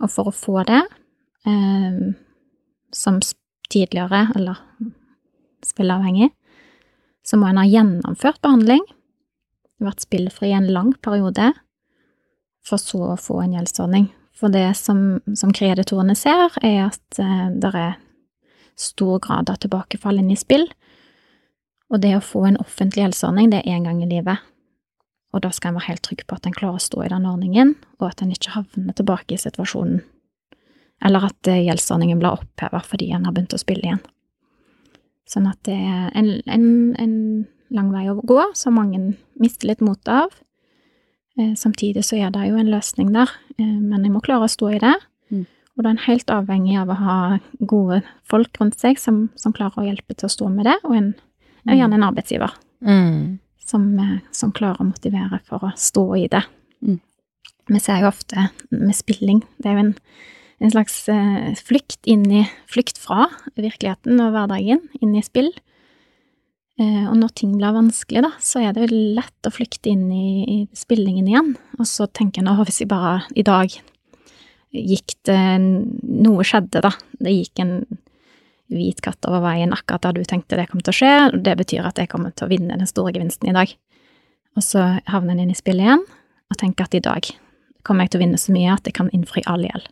Og 0.03 0.11
for 0.11 0.29
å 0.29 0.35
få 0.35 0.65
det, 0.67 0.83
som 2.91 3.21
tidligere, 3.71 4.25
eller 4.35 4.59
spilleavhengig, 5.65 6.33
så 7.25 7.39
må 7.41 7.49
en 7.49 7.61
ha 7.61 7.64
gjennomført 7.66 8.41
behandling, 8.45 8.85
vært 9.83 10.05
spillfri 10.05 10.53
i 10.53 10.57
en 10.57 10.70
lang 10.72 10.93
periode, 11.05 11.53
for 12.64 12.81
så 12.81 13.01
å 13.12 13.20
få 13.20 13.41
en 13.43 13.57
gjeldsordning. 13.57 14.09
For 14.35 14.53
det 14.53 14.66
som, 14.79 15.20
som 15.39 15.53
kreditorene 15.55 16.16
ser, 16.18 16.53
er 16.64 16.89
at 16.89 17.20
eh, 17.22 17.51
det 17.61 17.70
er 17.79 17.99
stor 18.81 19.20
grad 19.22 19.53
av 19.53 19.61
tilbakefall 19.62 20.18
inn 20.20 20.33
i 20.35 20.39
spill, 20.39 20.66
og 21.93 22.01
det 22.03 22.14
å 22.16 22.25
få 22.25 22.47
en 22.49 22.59
offentlig 22.59 23.05
gjeldsordning, 23.05 23.53
det 23.53 23.62
er 23.62 23.77
én 23.77 23.87
gang 23.87 24.01
i 24.03 24.09
livet. 24.11 24.43
Og 25.35 25.43
da 25.45 25.51
skal 25.55 25.72
en 25.72 25.79
være 25.79 25.93
helt 25.93 26.05
trygg 26.07 26.25
på 26.27 26.37
at 26.37 26.47
en 26.49 26.57
klarer 26.57 26.79
å 26.79 26.83
stå 26.83 27.05
i 27.05 27.12
den 27.12 27.29
ordningen, 27.29 27.75
og 28.01 28.09
at 28.09 28.22
en 28.22 28.33
ikke 28.35 28.55
havner 28.57 28.97
tilbake 28.97 29.37
i 29.37 29.41
situasjonen. 29.41 30.03
Eller 31.05 31.29
at 31.29 31.51
eh, 31.51 31.64
gjeldsordningen 31.66 32.20
blir 32.22 32.39
oppheva 32.39 32.81
fordi 32.85 33.11
en 33.12 33.27
har 33.29 33.35
begynt 33.35 33.57
å 33.57 33.61
spille 33.61 33.87
igjen. 33.87 34.05
Sånn 35.29 35.47
at 35.49 35.59
det 35.64 35.75
er 35.75 36.11
en, 36.14 36.31
en, 36.47 36.66
en 37.01 37.14
lang 37.75 37.91
vei 37.95 38.05
å 38.12 38.18
gå, 38.20 38.41
som 38.55 38.77
mange 38.77 39.14
mister 39.41 39.70
litt 39.70 39.81
motet 39.85 40.09
av. 40.12 40.35
Eh, 41.39 41.55
Samtidig 41.59 42.05
så 42.05 42.18
er 42.20 42.31
det 42.35 42.49
jo 42.51 42.59
en 42.61 42.70
løsning 42.70 43.12
der, 43.14 43.31
eh, 43.59 43.64
men 43.81 44.05
jeg 44.05 44.12
må 44.12 44.20
klare 44.25 44.45
å 44.47 44.53
stå 44.53 44.68
i 44.77 44.83
det. 44.83 44.93
Mm. 45.33 45.47
Og 45.75 45.83
da 45.83 45.89
er 45.89 45.95
en 45.97 46.05
helt 46.07 46.31
avhengig 46.31 46.77
av 46.79 46.93
å 46.93 46.99
ha 47.01 47.16
gode 47.59 48.03
folk 48.31 48.61
rundt 48.61 48.77
seg 48.79 49.01
som, 49.01 49.25
som 49.41 49.53
klarer 49.57 49.81
å 49.81 49.87
hjelpe 49.89 50.14
til 50.14 50.29
å 50.29 50.35
stå 50.37 50.51
med 50.53 50.68
det, 50.68 50.77
og 50.85 50.95
en, 50.99 51.09
og 51.66 51.75
gjerne 51.75 51.99
en 52.01 52.09
arbeidsgiver 52.11 52.53
Mm. 52.85 53.39
som, 53.64 53.99
eh, 53.99 54.18
som 54.31 54.53
klarer 54.53 54.83
å 54.83 54.91
motivere 54.91 55.41
for 55.49 55.64
å 55.64 55.72
stå 55.75 56.05
i 56.20 56.29
det. 56.29 56.43
Mm. 56.85 57.01
Vi 57.72 57.81
ser 57.81 58.03
jo 58.03 58.11
ofte 58.11 58.51
med 58.70 58.95
spilling, 58.95 59.41
det 59.57 59.70
er 59.70 59.79
jo 59.79 59.85
en, 59.87 59.95
en 60.62 60.72
slags 60.72 60.96
eh, 61.12 61.55
flykt 61.59 62.07
inn 62.11 62.24
i, 62.30 62.44
flykt 62.70 63.00
fra 63.02 63.28
virkeligheten 63.59 64.20
og 64.22 64.34
hverdagen, 64.34 64.82
inn 65.00 65.16
i 65.18 65.24
spill. 65.24 65.50
Eh, 66.80 67.05
og 67.07 67.16
når 67.20 67.34
ting 67.38 67.57
blir 67.59 67.74
vanskelig, 67.74 68.24
da, 68.26 68.32
så 68.42 68.62
er 68.62 68.74
det 68.74 68.86
jo 68.86 69.02
lett 69.18 69.48
å 69.48 69.52
flykte 69.55 69.92
inn 69.92 70.07
i, 70.11 70.28
i 70.44 70.59
spillingen 70.76 71.28
igjen. 71.30 71.52
Og 71.78 71.88
så 71.90 72.09
tenker 72.11 72.42
en 72.42 72.52
at 72.55 72.64
hvis 72.66 72.82
jeg 72.82 72.90
bare 72.90 73.20
i 73.34 73.46
dag 73.46 73.74
gikk 74.74 75.14
det 75.28 75.38
Noe 76.24 76.46
skjedde, 76.46 76.82
da. 76.82 76.90
Det 77.22 77.34
gikk 77.34 77.62
en 77.62 77.76
hvit 78.72 79.00
katt 79.05 79.26
over 79.28 79.44
veien 79.44 79.74
akkurat 79.76 80.02
der 80.07 80.16
du 80.16 80.26
tenkte 80.26 80.57
det 80.59 80.66
kom 80.70 80.82
til 80.82 80.90
å 80.90 80.96
skje, 80.96 81.12
og 81.28 81.42
det 81.46 81.55
betyr 81.61 81.86
at 81.86 82.00
jeg 82.00 82.11
kommer 82.11 82.32
til 82.34 82.46
å 82.46 82.50
vinne 82.50 82.78
den 82.80 82.90
store 82.90 83.12
gevinsten 83.14 83.50
i 83.50 83.57
dag. 83.57 83.70
Og 84.55 84.64
så 84.64 84.86
havner 85.11 85.34
en 85.34 85.44
inn 85.44 85.52
i 85.52 85.59
spillet 85.59 85.86
igjen 85.86 86.05
og 86.50 86.59
tenker 86.61 86.88
at 86.88 86.96
i 86.96 87.02
dag 87.05 87.28
kommer 87.84 88.07
jeg 88.07 88.14
til 88.14 88.20
å 88.20 88.24
vinne 88.24 88.40
så 88.40 88.55
mye 88.55 88.72
at 88.74 88.88
jeg 88.88 88.96
kan 88.96 89.11
innfri 89.14 89.44
all 89.50 89.62
gjeld. 89.66 89.86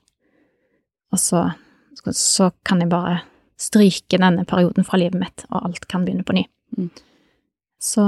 Og 1.12 1.20
så, 1.20 1.44
så 2.16 2.50
kan 2.66 2.82
jeg 2.82 2.92
bare 2.92 3.20
stryke 3.60 4.18
denne 4.18 4.44
perioden 4.48 4.86
fra 4.86 4.98
livet 5.00 5.20
mitt, 5.20 5.44
og 5.50 5.68
alt 5.68 5.86
kan 5.90 6.06
begynne 6.06 6.26
på 6.26 6.36
ny. 6.36 6.46
Mm. 6.78 6.90
Så 7.82 8.04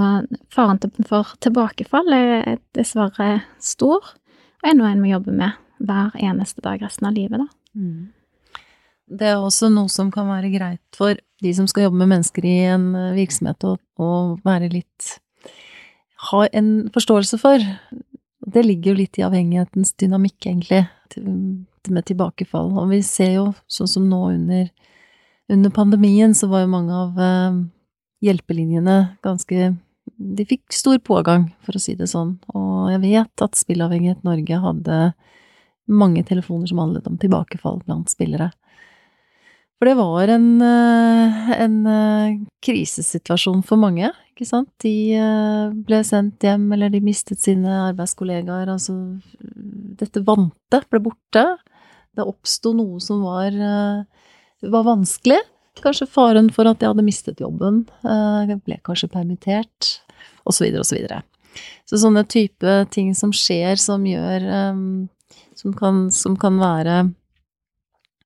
faren 0.54 0.80
for 1.08 1.34
tilbakefall 1.42 2.14
er 2.14 2.58
dessverre 2.76 3.44
stor, 3.62 4.14
og 4.62 4.68
er 4.68 4.76
noe 4.78 4.92
en 4.92 5.02
må 5.02 5.10
jobbe 5.10 5.34
med 5.34 5.58
hver 5.84 6.14
eneste 6.22 6.62
dag 6.64 6.82
resten 6.82 7.08
av 7.08 7.16
livet, 7.16 7.42
da. 7.42 7.48
Mm. 7.74 8.12
Det 9.04 9.28
er 9.28 9.42
også 9.42 9.68
noe 9.72 9.90
som 9.92 10.08
kan 10.14 10.30
være 10.30 10.52
greit 10.54 10.96
for 10.96 11.18
de 11.44 11.52
som 11.56 11.66
skal 11.68 11.88
jobbe 11.88 12.00
med 12.00 12.12
mennesker 12.14 12.46
i 12.48 12.56
en 12.72 12.86
eh, 12.96 13.16
virksomhet, 13.18 13.66
å, 13.66 14.14
være 14.46 14.72
litt 14.72 15.18
Ha 16.30 16.46
en 16.56 16.88
forståelse 16.88 17.36
for. 17.36 17.60
Det 18.54 18.62
ligger 18.64 18.94
jo 18.94 19.00
litt 19.02 19.18
i 19.20 19.24
avhengighetens 19.26 19.90
dynamikk, 20.00 20.38
egentlig, 20.46 20.86
med 21.18 22.06
tilbakefall. 22.08 22.72
Og 22.80 22.90
vi 22.92 23.00
ser 23.06 23.34
jo, 23.38 23.46
sånn 23.70 23.90
som 23.90 24.08
nå 24.08 24.20
under, 24.32 24.68
under 25.52 25.74
pandemien, 25.74 26.34
så 26.34 26.48
var 26.50 26.64
jo 26.64 26.72
mange 26.72 26.94
av 26.96 27.20
eh, 27.20 27.58
hjelpelinjene 28.24 28.98
ganske 29.24 29.74
De 30.14 30.44
fikk 30.46 30.72
stor 30.72 30.98
pågang, 31.02 31.48
for 31.64 31.76
å 31.76 31.80
si 31.80 31.94
det 31.98 32.06
sånn. 32.10 32.36
Og 32.54 32.90
jeg 32.92 33.00
vet 33.02 33.42
at 33.42 33.56
Spillavhengighet 33.58 34.20
Norge 34.26 34.58
hadde 34.60 34.98
mange 35.90 36.22
telefoner 36.24 36.68
som 36.70 36.80
handlet 36.80 37.08
om 37.08 37.16
tilbakefall 37.20 37.80
blant 37.84 38.12
spillere. 38.12 38.50
For 39.84 39.90
det 39.90 40.00
var 40.00 40.30
en, 40.32 40.62
eh, 40.64 41.48
en 41.60 41.74
eh, 41.86 42.36
krisesituasjon 42.64 43.58
for 43.68 43.76
mange, 43.76 44.08
ikke 44.32 44.46
sant. 44.48 44.70
De 44.80 45.12
eh, 45.12 45.74
ble 45.84 45.98
sendt 46.08 46.40
hjem, 46.40 46.70
eller 46.72 46.88
de 46.88 47.02
mistet 47.04 47.42
sine 47.44 47.68
arbeidskollegaer. 47.90 48.70
Altså, 48.72 48.94
dette 50.00 50.22
vante 50.24 50.80
ble 50.88 51.02
borte. 51.04 51.42
Det 52.16 52.24
oppsto 52.24 52.72
noe 52.72 52.96
som 53.04 53.26
var, 53.28 53.52
var 54.64 54.86
vanskelig. 54.88 55.42
Kanskje 55.84 56.08
faren 56.08 56.48
for 56.48 56.70
at 56.70 56.80
de 56.80 56.88
hadde 56.88 57.04
mistet 57.04 57.42
jobben, 57.44 57.82
eh, 58.08 58.54
ble 58.64 58.78
kanskje 58.88 59.10
permittert, 59.12 59.90
osv., 60.48 60.64
osv. 60.80 60.80
Så, 60.80 60.96
videre. 60.96 61.20
så 61.84 62.00
sånne 62.00 62.24
type 62.24 62.78
ting 62.88 63.12
som 63.12 63.36
skjer, 63.36 63.76
som 63.76 64.08
gjør 64.08 64.48
som 65.60 65.76
kan, 65.76 66.08
som 66.08 66.40
kan 66.40 66.56
være 66.56 67.02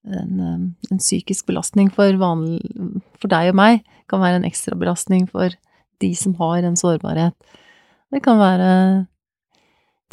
en, 0.06 0.40
um, 0.40 0.64
en 0.90 1.00
psykisk 1.00 1.48
belastning 1.50 1.90
for, 1.94 2.12
vanlig, 2.20 2.62
for 3.18 3.32
deg 3.32 3.52
og 3.52 3.58
meg, 3.58 3.82
kan 4.08 4.22
være 4.22 4.40
en 4.40 4.48
ekstra 4.48 4.78
belastning 4.78 5.26
for 5.30 5.52
de 6.02 6.12
som 6.16 6.36
har 6.38 6.64
en 6.64 6.78
sårbarhet. 6.78 7.34
Det 8.12 8.22
kan 8.24 8.38
være 8.40 8.70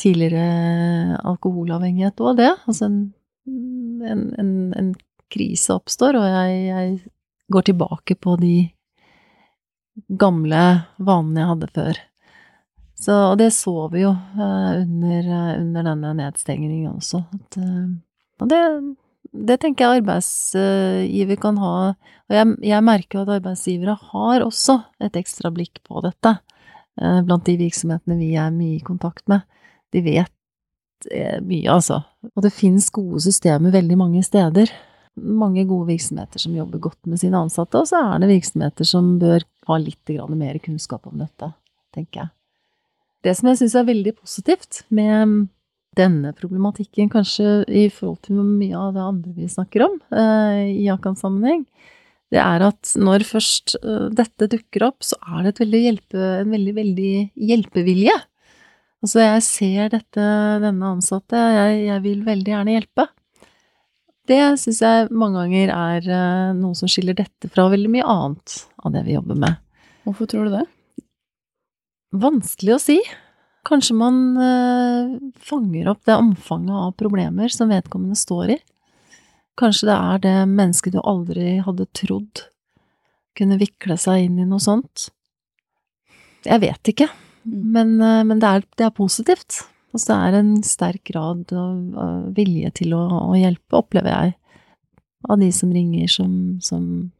tidligere 0.01 1.19
alkoholavhengighet 1.23 2.19
òg, 2.19 2.39
det. 2.41 2.51
Altså 2.67 2.89
en, 2.89 2.97
en, 4.35 4.55
en 4.75 4.89
krise 5.31 5.75
oppstår, 5.75 6.17
og 6.19 6.25
jeg, 6.27 6.57
jeg 6.67 6.97
går 7.53 7.69
tilbake 7.69 8.17
på 8.19 8.35
de 8.41 8.55
gamle 10.19 10.65
vanene 10.97 11.41
jeg 11.41 11.51
hadde 11.53 11.71
før. 11.77 12.01
Så, 12.95 13.15
og 13.31 13.37
det 13.39 13.51
så 13.51 13.73
vi 13.91 14.05
jo 14.05 14.11
eh, 14.11 14.81
under, 14.81 15.31
eh, 15.37 15.55
under 15.59 15.87
denne 15.89 16.13
nedstengningen 16.15 16.93
også. 16.95 17.25
At, 17.35 17.57
eh, 17.59 17.89
og 18.39 18.51
det, 18.51 18.61
det 19.47 19.57
tenker 19.61 19.85
jeg 19.85 20.01
arbeidsgiver 20.01 21.39
kan 21.41 21.59
ha. 21.61 21.75
Og 22.29 22.37
jeg, 22.37 22.55
jeg 22.65 22.85
merker 22.85 23.21
at 23.21 23.33
arbeidsgivere 23.37 23.97
har 24.11 24.45
også 24.45 24.79
et 25.03 25.17
ekstra 25.19 25.51
blikk 25.53 25.81
på 25.85 26.01
dette. 26.05 26.37
eh, 27.01 27.21
Blant 27.27 27.45
de 27.47 27.57
virksomhetene 27.59 28.17
vi 28.19 28.33
er 28.39 28.53
mye 28.55 28.79
i 28.79 28.85
kontakt 28.85 29.27
med. 29.31 29.45
De 29.93 30.01
vet 30.05 31.09
eh, 31.11 31.39
mye, 31.43 31.69
altså. 31.71 32.01
Og 32.33 32.45
det 32.45 32.53
finnes 32.55 32.89
gode 32.93 33.21
systemer 33.25 33.75
veldig 33.75 33.97
mange 33.99 34.23
steder. 34.25 34.71
Mange 35.15 35.63
gode 35.67 35.93
virksomheter 35.93 36.41
som 36.41 36.55
jobber 36.57 36.81
godt 36.89 36.99
med 37.07 37.21
sine 37.21 37.39
ansatte, 37.39 37.79
og 37.79 37.87
så 37.87 38.01
er 38.03 38.23
det 38.23 38.33
virksomheter 38.33 38.87
som 38.87 39.13
bør 39.21 39.45
ha 39.69 39.77
litt 39.79 40.11
mer 40.35 40.57
kunnskap 40.59 41.07
om 41.07 41.21
dette, 41.21 41.53
tenker 41.95 42.25
jeg. 42.25 42.33
Det 43.23 43.33
som 43.37 43.47
jeg 43.49 43.61
syns 43.61 43.75
er 43.79 43.87
veldig 43.87 44.13
positivt 44.19 44.83
med 44.93 45.47
denne 45.97 46.31
problematikken, 46.37 47.09
kanskje 47.13 47.63
i 47.67 47.87
forhold 47.93 48.21
til 48.27 48.41
mye 48.43 48.75
av 48.77 48.93
det 48.95 49.03
andre 49.03 49.33
vi 49.35 49.49
snakker 49.51 49.85
om 49.87 49.97
eh, 50.11 50.61
i 50.83 50.87
Akan-sammenheng, 50.93 51.65
det 52.33 52.41
er 52.41 52.63
at 52.65 52.93
når 52.99 53.25
først 53.27 53.75
eh, 53.79 54.07
dette 54.15 54.49
dukker 54.51 54.87
opp, 54.89 55.05
så 55.05 55.17
er 55.23 55.43
det 55.45 55.53
et 55.53 55.61
veldig 55.65 55.83
hjelpe, 55.83 56.23
en 56.41 56.55
veldig, 56.55 56.73
veldig 56.79 57.11
hjelpevilje. 57.51 58.15
Altså, 59.05 59.21
jeg 59.21 59.43
ser 59.45 59.91
dette, 59.93 60.29
denne 60.63 60.95
ansatte, 60.95 61.37
jeg, 61.37 61.83
jeg 61.89 62.03
vil 62.05 62.23
veldig 62.25 62.55
gjerne 62.55 62.75
hjelpe. 62.79 63.07
Det 64.25 64.39
syns 64.57 64.79
jeg 64.81 65.11
mange 65.13 65.43
ganger 65.43 65.73
er 65.75 66.07
eh, 66.09 66.55
noe 66.57 66.73
som 66.77 66.89
skiller 66.89 67.17
dette 67.17 67.51
fra 67.53 67.67
veldig 67.69 67.91
mye 67.93 68.07
annet 68.09 68.55
av 68.81 68.95
det 68.95 69.05
vi 69.05 69.13
jobber 69.13 69.37
med. 69.45 69.61
Hvorfor 70.07 70.29
tror 70.29 70.49
du 70.49 70.55
det? 70.57 70.65
Vanskelig 72.25 72.73
å 72.75 72.81
si. 72.81 72.97
Kanskje 73.65 73.97
man 73.97 74.21
eh, 74.37 75.15
fanger 75.41 75.89
opp 75.91 76.03
det 76.05 76.17
omfanget 76.19 76.75
av 76.77 76.95
problemer 76.99 77.49
som 77.53 77.71
vedkommende 77.73 78.17
står 78.19 78.55
i. 78.55 78.59
Kanskje 79.57 79.89
det 79.89 79.95
er 79.95 80.23
det 80.25 80.35
mennesket 80.51 80.93
du 80.93 81.01
aldri 81.01 81.57
hadde 81.65 81.87
trodd 81.97 82.45
kunne 83.35 83.57
vikle 83.59 83.97
seg 83.99 84.27
inn 84.27 84.39
i 84.39 84.47
noe 84.47 84.63
sånt. 84.63 85.09
Jeg 86.45 86.61
vet 86.61 86.91
ikke, 86.93 87.09
Mm. 87.45 87.71
men, 87.71 88.01
eh, 88.01 88.23
men 88.23 88.39
det, 88.39 88.47
er, 88.47 88.63
det 88.77 88.85
er 88.87 88.95
positivt. 88.95 89.61
Altså 89.93 90.11
det 90.11 90.15
er 90.17 90.39
en 90.39 90.55
sterk 90.63 91.03
grad 91.07 91.51
av, 91.53 91.75
av 91.95 92.23
vilje 92.35 92.71
til 92.81 92.95
å, 92.97 93.03
å 93.31 93.35
hjelpe, 93.37 93.77
opplever 93.77 94.11
jeg, 94.11 94.35
av 95.29 95.39
de 95.39 95.51
som 95.53 95.71
ringer 95.73 96.09
som, 96.11 96.31
som 96.61 97.11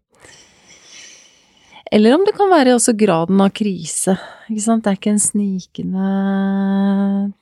Eller 1.96 2.16
om 2.16 2.26
det 2.28 2.34
kan 2.36 2.50
være 2.52 2.74
også 2.76 2.92
graden 3.00 3.40
av 3.40 3.54
krise. 3.56 4.18
Ikke 4.50 4.64
sant? 4.66 4.84
Det 4.84 4.92
er 4.92 4.98
ikke 4.98 5.14
en 5.14 5.22
snikende 5.24 6.08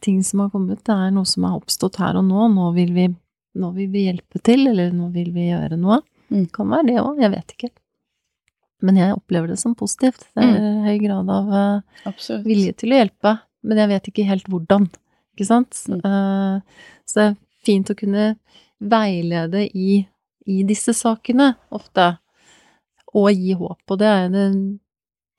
ting 0.05 0.19
som 0.21 0.43
har 0.43 0.51
kommet, 0.53 0.83
det 0.85 0.93
er 0.93 1.13
noe 1.15 1.25
som 1.25 1.47
har 1.47 1.55
oppstått 1.57 1.97
her 1.97 2.19
og 2.19 2.27
nå. 2.27 2.45
Nå 2.53 2.67
vil 2.75 2.91
vi, 2.93 3.07
nå 3.57 3.71
vil 3.73 3.89
vi 3.89 4.03
hjelpe 4.11 4.41
til, 4.45 4.67
eller 4.69 4.93
nå 4.93 5.09
vil 5.15 5.31
vi 5.33 5.47
gjøre 5.47 5.79
noe. 5.81 6.03
Mm. 6.29 6.45
Kan 6.53 6.69
være 6.69 6.85
det 6.91 6.99
òg, 7.01 7.17
jeg 7.23 7.33
vet 7.33 7.55
ikke. 7.55 7.71
Men 8.85 8.99
jeg 9.01 9.17
opplever 9.17 9.49
det 9.49 9.57
som 9.57 9.73
positivt. 9.79 10.27
Det 10.37 10.45
er 10.45 10.85
høy 10.85 10.97
grad 11.01 11.33
av 11.33 11.53
eh, 11.57 12.07
Absolutt. 12.13 12.45
vilje 12.45 12.77
til 12.77 12.93
å 12.93 13.01
hjelpe, 13.01 13.35
men 13.65 13.81
jeg 13.81 13.91
vet 13.95 14.09
ikke 14.11 14.29
helt 14.29 14.49
hvordan. 14.53 14.89
Ikke 15.33 15.49
sant? 15.49 15.81
Mm. 15.89 16.01
Eh, 16.05 16.89
så 17.09 17.19
det 17.19 17.29
er 17.31 17.37
fint 17.65 17.89
å 17.89 17.97
kunne 17.97 18.33
veilede 18.83 19.65
i, 19.73 20.03
i 20.45 20.61
disse 20.67 20.93
sakene 20.93 21.55
ofte, 21.73 22.11
og 23.13 23.29
gi 23.31 23.53
håp. 23.57 23.81
Og 23.89 23.99
det 24.01 24.09
er 24.09 24.31
det 24.33 24.47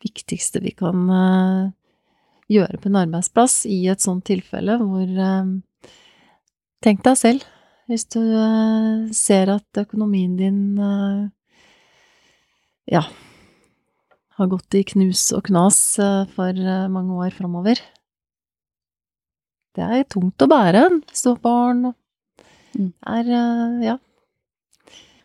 viktigste 0.05 0.63
vi 0.65 0.75
kan 0.77 1.09
eh, 1.11 1.73
gjøre 2.53 2.81
på 2.81 2.91
en 2.91 3.01
arbeidsplass 3.05 3.63
i 3.71 3.85
et 3.93 4.05
sånt 4.05 4.27
tilfelle 4.29 4.79
hvor 4.83 5.05
eh, 5.09 5.55
Tenk 6.85 6.99
deg 7.01 7.15
selv, 7.17 7.45
hvis 7.89 8.03
du 8.13 8.21
eh, 8.21 9.07
ser 9.17 9.49
at 9.55 9.79
økonomien 9.81 10.35
din 10.37 10.59
ja, 12.93 13.01
har 14.37 14.51
gått 14.53 14.77
i 14.77 14.83
knus 14.91 15.31
og 15.33 15.47
knas 15.47 15.79
for 16.35 16.61
mange 16.93 17.17
år 17.25 17.33
framover. 17.33 17.81
Det 19.73 19.89
er 19.97 20.05
tungt 20.13 20.45
å 20.45 20.51
bære 20.53 20.85
hvis 20.99 21.25
du 21.25 21.31
har 21.31 21.41
barn 21.49 21.87
og 21.89 21.97
Mm. 22.75 22.93
er 23.07 23.29
ja. 23.85 23.99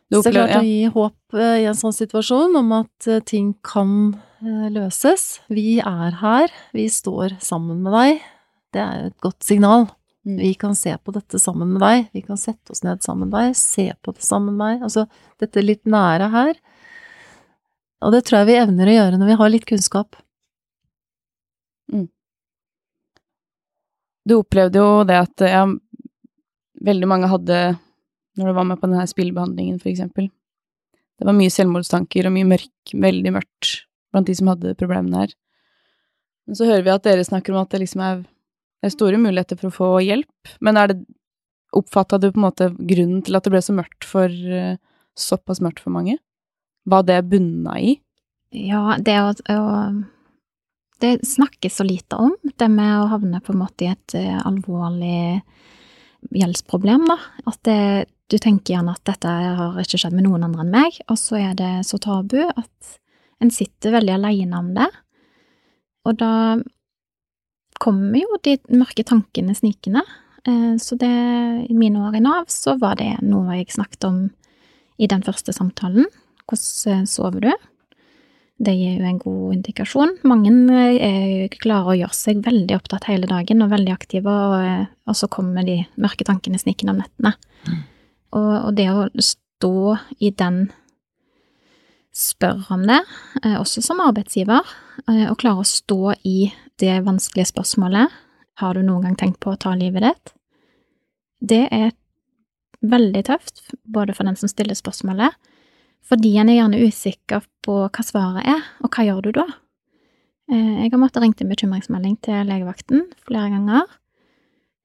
Så 0.10 0.24
det 0.26 0.32
er 0.32 0.36
klart 0.40 0.56
å 0.58 0.66
gi 0.66 0.90
håp 0.90 1.38
eh, 1.38 1.60
i 1.62 1.68
en 1.70 1.78
sånn 1.78 1.94
situasjon 1.94 2.58
om 2.58 2.72
at 2.80 3.08
eh, 3.10 3.22
ting 3.22 3.52
kan 3.66 3.92
eh, 4.42 4.68
løses. 4.74 5.28
Vi 5.54 5.78
er 5.84 6.18
her, 6.24 6.54
vi 6.74 6.88
står 6.90 7.38
sammen 7.46 7.84
med 7.86 7.94
deg. 7.94 8.24
Det 8.74 8.82
er 8.82 9.04
et 9.12 9.18
godt 9.22 9.46
signal. 9.46 9.86
Mm. 10.26 10.40
Vi 10.42 10.56
kan 10.62 10.74
se 10.78 10.96
på 10.98 11.14
dette 11.14 11.42
sammen 11.42 11.76
med 11.76 11.84
deg. 11.86 12.10
Vi 12.18 12.24
kan 12.26 12.42
sette 12.42 12.74
oss 12.74 12.82
ned 12.86 13.06
sammen 13.06 13.30
med 13.30 13.38
deg, 13.38 13.60
se 13.60 13.86
på 14.02 14.16
det 14.16 14.26
sammen 14.26 14.58
med 14.58 14.66
deg. 14.66 14.88
Altså 14.90 15.06
dette 15.42 15.66
litt 15.66 15.86
nære 15.90 16.32
her. 16.34 16.58
Og 18.02 18.16
det 18.16 18.24
tror 18.26 18.42
jeg 18.42 18.50
vi 18.50 18.58
evner 18.64 18.90
å 18.90 18.98
gjøre 18.98 19.22
når 19.22 19.30
vi 19.30 19.38
har 19.44 19.54
litt 19.54 19.70
kunnskap. 19.70 20.18
Du 24.30 24.36
opplevde 24.38 24.82
jo 24.82 25.04
det 25.10 25.18
at 25.18 25.42
ja, 25.42 25.64
veldig 26.86 27.08
mange 27.10 27.30
hadde, 27.32 27.60
når 28.40 28.50
du 28.50 28.58
var 28.58 28.68
med 28.70 28.80
på 28.80 28.88
denne 28.88 29.06
spillbehandlingen 29.10 29.80
for 29.82 29.92
eksempel, 29.92 30.30
det 31.20 31.28
var 31.28 31.36
mye 31.36 31.52
selvmordstanker 31.52 32.30
og 32.30 32.36
mye 32.36 32.48
mørk, 32.48 32.94
veldig 32.96 33.36
mørkt 33.36 33.76
blant 34.14 34.30
de 34.30 34.36
som 34.38 34.50
hadde 34.54 34.78
problemene 34.80 35.26
her. 35.26 35.34
Men 36.48 36.58
så 36.58 36.68
hører 36.70 36.86
vi 36.86 36.94
at 36.94 37.06
dere 37.06 37.26
snakker 37.28 37.54
om 37.54 37.62
at 37.62 37.74
det 37.74 37.84
liksom 37.84 38.04
er, 38.06 38.22
er 38.82 38.94
store 38.94 39.20
muligheter 39.22 39.60
for 39.60 39.70
å 39.70 39.76
få 39.76 39.90
hjelp, 40.06 40.54
men 40.66 40.80
er 40.80 40.94
det, 40.94 41.02
oppfatta 41.76 42.18
du 42.18 42.32
på 42.32 42.40
en 42.40 42.48
måte 42.48 42.72
grunnen 42.74 43.20
til 43.26 43.38
at 43.38 43.46
det 43.46 43.54
ble 43.54 43.62
så 43.62 43.76
mørkt 43.78 44.08
for, 44.08 44.26
eh, 44.26 44.80
såpass 45.14 45.60
mørkt 45.62 45.84
for 45.84 45.94
mange? 45.94 46.16
Hva 46.90 47.04
det 47.06 47.20
bunna 47.30 47.76
i? 47.78 48.00
Ja, 48.56 48.96
det 48.98 49.18
å, 49.22 49.34
å 49.54 49.60
Det 51.00 51.22
snakkes 51.24 51.78
så 51.80 51.86
lite 51.86 52.18
om, 52.20 52.34
det 52.44 52.68
med 52.68 52.96
å 52.98 53.12
havne 53.12 53.40
på 53.40 53.54
en 53.54 53.62
måte 53.62 53.86
i 53.86 53.92
et 53.94 54.16
eh, 54.18 54.40
alvorlig 54.42 55.44
gjeldsproblem, 56.36 57.06
da. 57.08 57.16
At 57.48 57.62
det, 57.64 58.10
du 58.30 58.38
tenker 58.38 58.76
gjerne 58.76 58.94
at 58.94 59.06
dette 59.10 59.30
har 59.60 59.78
ikke 59.82 60.00
skjedd 60.02 60.16
med 60.16 60.28
noen 60.28 60.46
andre 60.46 60.66
enn 60.66 60.74
meg, 60.74 60.98
og 61.10 61.18
så 61.18 61.40
er 61.42 61.56
det 61.58 61.72
så 61.88 61.98
tabu 62.02 62.42
at 62.46 62.98
en 63.42 63.52
sitter 63.54 63.96
veldig 63.96 64.18
alene 64.18 64.60
om 64.60 64.74
det. 64.76 64.90
Og 66.08 66.18
da 66.20 66.34
kommer 67.80 68.20
jo 68.20 68.40
de 68.44 68.58
mørke 68.76 69.06
tankene 69.08 69.56
snikende. 69.56 70.04
Eh, 70.46 70.76
Så 70.78 70.98
det, 71.00 71.10
i 71.70 71.74
mine 71.74 72.00
år 72.00 72.20
i 72.20 72.24
Nav, 72.24 72.46
så 72.48 72.78
var 72.80 73.00
det 73.00 73.18
noe 73.24 73.58
jeg 73.58 73.72
snakket 73.72 74.08
om 74.08 74.30
i 75.00 75.08
den 75.08 75.24
første 75.24 75.56
samtalen. 75.56 76.08
Hvordan 76.50 77.04
eh, 77.04 77.06
sover 77.08 77.48
du? 77.48 77.52
Det 78.60 78.74
gir 78.76 79.00
jo 79.00 79.08
en 79.08 79.22
god 79.24 79.54
indikasjon. 79.56 80.18
Mange 80.28 80.52
er 81.00 81.48
klarer 81.64 81.94
å 81.94 82.00
gjøre 82.02 82.18
seg 82.18 82.42
veldig 82.44 82.76
opptatt 82.76 83.08
hele 83.08 83.30
dagen 83.30 83.64
og 83.64 83.72
veldig 83.72 83.94
aktive, 83.96 84.28
og, 84.28 84.58
eh, 84.60 84.90
og 85.08 85.16
så 85.16 85.32
kommer 85.32 85.64
de 85.64 85.86
mørke 85.96 86.28
tankene 86.28 86.60
snikende 86.60 86.98
om 86.98 87.00
nettene. 87.00 87.38
Og, 88.36 88.52
og 88.68 88.76
det 88.78 88.90
å 88.92 89.08
stå 89.24 89.98
i 90.20 90.32
den 90.32 90.68
Spør 92.20 92.66
eh, 92.74 93.56
også 93.60 93.84
som 93.86 94.02
arbeidsgiver, 94.02 94.66
eh, 95.08 95.30
og 95.30 95.38
klare 95.40 95.62
å 95.62 95.68
stå 95.68 96.16
i 96.26 96.50
det 96.82 97.04
vanskelige 97.06 97.52
spørsmålet 97.52 98.10
Har 98.60 98.74
du 98.74 98.82
noen 98.84 99.06
gang 99.06 99.16
tenkt 99.16 99.40
på 99.40 99.54
å 99.54 99.60
ta 99.60 99.76
livet 99.78 100.04
ditt? 100.04 100.34
Det 101.40 101.68
er 101.72 101.94
veldig 102.82 103.24
tøft, 103.28 103.62
både 103.86 104.16
for 104.16 104.28
den 104.28 104.36
som 104.36 104.50
stiller 104.52 104.76
spørsmålet, 104.76 105.32
fordi 106.04 106.34
en 106.40 106.50
er 106.50 106.60
gjerne 106.60 106.82
usikker 106.90 107.46
på 107.64 107.78
hva 107.88 108.04
svaret 108.04 108.48
er, 108.48 108.66
og 108.84 108.92
hva 108.92 109.06
gjør 109.06 109.22
du 109.24 109.32
da? 109.40 109.46
Eh, 110.52 110.84
Jeg 110.84 110.92
har 110.92 111.00
måttet 111.00 111.24
ringt 111.24 111.42
en 111.42 111.54
bekymringsmelding 111.54 112.18
til 112.26 112.42
legevakten 112.50 113.06
flere 113.28 113.54
ganger, 113.54 113.88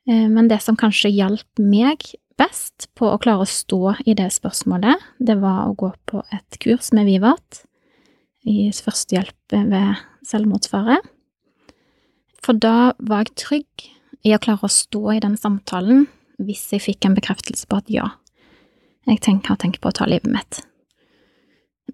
men 0.04 0.50
det 0.50 0.58
som 0.60 0.76
kanskje 0.76 1.08
hjalp 1.08 1.62
meg 1.64 2.02
best 2.40 2.88
på 2.98 3.08
å 3.10 3.20
klare 3.22 3.44
å 3.44 3.48
stå 3.48 3.94
i 4.06 4.16
det 4.18 4.30
spørsmålet, 4.34 5.00
det 5.18 5.36
var 5.42 5.68
å 5.68 5.76
gå 5.78 5.92
på 6.08 6.22
et 6.34 6.58
kurs 6.62 6.90
med 6.96 7.08
Vivat 7.08 7.64
i 8.44 8.68
førstehjelp 8.74 9.56
ved 9.70 10.02
selvmordsfare. 10.26 10.98
For 12.44 12.58
da 12.60 12.92
var 12.98 13.24
jeg 13.24 13.36
trygg 13.40 13.86
i 14.24 14.34
å 14.34 14.40
klare 14.42 14.66
å 14.66 14.72
stå 14.72 15.14
i 15.14 15.22
den 15.24 15.38
samtalen 15.40 16.06
hvis 16.42 16.66
jeg 16.74 16.82
fikk 16.84 17.06
en 17.06 17.16
bekreftelse 17.16 17.68
på 17.70 17.78
at 17.80 17.90
ja, 17.92 18.08
jeg 19.08 19.20
tenker, 19.24 19.56
tenkt 19.60 19.80
på 19.80 19.90
å 19.90 19.96
ta 19.96 20.08
livet 20.08 20.30
mitt. 20.32 20.62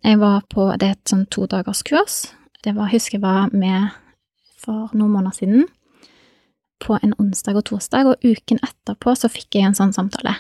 Jeg 0.01 0.21
var 0.21 0.45
på, 0.49 0.71
det 0.81 0.87
er 0.87 0.97
et 0.97 1.11
sånn 1.11 1.27
to 1.29 1.45
dagers. 1.51 1.83
Det 2.65 2.73
var, 2.77 2.89
husker 2.93 3.19
jeg 3.19 3.25
var 3.25 3.51
med 3.53 3.91
for 4.61 4.93
noen 4.95 5.13
måneder 5.13 5.37
siden, 5.37 5.67
på 6.81 6.97
en 7.03 7.15
onsdag 7.21 7.59
og 7.61 7.67
torsdag, 7.71 8.09
og 8.09 8.25
uken 8.25 8.61
etterpå 8.65 9.15
så 9.19 9.31
fikk 9.33 9.59
jeg 9.59 9.69
en 9.69 9.77
sånn 9.77 9.95
samtale. 9.97 10.37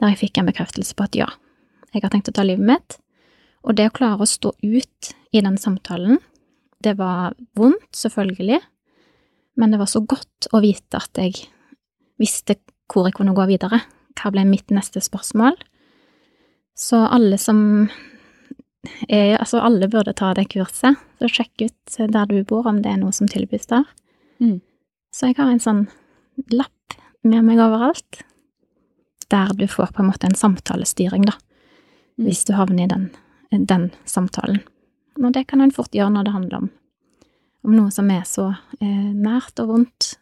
Der 0.00 0.12
jeg 0.12 0.22
fikk 0.24 0.40
en 0.40 0.48
bekreftelse 0.48 0.96
på 0.96 1.06
at 1.06 1.18
ja, 1.18 1.28
jeg 1.92 2.04
har 2.04 2.12
tenkt 2.12 2.30
å 2.32 2.34
ta 2.36 2.44
livet 2.46 2.66
mitt. 2.66 2.98
Og 3.66 3.76
det 3.76 3.90
å 3.90 3.94
klare 3.94 4.24
å 4.24 4.28
stå 4.28 4.54
ut 4.62 5.10
i 5.36 5.42
den 5.44 5.58
samtalen, 5.60 6.20
det 6.80 6.96
var 6.96 7.34
vondt, 7.58 7.90
selvfølgelig, 7.96 8.60
men 9.60 9.74
det 9.74 9.80
var 9.82 9.90
så 9.90 10.00
godt 10.00 10.48
å 10.56 10.62
vite 10.64 10.96
at 10.96 11.18
jeg 11.20 11.44
visste 12.20 12.56
hvor 12.90 13.06
jeg 13.08 13.18
kunne 13.18 13.36
gå 13.36 13.44
videre. 13.50 13.82
Hva 14.18 14.32
ble 14.32 14.46
mitt 14.48 14.72
neste 14.72 15.02
spørsmål? 15.04 15.58
Så 16.76 17.02
alle 17.06 17.38
som 17.40 17.60
er 19.08 19.36
Altså, 19.36 19.60
alle 19.60 19.90
burde 19.92 20.14
ta 20.16 20.32
det 20.34 20.48
kurset. 20.54 20.96
Så 21.20 21.28
sjekk 21.28 21.66
ut 21.66 21.96
der 22.00 22.26
du 22.30 22.40
bor, 22.48 22.66
om 22.66 22.80
det 22.80 22.94
er 22.94 23.00
noe 23.02 23.12
som 23.12 23.28
tilbys 23.28 23.68
der. 23.68 23.84
Mm. 24.40 24.60
Så 25.20 25.28
jeg 25.28 25.36
har 25.36 25.50
en 25.52 25.60
sånn 25.60 25.82
lapp 26.48 26.94
med 27.28 27.44
meg 27.44 27.60
overalt, 27.60 28.22
der 29.28 29.52
du 29.52 29.66
får 29.68 29.92
på 29.92 30.00
en 30.00 30.08
måte 30.08 30.30
en 30.30 30.38
samtalestyring, 30.38 31.26
da, 31.28 31.34
Mm. 32.16 32.24
hvis 32.24 32.44
du 32.48 32.54
havner 32.54 32.84
i 32.84 32.88
den, 32.88 33.10
den 33.66 33.90
samtalen. 34.04 34.62
Og 35.22 35.32
det 35.32 35.46
kan 35.48 35.60
en 35.60 35.70
fort 35.70 35.92
gjøre 35.92 36.12
når 36.12 36.24
det 36.24 36.32
handler 36.32 36.56
om, 36.56 36.70
om 37.64 37.76
noe 37.76 37.90
som 37.90 38.10
er 38.10 38.24
så 38.24 38.56
eh, 38.80 39.12
nært 39.12 39.60
og 39.60 39.68
vondt. 39.68 40.14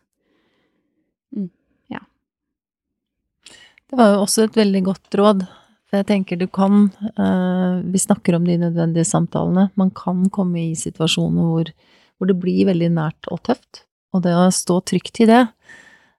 Det 3.89 3.97
var 3.97 4.13
jo 4.13 4.23
også 4.27 4.45
et 4.45 4.57
veldig 4.59 4.83
godt 4.85 5.17
råd. 5.17 5.45
For 5.89 6.03
jeg 6.03 6.09
tenker 6.11 6.37
du 6.37 6.45
kan 6.53 6.91
eh, 7.17 7.79
Vi 7.89 8.01
snakker 8.03 8.37
om 8.37 8.45
de 8.45 8.59
nødvendige 8.61 9.09
samtalene. 9.09 9.71
Man 9.81 9.91
kan 9.97 10.27
komme 10.29 10.61
i 10.61 10.75
situasjoner 10.77 11.47
hvor, 11.49 11.71
hvor 12.19 12.29
det 12.29 12.37
blir 12.43 12.69
veldig 12.69 12.91
nært 12.93 13.31
og 13.33 13.41
tøft. 13.49 13.87
Og 14.15 14.25
det 14.25 14.35
å 14.37 14.49
stå 14.55 14.81
trygt 14.89 15.21
i 15.23 15.29
det, 15.29 15.45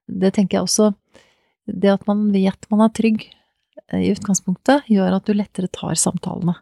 det 0.10 0.34
tenker 0.36 0.58
jeg 0.58 0.66
også 0.66 0.88
Det 1.70 1.92
at 1.92 2.06
man 2.10 2.32
vet 2.34 2.66
man 2.72 2.82
er 2.82 2.94
trygg, 2.98 3.28
eh, 3.92 4.02
i 4.08 4.10
utgangspunktet 4.10 4.88
gjør 4.90 5.20
at 5.20 5.28
du 5.28 5.36
lettere 5.38 5.70
tar 5.70 5.94
samtalene. 5.94 6.56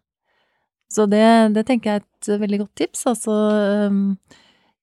Så 0.91 1.05
det, 1.07 1.23
det 1.55 1.63
tenker 1.67 1.89
jeg 1.93 2.01
er 2.01 2.03
et 2.03 2.41
veldig 2.41 2.59
godt 2.63 2.81
tips. 2.81 3.05
Altså, 3.11 3.31
um, 3.87 4.17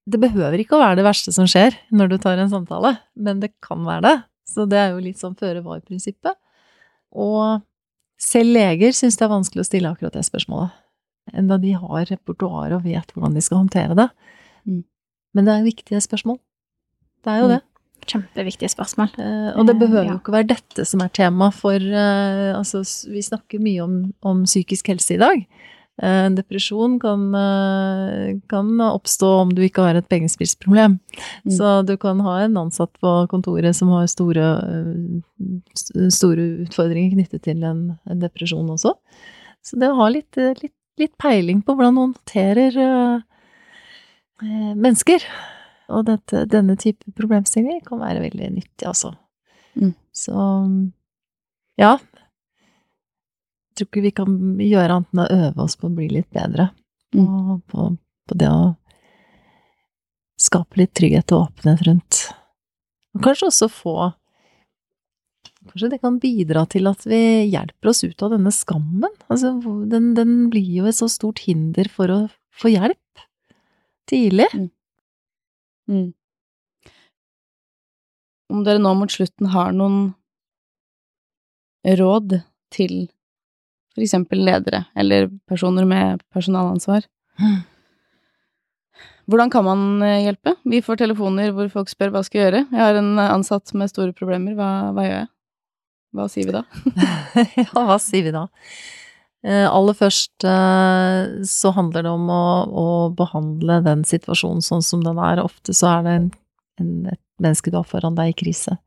det 0.09 0.21
behøver 0.21 0.61
ikke 0.61 0.77
å 0.77 0.83
være 0.83 0.99
det 1.01 1.07
verste 1.07 1.33
som 1.33 1.49
skjer 1.49 1.77
når 1.93 2.13
du 2.13 2.17
tar 2.21 2.41
en 2.41 2.53
samtale, 2.53 2.95
men 3.17 3.41
det 3.41 3.55
kan 3.65 3.85
være 3.85 4.05
det. 4.05 4.17
Så 4.49 4.65
det 4.69 4.81
er 4.81 4.93
jo 4.93 5.05
litt 5.05 5.21
sånn 5.21 5.37
føre 5.37 5.65
var-prinsippet. 5.65 6.37
Og 7.17 7.65
selv 8.21 8.57
leger 8.57 8.97
syns 8.97 9.17
det 9.19 9.27
er 9.27 9.33
vanskelig 9.33 9.65
å 9.65 9.69
stille 9.69 9.93
akkurat 9.93 10.17
det 10.17 10.25
spørsmålet. 10.29 10.75
Enda 11.33 11.57
de 11.61 11.73
har 11.77 12.05
repertoar 12.11 12.75
og 12.77 12.85
vet 12.85 13.15
hvordan 13.15 13.37
de 13.37 13.45
skal 13.45 13.63
håndtere 13.63 13.97
det. 13.97 14.09
Mm. 14.69 14.83
Men 15.35 15.45
det 15.49 15.55
er 15.59 15.65
viktige 15.67 16.01
spørsmål. 16.05 16.39
Det 17.25 17.33
er 17.33 17.39
jo 17.43 17.47
Mm. 17.49 17.55
det. 17.57 17.63
Kjempeviktige 18.07 18.69
spørsmål. 18.69 19.09
Eh, 19.19 19.53
og 19.59 19.67
det 19.67 19.75
Eh, 19.77 19.81
behøver 19.81 20.05
ja. 20.05 20.11
jo 20.13 20.19
ikke 20.21 20.33
være 20.35 20.47
dette 20.49 20.85
som 20.87 21.01
er 21.01 21.09
tema 21.09 21.51
for 21.51 21.75
eh, 21.81 22.53
Altså, 22.55 22.83
vi 23.11 23.23
snakker 23.25 23.59
mye 23.61 23.81
om, 23.83 24.13
om 24.23 24.45
psykisk 24.45 24.89
helse 24.93 25.15
i 25.15 25.19
dag. 25.19 25.47
En 26.03 26.35
depresjon 26.35 26.99
kan, 27.01 27.33
eh, 27.35 28.35
kan 28.51 28.67
oppstå 28.81 29.29
om 29.41 29.49
du 29.55 29.63
ikke 29.63 29.81
har 29.87 29.95
et 29.95 30.09
pengespillsproblem. 30.09 30.99
Mm. 31.47 31.51
Så 31.57 31.87
du 31.87 31.97
kan 31.97 32.19
ha 32.21 32.41
en 32.45 32.57
ansatt 32.57 32.91
på 33.01 33.27
kontoret 33.31 33.75
som 33.75 33.89
har 33.95 34.07
store, 34.07 34.43
eh, 34.43 36.09
store 36.11 36.65
utfordringer 36.67 37.15
knyttet 37.15 37.43
til 37.47 37.63
en, 37.65 37.97
en 38.11 38.21
depresjon 38.21 38.69
også. 38.75 38.95
Så 39.65 39.79
det 39.79 39.89
å 39.89 39.97
ha 39.97 40.09
litt, 40.11 40.37
eh, 40.37 40.53
litt, 40.61 40.75
litt 40.99 41.17
peiling 41.17 41.63
på 41.65 41.75
hvordan 41.77 41.95
man 41.95 42.13
håndterer 42.13 42.77
eh, 42.77 43.15
eh, 43.15 43.21
mennesker. 44.43 45.25
Og 45.93 46.07
dette, 46.09 46.45
denne 46.49 46.77
type 46.81 47.13
problemstillinger 47.17 47.83
kan 47.85 48.01
være 48.01 48.23
veldig 48.25 48.51
nyttig, 48.55 48.87
altså. 48.89 49.13
Mm. 49.77 49.93
Så 50.15 50.35
ja. 51.81 51.97
Jeg 53.75 53.81
tror 53.81 53.91
ikke 53.91 54.05
vi 54.05 54.15
kan 54.15 54.39
gjøre 54.63 55.01
annet 55.01 55.13
enn 55.13 55.25
å 55.25 55.31
øve 55.49 55.67
oss 55.67 55.77
på 55.77 55.91
å 55.91 55.95
bli 55.97 56.09
litt 56.13 56.31
bedre. 56.35 56.71
Mm. 57.15 57.27
Og 57.27 57.63
på, 57.71 57.89
på 58.31 58.39
det 58.39 58.51
å 58.51 58.75
skape 60.41 60.81
litt 60.81 60.95
trygghet 60.97 61.35
og 61.35 61.49
åpenhet 61.49 61.87
rundt. 61.89 62.21
Og 63.15 63.25
kanskje 63.25 63.51
også 63.53 63.71
få 63.73 63.97
Kanskje 65.65 65.95
det 65.95 65.99
kan 66.03 66.19
bidra 66.21 66.67
til 66.69 66.91
at 66.91 67.07
vi 67.09 67.19
hjelper 67.49 67.89
oss 67.89 68.03
ut 68.05 68.21
av 68.27 68.35
denne 68.35 68.51
skammen. 68.53 69.15
Altså, 69.33 69.55
den, 69.89 70.11
den 70.13 70.51
blir 70.53 70.67
jo 70.83 70.91
et 70.91 70.99
så 70.99 71.09
stort 71.09 71.41
hinder 71.47 71.89
for 71.89 72.13
å 72.13 72.19
få 72.53 72.69
hjelp 72.75 73.23
tidlig. 74.11 74.49
Mm. 75.91 76.13
Om 78.53 78.65
dere 78.67 78.83
nå 78.83 78.95
mot 78.99 79.13
slutten 79.13 79.51
har 79.53 79.73
noen 79.77 80.13
råd 81.85 82.39
til 82.75 83.07
for 83.95 84.03
eksempel 84.03 84.43
ledere 84.43 84.85
eller 84.99 85.29
personer 85.49 85.87
med 85.87 86.25
personalansvar. 86.35 87.07
Hvordan 89.31 89.51
kan 89.51 89.65
man 89.65 90.03
eh, 90.03 90.25
hjelpe? 90.27 90.57
Vi 90.69 90.83
får 90.85 90.99
telefoner 91.01 91.55
hvor 91.57 91.71
folk 91.73 91.89
spør 91.89 92.13
hva 92.13 92.21
skal 92.27 92.41
jeg 92.41 92.49
gjøre. 92.49 92.65
Jeg 92.75 92.83
har 92.83 92.99
en 93.01 93.15
eh, 93.17 93.31
ansatt 93.33 93.73
med 93.79 93.89
store 93.93 94.13
problemer, 94.17 94.57
hva, 94.59 94.91
hva 94.93 95.07
gjør 95.07 95.17
jeg? 95.23 95.31
Hva 96.15 96.27
sier 96.31 96.51
vi 96.51 96.55
da? 96.55 96.63
ja, 97.63 97.71
hva 97.73 97.97
sier 98.03 98.27
vi 98.27 98.35
da? 98.35 98.45
Eh, 99.45 99.67
aller 99.69 99.93
først 99.93 100.45
eh, 100.49 101.43
så 101.45 101.73
handler 101.77 102.07
det 102.07 102.13
om 102.15 102.31
å, 102.33 102.45
å 102.65 102.87
behandle 103.13 103.83
den 103.85 104.05
situasjonen 104.09 104.65
sånn 104.65 104.85
som 104.85 105.03
den 105.05 105.21
er. 105.21 105.43
Ofte 105.43 105.75
så 105.77 105.91
er 105.91 106.07
det 106.07 106.15
en, 106.17 106.31
en, 106.81 106.95
et 107.13 107.21
menneske 107.45 107.73
du 107.73 107.77
har 107.77 107.89
foran 107.89 108.17
deg 108.17 108.33
i 108.33 108.39
krise. 108.45 108.79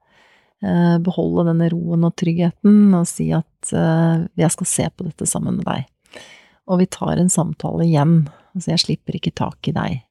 Eh, 0.65 0.95
beholde 1.05 1.45
denne 1.51 1.69
roen 1.69 2.07
og 2.07 2.15
tryggheten 2.17 2.95
og 2.97 3.05
si 3.09 3.29
at 3.37 3.69
jeg 3.69 4.49
skal 4.53 4.69
se 4.69 4.87
på 4.95 5.05
dette 5.05 5.27
sammen 5.29 5.59
med 5.59 5.67
deg. 5.67 6.23
Og 6.67 6.81
vi 6.81 6.87
tar 6.89 7.19
en 7.19 7.29
samtale 7.31 7.85
igjen. 7.85 8.23
Altså, 8.55 8.71
jeg 8.73 8.83
slipper 8.85 9.19
ikke 9.19 9.35
tak 9.37 9.69
i 9.69 9.75
deg. 9.75 10.01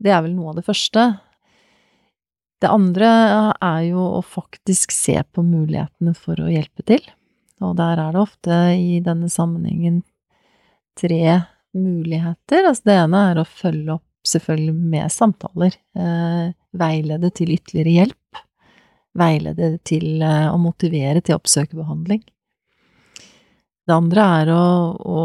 Det 0.00 0.14
er 0.14 0.24
vel 0.24 0.32
noe 0.36 0.54
av 0.54 0.58
det 0.58 0.64
første. 0.66 1.04
Det 2.62 2.70
andre 2.72 3.10
er 3.60 3.82
jo 3.90 4.06
å 4.16 4.22
faktisk 4.24 4.94
se 4.94 5.18
på 5.28 5.44
mulighetene 5.44 6.14
for 6.16 6.40
å 6.40 6.48
hjelpe 6.48 6.86
til. 6.88 7.04
Og 7.62 7.76
der 7.78 8.00
er 8.02 8.14
det 8.14 8.22
ofte 8.22 8.56
i 8.74 8.98
denne 9.04 9.30
sammenhengen 9.30 10.02
tre 10.98 11.44
muligheter. 11.74 12.66
Altså 12.68 12.88
det 12.88 12.98
ene 13.02 13.22
er 13.30 13.40
å 13.40 13.46
følge 13.48 13.96
opp 13.98 14.28
selvfølgelig 14.28 14.90
med 14.94 15.12
samtaler. 15.12 15.76
Eh, 15.98 16.50
veilede 16.74 17.30
til 17.34 17.54
ytterligere 17.54 17.94
hjelp. 17.98 18.44
Veilede 19.18 19.76
til 19.86 20.22
eh, 20.22 20.48
å 20.50 20.58
motivere 20.60 21.22
til 21.22 21.36
å 21.36 21.42
oppsøke 21.42 21.78
behandling. 21.78 22.24
Det 23.84 23.92
andre 23.92 24.26
er 24.40 24.52
å, 24.54 24.66
å 24.96 25.22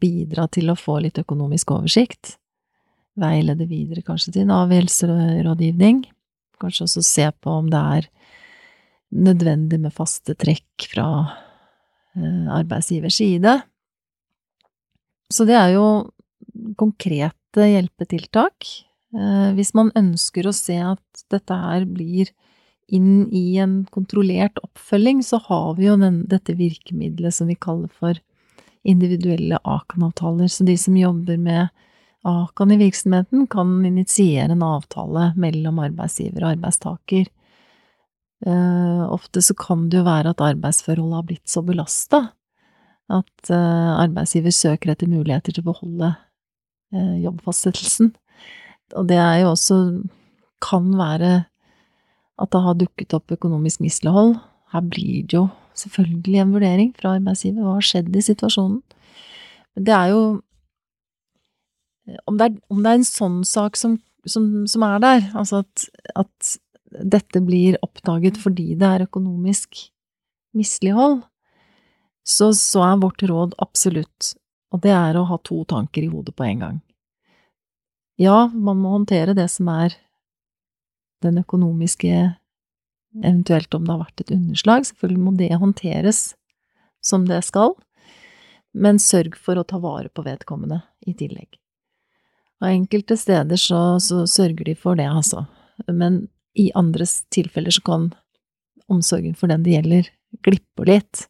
bidra 0.00 0.46
til 0.48 0.72
å 0.72 0.78
få 0.78 0.98
litt 1.04 1.20
økonomisk 1.20 1.74
oversikt. 1.76 2.38
Veilede 3.18 3.66
videre 3.68 4.04
kanskje 4.06 4.38
til 4.38 4.48
Nav 4.48 4.72
helserådgivning. 4.72 6.06
Kanskje 6.62 6.86
også 6.86 7.04
se 7.04 7.26
på 7.42 7.58
om 7.60 7.68
det 7.70 7.82
er 7.98 8.08
nødvendig 9.14 9.80
med 9.82 9.94
faste 9.94 10.34
trekk 10.38 10.88
fra 10.92 11.08
arbeidsgivers 12.16 13.18
side. 13.20 13.58
Så 15.32 15.44
det 15.48 15.56
er 15.58 15.74
jo 15.76 15.86
konkrete 16.80 17.66
hjelpetiltak. 17.68 18.68
Eh, 19.16 19.50
hvis 19.56 19.74
man 19.76 19.92
ønsker 19.96 20.48
å 20.48 20.56
se 20.56 20.78
at 20.94 21.24
dette 21.32 21.56
her 21.56 21.86
blir 21.88 22.32
inn 22.88 23.28
i 23.36 23.58
en 23.60 23.82
kontrollert 23.92 24.58
oppfølging, 24.62 25.20
så 25.24 25.40
har 25.44 25.74
vi 25.76 25.88
jo 25.88 25.98
den, 26.00 26.22
dette 26.28 26.56
virkemidlet 26.56 27.36
som 27.36 27.50
vi 27.50 27.58
kaller 27.60 27.92
for 27.92 28.16
individuelle 28.88 29.60
Akan-avtaler. 29.64 30.48
Så 30.48 30.64
de 30.64 30.76
som 30.80 30.96
jobber 30.96 31.36
med 31.40 31.68
Akan 32.26 32.72
i 32.72 32.80
virksomheten, 32.80 33.46
kan 33.46 33.84
initiere 33.86 34.52
en 34.52 34.64
avtale 34.64 35.32
mellom 35.38 35.78
arbeidsgiver 35.84 36.42
og 36.42 36.54
arbeidstaker. 36.56 37.28
Eh, 38.46 39.04
ofte 39.10 39.42
så 39.42 39.54
kan 39.58 39.88
det 39.90 39.98
jo 39.98 40.06
være 40.06 40.30
at 40.30 40.42
arbeidsforholdet 40.44 41.16
har 41.16 41.26
blitt 41.26 41.50
så 41.50 41.62
belasta 41.66 42.20
at 43.10 43.50
eh, 43.50 43.92
arbeidsgiver 43.98 44.54
søker 44.54 44.92
etter 44.92 45.10
muligheter 45.10 45.54
til 45.54 45.64
å 45.64 45.70
beholde 45.72 46.12
eh, 46.94 47.16
jobbfastsettelsen. 47.24 48.12
Og 48.96 49.08
det 49.10 49.18
er 49.18 49.40
jo 49.42 49.52
også 49.54 49.78
kan 50.62 50.92
være 50.98 51.32
at 52.38 52.52
det 52.54 52.62
har 52.62 52.78
dukket 52.78 53.16
opp 53.16 53.34
økonomisk 53.34 53.82
mislighold. 53.82 54.36
Her 54.72 54.84
blir 54.86 55.24
det 55.26 55.34
jo 55.34 55.48
selvfølgelig 55.78 56.42
en 56.42 56.54
vurdering 56.54 56.92
fra 56.94 57.16
arbeidsgiver. 57.16 57.64
Hva 57.64 57.78
har 57.78 57.88
skjedd 57.88 58.14
i 58.14 58.22
situasjonen? 58.22 58.82
Men 59.74 59.88
det 59.88 59.96
er 59.96 60.12
jo 60.14 60.22
om 62.24 62.38
det 62.38 62.46
er, 62.46 62.54
om 62.72 62.78
det 62.84 62.90
er 62.90 63.00
en 63.00 63.04
sånn 63.04 63.40
sak 63.44 63.76
som, 63.76 63.98
som, 64.24 64.46
som 64.70 64.84
er 64.86 65.02
der, 65.02 65.26
altså 65.36 65.60
at, 65.64 65.88
at 66.16 66.54
dette 66.88 67.40
blir 67.44 67.78
oppdaget 67.84 68.38
fordi 68.40 68.72
det 68.78 68.88
er 68.88 69.06
økonomisk 69.08 69.80
mislighold, 70.56 71.22
så, 72.28 72.50
så 72.52 72.84
er 72.84 73.00
vårt 73.02 73.22
råd 73.24 73.56
absolutt, 73.62 74.34
og 74.72 74.82
det 74.84 74.92
er 74.92 75.16
å 75.16 75.26
ha 75.30 75.38
to 75.44 75.62
tanker 75.68 76.04
i 76.04 76.10
hodet 76.12 76.34
på 76.36 76.44
en 76.48 76.64
gang. 76.64 76.80
Ja, 78.20 78.48
man 78.52 78.80
må 78.82 78.96
håndtere 78.96 79.36
det 79.36 79.46
som 79.52 79.70
er 79.72 79.94
den 81.24 81.38
økonomiske, 81.40 82.34
eventuelt 83.18 83.74
om 83.74 83.86
det 83.86 83.94
har 83.94 84.02
vært 84.02 84.24
et 84.24 84.34
underslag, 84.34 84.88
selvfølgelig 84.88 85.24
må 85.24 85.34
det 85.38 85.52
håndteres 85.60 86.22
som 87.04 87.24
det 87.28 87.40
skal, 87.46 87.76
men 88.74 89.00
sørg 89.02 89.38
for 89.40 89.58
å 89.58 89.66
ta 89.66 89.80
vare 89.82 90.10
på 90.12 90.24
vedkommende 90.26 90.82
i 91.08 91.14
tillegg. 91.16 91.56
Og 92.58 92.72
enkelte 92.72 93.16
steder 93.18 93.60
så, 93.60 93.80
så 94.02 94.24
sørger 94.26 94.66
de 94.66 94.74
for 94.78 94.98
det, 94.98 95.06
altså. 95.06 95.44
Men 95.86 96.26
i 96.58 96.68
andres 96.78 97.22
tilfeller 97.34 97.74
så 97.74 97.84
kan 97.86 98.10
omsorgen 98.88 99.36
for 99.36 99.50
den 99.50 99.64
det 99.66 99.76
gjelder, 99.76 100.10
glippe 100.44 100.86
litt. 100.88 101.26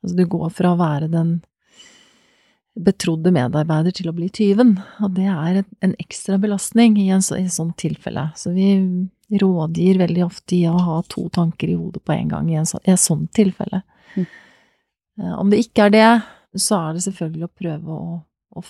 Altså 0.00 0.16
du 0.16 0.26
går 0.30 0.50
fra 0.54 0.72
å 0.72 0.80
være 0.80 1.10
den 1.12 1.38
betrodde 2.80 3.32
medarbeider 3.34 3.92
til 3.94 4.08
å 4.08 4.14
bli 4.16 4.28
tyven, 4.32 4.76
og 5.02 5.16
det 5.16 5.26
er 5.28 5.62
en 5.84 5.94
ekstra 6.00 6.38
belastning 6.40 6.96
i 7.02 7.08
en, 7.12 7.22
så, 7.24 7.36
i 7.36 7.48
et 7.48 7.54
sånt 7.54 7.76
tilfelle. 7.82 8.28
Så 8.38 8.54
vi 8.54 8.70
rådgir 9.40 9.98
veldig 10.00 10.22
ofte 10.24 10.56
i 10.56 10.62
å 10.70 10.76
ha 10.78 11.00
to 11.10 11.26
tanker 11.34 11.70
i 11.70 11.76
hodet 11.78 12.02
på 12.06 12.14
en 12.14 12.30
gang 12.30 12.50
i, 12.50 12.56
en 12.58 12.68
så, 12.68 12.80
i 12.86 12.94
et 12.94 13.02
sånt 13.02 13.30
tilfelle. 13.36 13.82
Mm. 14.14 14.26
Eh, 15.20 15.34
Om 15.34 15.52
det 15.52 15.60
ikke 15.66 15.88
er 15.88 15.94
det, 15.94 16.08
så 16.58 16.80
er 16.80 16.96
det 16.96 17.04
selvfølgelig 17.06 17.46
å 17.46 17.54
prøve 17.62 17.98
å, 17.98 18.16
å 18.56 18.64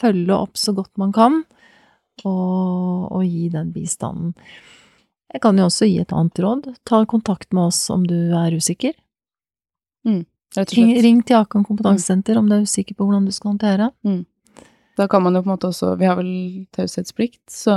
følge 0.00 0.38
opp 0.46 0.60
så 0.60 0.76
godt 0.76 0.94
man 1.00 1.12
kan, 1.16 1.42
og, 2.24 3.12
og 3.12 3.24
gi 3.24 3.48
den 3.52 3.72
bistanden. 3.74 4.32
Jeg 5.36 5.42
kan 5.44 5.58
jo 5.60 5.66
også 5.68 5.84
gi 5.84 5.98
et 6.00 6.14
annet 6.16 6.38
råd. 6.40 6.70
Ta 6.88 7.02
kontakt 7.04 7.52
med 7.52 7.68
oss 7.68 7.82
om 7.92 8.06
du 8.08 8.16
er 8.32 8.56
usikker. 8.56 8.94
Rett 10.56 10.70
og 10.72 10.78
Ring, 10.78 10.92
slett. 10.94 11.04
ring 11.04 11.18
til 11.26 11.36
Akan 11.36 11.64
kompetansesenter 11.66 12.38
om 12.40 12.48
du 12.48 12.56
er 12.56 12.64
usikker 12.64 12.96
på 12.96 13.04
hvordan 13.04 13.26
du 13.28 13.34
skal 13.34 13.52
håndtere. 13.52 13.90
Da 14.96 15.08
kan 15.12 15.24
man 15.26 15.36
jo 15.36 15.42
på 15.44 15.50
en 15.50 15.52
måte 15.52 15.68
også 15.68 15.92
Vi 16.00 16.08
har 16.08 16.16
vel 16.16 16.30
taushetsplikt, 16.72 17.42
så 17.52 17.76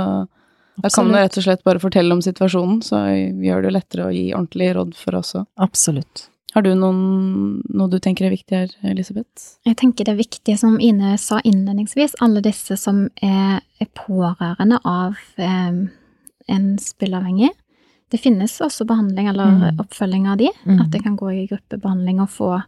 da 0.80 0.88
kan 0.88 1.10
man 1.10 1.20
rett 1.20 1.36
og 1.36 1.44
slett 1.44 1.64
bare 1.66 1.82
fortelle 1.82 2.14
om 2.16 2.22
situasjonen, 2.24 2.80
så 2.80 3.02
gjør 3.44 3.66
det 3.66 3.72
lettere 3.76 4.06
å 4.08 4.14
gi 4.14 4.30
ordentlig 4.32 4.70
råd 4.78 4.94
for 4.96 5.18
oss 5.18 5.34
òg. 5.36 5.44
Absolutt. 5.60 6.30
Har 6.54 6.64
du 6.64 6.72
noen, 6.74 7.60
noe 7.68 7.90
du 7.92 7.98
tenker 8.02 8.26
er 8.26 8.32
viktig 8.32 8.56
her, 8.56 8.72
Elisabeth? 8.88 9.58
Jeg 9.68 9.76
tenker 9.78 10.08
det 10.08 10.14
er 10.16 10.22
viktig, 10.22 10.56
som 10.58 10.80
Ine 10.82 11.12
sa 11.20 11.42
innledningsvis, 11.44 12.16
alle 12.24 12.40
disse 12.42 12.78
som 12.80 13.04
er, 13.22 13.60
er 13.60 13.90
pårørende 13.94 14.80
av 14.88 15.20
eh, 15.36 15.84
en 16.50 16.74
spilleavhengig. 16.82 17.50
Det 18.10 18.18
finnes 18.20 18.56
også 18.60 18.84
behandling 18.86 19.28
eller 19.30 19.46
Mm. 19.54 19.78
oppfølging 19.84 20.26
av 20.28 20.38
de, 20.38 20.48
Mm. 20.66 20.80
at 20.80 20.90
det 20.90 21.02
kan 21.04 21.16
gå 21.16 21.28
i 21.32 21.46
gruppebehandling 21.46 22.20
og 22.20 22.28
få 22.28 22.62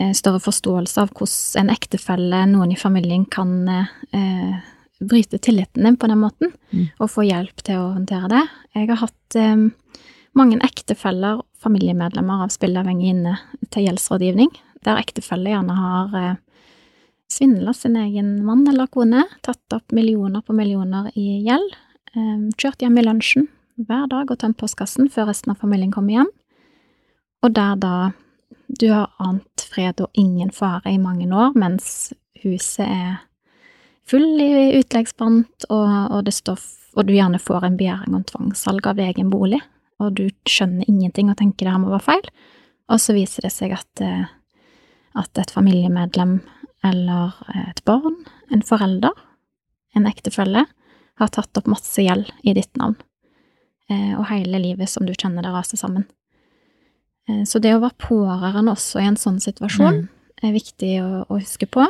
eh, 0.00 0.12
større 0.16 0.40
forståelse 0.40 0.98
av 1.02 1.10
hvordan 1.12 1.60
en 1.60 1.70
ektefelle, 1.70 2.46
noen 2.48 2.72
i 2.72 2.76
familien, 2.76 3.26
kan 3.28 3.68
eh, 3.68 4.54
bryte 5.00 5.38
tilliten 5.38 5.84
din 5.84 5.96
på 5.96 6.08
den 6.08 6.18
måten, 6.18 6.52
Mm. 6.72 6.88
og 6.98 7.10
få 7.10 7.22
hjelp 7.28 7.56
til 7.62 7.76
å 7.76 7.92
håndtere 7.94 8.28
det. 8.28 8.48
Jeg 8.74 8.88
har 8.88 8.96
hatt 8.96 9.36
eh, 9.36 9.68
mange 10.34 10.58
ektefeller, 10.64 11.42
familiemedlemmer 11.60 12.42
av 12.42 12.48
spilleavhengige 12.48 13.10
inne 13.10 13.38
til 13.70 13.84
gjeldsrådgivning, 13.86 14.48
der 14.82 14.96
ektefelle 14.96 15.50
gjerne 15.52 15.76
har 15.76 16.14
eh, 16.30 16.36
svindla 17.28 17.74
sin 17.74 17.96
egen 17.96 18.44
mann 18.44 18.66
eller 18.68 18.86
kone, 18.86 19.24
tatt 19.42 19.72
opp 19.72 19.92
millioner 19.92 20.40
på 20.42 20.54
millioner 20.54 21.10
i 21.14 21.44
gjeld, 21.46 21.76
kjørt 22.14 22.82
hjem 22.82 22.98
i 23.00 23.04
lunsjen 23.06 23.48
hver 23.80 24.08
dag 24.10 24.30
og 24.30 24.38
tømt 24.38 24.58
postkassen 24.60 25.08
før 25.10 25.30
resten 25.30 25.54
av 25.54 25.62
familien 25.62 25.92
kommer 25.94 26.18
hjem, 26.18 26.32
og 27.42 27.54
der 27.56 27.78
da 27.80 27.94
du 28.80 28.88
har 28.92 29.10
ant 29.20 29.64
fred 29.72 30.00
og 30.00 30.10
ingen 30.18 30.52
fare 30.54 30.92
i 30.92 31.00
mange 31.00 31.26
år, 31.28 31.56
mens 31.58 32.12
huset 32.42 32.86
er 32.86 33.20
full 34.08 34.40
i 34.40 34.78
utleggsbrant, 34.80 35.68
og, 35.70 36.12
og, 36.12 36.56
og 36.96 37.06
du 37.08 37.14
gjerne 37.14 37.40
får 37.40 37.66
en 37.66 37.78
begjæring 37.80 38.16
om 38.16 38.24
tvangssalg 38.28 38.88
av 38.88 39.02
egen 39.02 39.30
bolig, 39.32 39.60
og 40.02 40.16
du 40.18 40.26
skjønner 40.48 40.88
ingenting 40.88 41.30
og 41.30 41.38
tenker 41.40 41.66
det 41.66 41.74
her 41.74 41.82
må 41.82 41.92
være 41.92 42.06
feil, 42.08 42.30
og 42.92 43.00
så 43.00 43.14
viser 43.16 43.46
det 43.46 43.52
seg 43.54 43.74
at, 43.76 44.04
eh, 44.04 44.24
at 45.18 45.38
et 45.40 45.52
familiemedlem 45.54 46.40
eller 46.84 47.36
et 47.68 47.82
barn, 47.86 48.16
en 48.50 48.64
forelder, 48.66 49.14
en 49.96 50.08
ektefelle, 50.08 50.64
har 51.18 51.28
tatt 51.28 51.56
opp 51.58 51.66
masse 51.70 52.02
gjeld 52.02 52.30
i 52.44 52.54
ditt 52.56 52.74
navn, 52.76 52.96
eh, 53.90 54.14
og 54.18 54.26
hele 54.30 54.58
livet 54.58 54.88
som 54.88 55.06
du 55.06 55.12
kjenner 55.12 55.42
det 55.42 55.52
raser 55.52 55.76
sammen. 55.80 56.06
Eh, 57.28 57.42
Så 57.44 57.60
det 57.60 57.74
å 57.74 57.80
være 57.80 57.98
pårørende 57.98 58.72
også 58.72 59.00
i 59.02 59.06
en 59.06 59.16
sånn 59.16 59.40
situasjon 59.40 60.02
Mm. 60.02 60.08
er 60.42 60.52
viktig 60.52 60.92
å, 61.02 61.26
å 61.28 61.38
huske 61.38 61.66
på. 61.70 61.86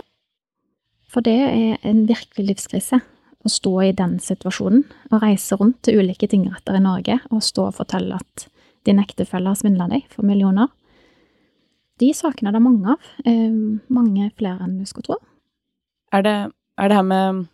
For 1.08 1.20
det 1.20 1.38
er 1.40 1.78
en 1.82 2.06
virkelig 2.06 2.46
livskrise 2.46 3.00
å 3.44 3.48
stå 3.50 3.72
i 3.88 3.92
den 3.92 4.18
situasjonen 4.18 4.84
og 5.10 5.22
reise 5.22 5.56
rundt 5.58 5.82
til 5.82 5.98
ulike 6.00 6.28
tingretter 6.28 6.76
i 6.76 6.80
Norge 6.80 7.20
og 7.30 7.42
stå 7.42 7.66
og 7.68 7.74
fortelle 7.74 8.14
at 8.14 8.46
din 8.84 8.98
ektefelle 8.98 9.46
har 9.48 9.54
svindla 9.56 9.88
deg 9.88 10.06
for 10.10 10.22
millioner. 10.24 10.68
De 11.98 12.08
sakene 12.12 12.48
er 12.48 12.52
det 12.52 12.62
mange 12.62 12.86
av. 12.94 12.98
Eh, 13.24 13.50
mange 13.92 14.30
flere 14.38 14.60
enn 14.64 14.78
du 14.78 14.84
skulle 14.86 15.04
tro. 15.04 15.16
Er 16.12 16.22
det, 16.22 16.52
er 16.78 16.88
det 16.88 16.96
her 16.96 17.02
med 17.02 17.48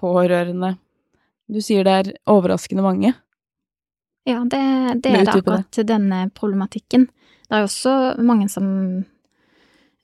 pårørende 0.00 0.76
Du 1.48 1.60
sier 1.64 1.86
det 1.86 1.92
er 1.96 2.10
overraskende 2.28 2.84
mange. 2.84 3.14
Ja, 4.28 4.42
det, 4.44 4.60
det 5.02 5.12
er 5.14 5.24
det 5.24 5.32
akkurat 5.32 5.78
denne 5.88 6.26
problematikken. 6.36 7.06
Det 7.48 7.56
er 7.56 7.64
også 7.64 7.92
mange 8.20 8.50
som, 8.52 8.66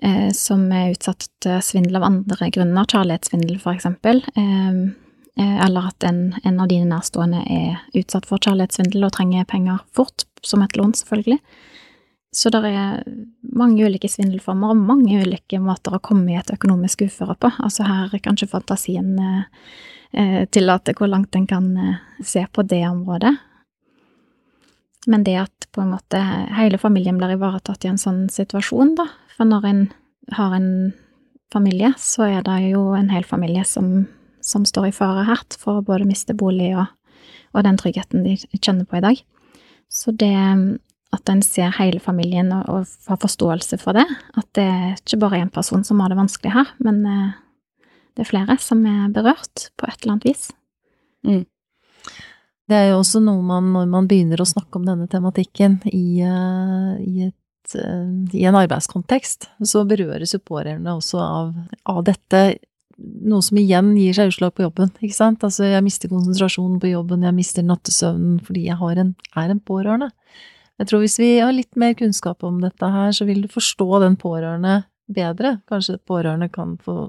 eh, 0.01 0.30
som 0.32 0.64
er 0.72 0.95
utsatt 0.95 1.26
til 1.45 1.61
svindel 1.61 1.99
av 2.01 2.07
andre 2.09 2.49
grunner, 2.55 2.88
kjærlighetssvindel 2.88 3.59
for 3.61 3.76
eksempel, 3.76 4.22
eh, 4.40 4.80
eh, 5.36 5.59
eller 5.66 5.90
at 5.90 6.09
en, 6.09 6.22
en 6.40 6.62
av 6.64 6.72
dine 6.72 6.88
nærstående 6.88 7.45
er 7.45 7.84
utsatt 8.01 8.24
for 8.30 8.40
kjærlighetssvindel 8.40 9.05
og 9.05 9.12
trenger 9.18 9.45
penger 9.51 9.84
fort, 9.92 10.24
som 10.40 10.64
et 10.64 10.80
lån 10.80 10.97
selvfølgelig. 10.97 11.42
Så 12.35 12.51
det 12.51 12.64
er 12.66 13.03
mange 13.55 13.87
ulike 13.87 14.09
svindelformer 14.11 14.72
og 14.74 14.80
mange 14.82 15.20
ulike 15.22 15.61
måter 15.62 15.95
å 15.95 16.03
komme 16.03 16.32
i 16.32 16.39
et 16.41 16.51
økonomisk 16.51 17.05
uføre 17.07 17.37
på. 17.39 17.51
Altså 17.62 17.87
her 17.87 18.11
er 18.11 18.22
kanskje 18.24 18.51
fantasien 18.51 19.12
eh, 19.22 19.45
eh, 20.18 20.41
tillater 20.51 20.97
hvor 20.99 21.12
langt 21.12 21.37
en 21.39 21.47
kan 21.47 21.68
eh, 21.78 22.01
se 22.26 22.43
på 22.51 22.64
det 22.66 22.82
området. 22.89 23.37
Men 25.07 25.22
det 25.22 25.37
at 25.45 25.68
på 25.74 25.85
en 25.85 25.93
måte 25.93 26.18
hele 26.57 26.80
familien 26.80 27.20
blir 27.20 27.37
ivaretatt 27.37 27.87
i 27.87 27.93
en 27.93 28.01
sånn 28.01 28.24
situasjon, 28.32 28.97
da. 28.99 29.07
For 29.37 29.47
når 29.47 29.68
en 29.68 29.85
har 30.35 30.57
en 30.57 30.68
familie, 31.55 31.93
så 32.01 32.26
er 32.26 32.43
det 32.47 32.57
jo 32.72 32.89
en 32.99 33.12
hel 33.12 33.26
familie 33.28 33.62
som, 33.68 34.09
som 34.43 34.64
står 34.66 34.89
i 34.89 34.97
fare 34.97 35.26
her 35.28 35.45
for 35.61 35.78
å 35.78 35.87
både 35.87 36.09
miste 36.09 36.35
bolig 36.35 36.72
og, 36.72 36.89
og 37.55 37.66
den 37.66 37.78
tryggheten 37.78 38.26
de 38.26 38.35
kjenner 38.59 38.89
på 38.89 38.99
i 38.99 39.05
dag. 39.05 39.22
Så 39.93 40.14
det 40.18 40.35
at 41.15 41.31
en 41.31 41.41
ser 41.47 41.73
hele 41.79 42.03
familien 42.03 42.51
og, 42.57 42.67
og 42.69 43.09
har 43.09 43.21
forståelse 43.23 43.79
for 43.83 43.97
det, 43.97 44.05
at 44.35 44.49
det 44.59 44.67
er 44.67 44.93
ikke 44.99 45.23
bare 45.23 45.41
én 45.45 45.53
person 45.55 45.85
som 45.87 46.03
har 46.03 46.12
det 46.12 46.21
vanskelig 46.21 46.55
her, 46.55 46.75
men 46.85 47.01
eh, 47.09 47.33
det 48.15 48.25
er 48.25 48.31
flere 48.31 48.59
som 48.62 48.85
er 48.87 49.11
berørt 49.15 49.69
på 49.79 49.89
et 49.89 49.99
eller 50.03 50.17
annet 50.17 50.29
vis. 50.29 50.49
Det 52.65 52.77
er 52.77 52.93
jo 52.93 53.01
også 53.03 53.21
noe 53.25 53.43
man, 53.45 53.73
når 53.75 53.89
man 53.93 54.07
begynner 54.09 54.41
å 54.41 54.49
snakke 54.49 54.79
om 54.79 54.87
denne 54.89 55.09
tematikken 55.11 55.81
i, 55.91 56.23
eh, 56.25 56.93
i, 57.05 57.27
et, 57.29 57.75
eh, 57.77 58.39
i 58.39 58.47
en 58.49 58.57
arbeidskontekst, 58.61 59.51
så 59.69 59.85
berøres 59.89 60.33
jo 60.37 60.41
pårørende 60.41 60.95
også 60.97 61.21
av, 61.21 61.51
av 61.91 62.01
dette, 62.07 62.45
noe 62.97 63.43
som 63.43 63.59
igjen 63.61 63.93
gir 63.99 64.17
seg 64.17 64.31
utslag 64.31 64.55
på 64.55 64.65
jobben, 64.65 64.95
ikke 65.03 65.17
sant? 65.17 65.45
Altså, 65.45 65.67
jeg 65.67 65.85
mister 65.85 66.12
konsentrasjonen 66.12 66.79
på 66.81 66.93
jobben, 66.95 67.27
jeg 67.27 67.37
mister 67.37 67.67
nattesøvnen 67.67 68.39
fordi 68.47 68.69
jeg 68.69 69.01
en, 69.03 69.15
er 69.35 69.51
en 69.51 69.61
pårørende. 69.61 70.12
Jeg 70.81 70.91
tror 70.91 71.05
hvis 71.05 71.18
vi 71.20 71.29
har 71.39 71.55
litt 71.55 71.79
mer 71.79 71.95
kunnskap 71.99 72.43
om 72.47 72.59
dette 72.62 72.89
her, 72.91 73.12
så 73.14 73.27
vil 73.29 73.45
du 73.45 73.51
forstå 73.53 74.01
den 74.03 74.16
pårørende 74.18 74.83
bedre. 75.07 75.59
Kanskje 75.70 76.01
pårørende 76.03 76.49
kan 76.53 76.75
få 76.83 77.09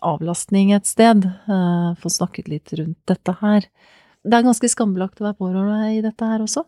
avlastning 0.00 0.72
et 0.72 0.86
sted, 0.88 1.24
eh, 1.24 1.94
få 2.00 2.08
snakket 2.08 2.48
litt 2.48 2.72
rundt 2.72 2.98
dette 3.06 3.36
her. 3.40 3.66
Det 4.24 4.36
er 4.36 4.46
ganske 4.46 4.68
skambelagt 4.68 5.20
å 5.20 5.28
være 5.28 5.38
pårørende 5.40 5.96
i 5.96 6.00
dette 6.04 6.24
her 6.24 6.40
også. 6.40 6.64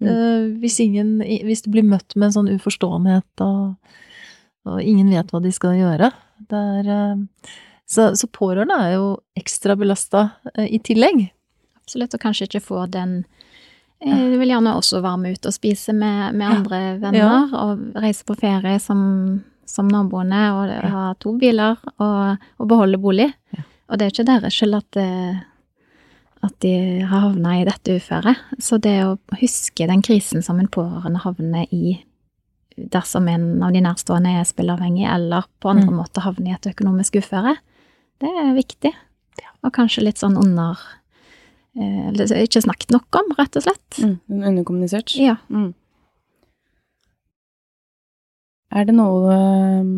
Mm. 0.00 0.08
Eh, 0.08 0.60
hvis, 0.60 0.78
ingen, 0.80 1.18
hvis 1.20 1.64
du 1.64 1.70
blir 1.72 1.86
møtt 1.86 2.14
med 2.14 2.28
en 2.28 2.36
sånn 2.36 2.52
uforståenhet 2.52 3.42
og, 3.44 3.74
og 4.68 4.82
ingen 4.82 5.10
vet 5.10 5.32
hva 5.32 5.40
de 5.42 5.52
skal 5.52 5.78
gjøre. 5.78 6.12
Det 6.48 6.62
er, 6.82 6.92
eh, 6.92 7.56
så, 7.88 8.12
så 8.14 8.28
pårørende 8.28 8.76
er 8.84 8.94
jo 8.98 9.10
ekstra 9.38 9.76
belasta 9.80 10.28
i 10.60 10.78
tillegg. 10.78 11.30
Absolutt, 11.80 12.14
og 12.14 12.20
kanskje 12.20 12.50
ikke 12.50 12.66
få 12.66 12.84
den 12.92 13.22
eh, 14.00 14.30
Du 14.32 14.38
vil 14.38 14.48
gjerne 14.48 14.74
også 14.76 15.00
være 15.02 15.18
med 15.18 15.32
ut 15.38 15.46
og 15.46 15.52
spise 15.56 15.92
med, 15.94 16.34
med 16.34 16.46
andre 16.48 16.98
venner, 17.00 17.52
og 17.54 17.94
reise 17.96 18.24
på 18.24 18.36
ferie 18.38 18.78
som, 18.80 19.42
som 19.66 19.88
naboene, 19.88 20.42
og 20.54 20.68
Ja. 20.68 20.88
ha 20.88 21.14
to 21.20 21.36
biler, 21.38 21.76
og, 21.98 22.38
og 22.58 22.68
beholde 22.68 22.98
bolig. 22.98 23.32
Ja. 23.56 23.62
Og 23.90 23.98
det 23.98 24.04
er 24.06 24.10
ikke 24.12 24.26
deres 24.26 24.52
skyld 24.54 24.74
at, 24.76 24.96
eh, 24.96 25.38
at 26.44 26.54
de 26.60 27.00
har 27.08 27.20
havna 27.20 27.56
i 27.60 27.64
dette 27.64 27.96
uføret. 27.98 28.36
Så 28.60 28.78
det 28.80 29.00
å 29.04 29.18
huske 29.40 29.86
den 29.88 30.02
krisen 30.02 30.42
som 30.44 30.60
en 30.60 30.68
pårørende 30.68 31.22
havner 31.24 31.66
i 31.72 32.04
dersom 32.78 33.26
en 33.28 33.62
av 33.62 33.72
de 33.72 33.80
nærstående 33.82 34.36
er 34.38 34.44
spilleavhengig, 34.46 35.02
eller 35.10 35.42
på 35.60 35.70
andre 35.72 35.88
Mm. 35.90 35.96
måter 35.98 36.20
havner 36.22 36.50
i 36.52 36.54
et 36.54 36.68
økonomisk 36.76 37.16
uføre, 37.18 37.56
det 38.20 38.28
er 38.28 38.54
viktig. 38.54 38.92
Og 39.64 39.72
kanskje 39.72 40.04
litt 40.04 40.16
sånn 40.18 40.36
under 40.38 40.76
eller 41.76 42.32
Ikke 42.40 42.62
snakket 42.64 42.90
nok 42.94 43.18
om, 43.20 43.34
rett 43.38 43.58
og 43.58 43.64
slett. 43.66 43.98
Mm, 44.00 44.16
underkommunisert. 44.50 45.14
Ja. 45.18 45.36
Mm. 45.52 45.74
Er 48.74 48.88
det 48.88 48.94
noe 48.96 49.32
eh, 49.32 49.92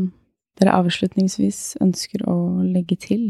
dere 0.61 0.75
avslutningsvis 0.79 1.79
ønsker 1.83 2.27
å 2.31 2.37
legge 2.63 2.99
til? 3.01 3.25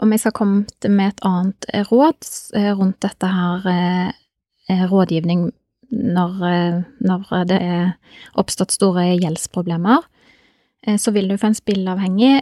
Om 0.00 0.14
jeg 0.14 0.22
skal 0.22 0.36
komme 0.36 0.88
med 0.88 1.12
et 1.12 1.24
annet 1.28 1.68
råd 1.90 2.30
eh, 2.56 2.70
rundt 2.78 3.02
dette 3.04 3.28
her 3.28 3.66
eh, 3.68 4.14
eh, 4.72 4.86
rådgivning 4.88 5.50
når, 5.92 6.38
eh, 6.48 6.78
når 7.04 7.44
det 7.50 7.60
er 7.60 7.92
oppstått 8.40 8.72
store 8.72 9.10
gjeldsproblemer, 9.20 10.00
eh, 10.00 10.11
så 10.98 11.12
vil 11.14 11.28
du 11.30 11.36
for 11.36 11.50
en 11.50 11.56
spilleavhengig 11.56 12.40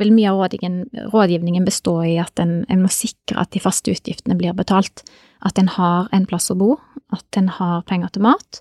vil 0.00 0.12
mye 0.12 0.30
av 0.30 0.42
rådgivningen, 0.42 1.06
rådgivningen 1.12 1.64
bestå 1.64 1.94
i 2.04 2.16
at 2.20 2.40
en, 2.42 2.60
en 2.68 2.82
må 2.82 2.90
sikre 2.92 3.40
at 3.40 3.52
de 3.54 3.62
faste 3.62 3.92
utgiftene 3.92 4.36
blir 4.38 4.52
betalt. 4.56 5.04
At 5.46 5.58
en 5.60 5.70
har 5.72 6.10
en 6.12 6.26
plass 6.28 6.50
å 6.52 6.58
bo, 6.60 6.74
at 7.14 7.40
en 7.40 7.48
har 7.56 7.86
penger 7.88 8.12
til 8.14 8.26
mat 8.28 8.60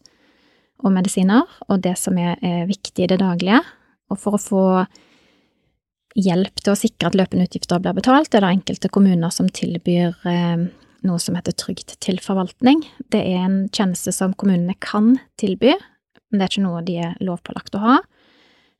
og 0.80 0.93
medisiner, 0.95 1.43
og 1.67 1.82
det 1.84 1.97
som 1.99 2.15
er, 2.22 2.38
er 2.39 2.70
viktig 2.70 3.03
i 3.03 3.09
det 3.11 3.20
daglige. 3.20 3.59
Og 4.09 4.20
for 4.22 4.38
å 4.38 4.41
få 4.41 4.65
hjelp 6.17 6.63
til 6.63 6.74
å 6.74 6.80
sikre 6.80 7.11
at 7.11 7.17
løpende 7.20 7.49
utgifter 7.49 7.82
blir 7.84 7.97
betalt, 7.97 8.34
er 8.34 8.45
det 8.45 8.53
enkelte 8.55 8.91
kommuner 8.93 9.34
som 9.34 9.49
tilbyr 9.51 10.15
eh, 10.28 10.70
noe 11.07 11.22
som 11.22 11.38
heter 11.38 11.55
Trygt 11.59 11.97
til 12.03 12.20
forvaltning. 12.24 12.82
Det 13.11 13.22
er 13.22 13.43
en 13.43 13.59
tjeneste 13.76 14.13
som 14.15 14.34
kommunene 14.39 14.76
kan 14.84 15.17
tilby, 15.39 15.76
men 16.30 16.39
det 16.39 16.45
er 16.45 16.53
ikke 16.53 16.65
noe 16.65 16.86
de 16.88 16.97
er 17.03 17.20
lovpålagt 17.24 17.76
å 17.76 17.84
ha. 17.84 17.99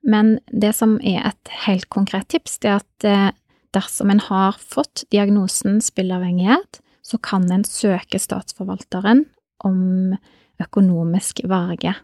Men 0.02 0.38
det 0.48 0.74
som 0.78 0.98
er 1.04 1.26
et 1.32 1.54
helt 1.66 1.90
konkret 1.92 2.30
tips, 2.32 2.60
det 2.64 2.72
er 2.72 2.80
at 2.80 3.08
eh, 3.08 3.32
dersom 3.76 4.12
en 4.14 4.22
har 4.30 4.60
fått 4.60 5.04
diagnosen 5.14 5.82
spilleavhengighet, 5.84 6.80
så 7.04 7.20
kan 7.24 7.50
en 7.52 7.66
søke 7.68 8.20
statsforvalteren 8.22 9.26
om 9.66 10.16
økonomisk 10.60 11.42
verge 11.50 11.96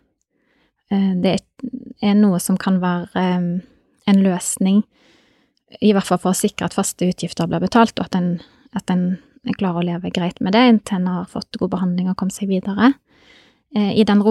eh, 0.92 1.14
det 1.22 1.38
er 2.04 2.18
noe 2.20 2.40
som 2.44 2.60
kan 2.60 2.82
være 2.84 3.22
eh, 3.22 3.48
en 4.12 4.22
løsning, 4.22 4.84
i 5.82 5.96
hvert 5.96 6.08
fall 6.08 6.22
for 6.22 6.32
å 6.36 6.38
sikre 6.38 6.68
at 6.68 6.76
faste 6.76 7.08
utgifter 7.08 7.48
blir 7.50 7.64
betalt, 7.64 7.98
og 7.98 8.06
at 8.06 8.20
en, 8.20 8.30
at 8.78 8.92
en 8.94 9.08
klarer 9.58 9.82
å 9.82 9.88
leve 9.88 10.12
greit 10.14 10.38
med 10.44 10.54
det 10.56 10.62
inntil 10.70 11.00
en 11.00 11.10
har 11.10 11.32
fått 11.32 11.58
god 11.60 11.72
behandling 11.74 12.12
og 12.12 12.20
kommet 12.20 12.36
seg 12.38 12.52
videre. 12.52 12.94
I 13.76 14.06
den 14.08 14.22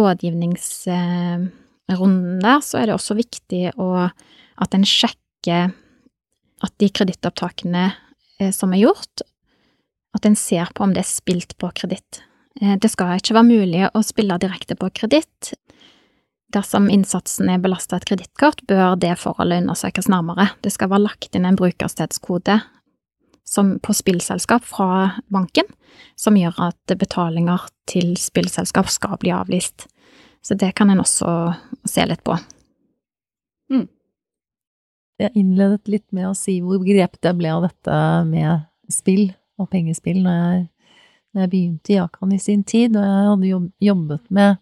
rådgivningsrunden 1.91 2.41
der 2.41 2.61
så 2.65 2.81
er 2.81 2.89
det 2.89 2.95
også 2.97 3.17
viktig 3.19 3.75
å, 3.81 4.09
at 4.63 4.75
en 4.75 4.87
sjekker 4.89 5.73
at 6.65 6.73
de 6.81 6.89
kredittopptakene 6.89 7.91
som 8.55 8.73
er 8.73 8.85
gjort, 8.87 9.25
at 10.15 10.25
en 10.27 10.37
ser 10.39 10.71
på 10.75 10.85
om 10.85 10.95
det 10.95 11.03
er 11.03 11.11
spilt 11.11 11.57
på 11.59 11.71
kreditt. 11.77 12.23
Det 12.55 12.89
skal 12.91 13.19
ikke 13.19 13.35
være 13.35 13.51
mulig 13.51 13.83
å 13.91 14.03
spille 14.07 14.39
direkte 14.41 14.77
på 14.79 14.89
kreditt. 14.95 15.53
Dersom 16.55 16.87
innsatsen 16.93 17.51
er 17.51 17.59
belasta 17.63 17.99
et 17.99 18.07
kredittkort, 18.07 18.63
bør 18.71 18.95
det 19.01 19.17
forholdet 19.19 19.65
undersøkes 19.65 20.09
nærmere. 20.09 20.53
Det 20.63 20.73
skal 20.73 20.93
være 20.93 21.09
lagt 21.09 21.35
inn 21.35 21.49
en 21.49 21.59
brukerstedskode 21.59 22.61
på 23.85 23.95
spillselskap 23.95 24.65
fra 24.67 25.19
banken, 25.35 25.67
som 26.17 26.39
gjør 26.39 26.71
at 26.71 26.95
betalinger 26.99 27.67
til 27.91 28.15
spillselskap 28.19 28.89
skal 28.91 29.19
bli 29.21 29.35
avlyst. 29.35 29.89
Så 30.45 30.57
det 30.61 30.75
kan 30.77 30.91
en 30.93 31.01
også 31.01 31.29
se 31.89 32.05
litt 32.05 32.25
på. 32.25 32.37
Mm. 33.73 33.87
Jeg 35.23 35.33
innledet 35.39 35.89
litt 35.89 36.07
med 36.13 36.29
å 36.29 36.37
si 36.37 36.59
hvor 36.65 36.83
grepet 36.85 37.25
jeg 37.25 37.39
ble 37.39 37.53
av 37.55 37.65
dette 37.69 37.99
med 38.29 38.67
spill 38.93 39.31
og 39.61 39.71
pengespill 39.73 40.21
når 40.25 40.37
jeg, 40.41 40.67
når 41.33 41.45
jeg 41.45 41.53
begynte 41.55 41.95
i 41.95 41.97
Jakan 41.97 42.35
i 42.35 42.43
sin 42.43 42.65
tid, 42.67 42.99
og 42.99 43.07
jeg 43.07 43.31
hadde 43.31 43.71
jobbet 43.89 44.29
med 44.35 44.61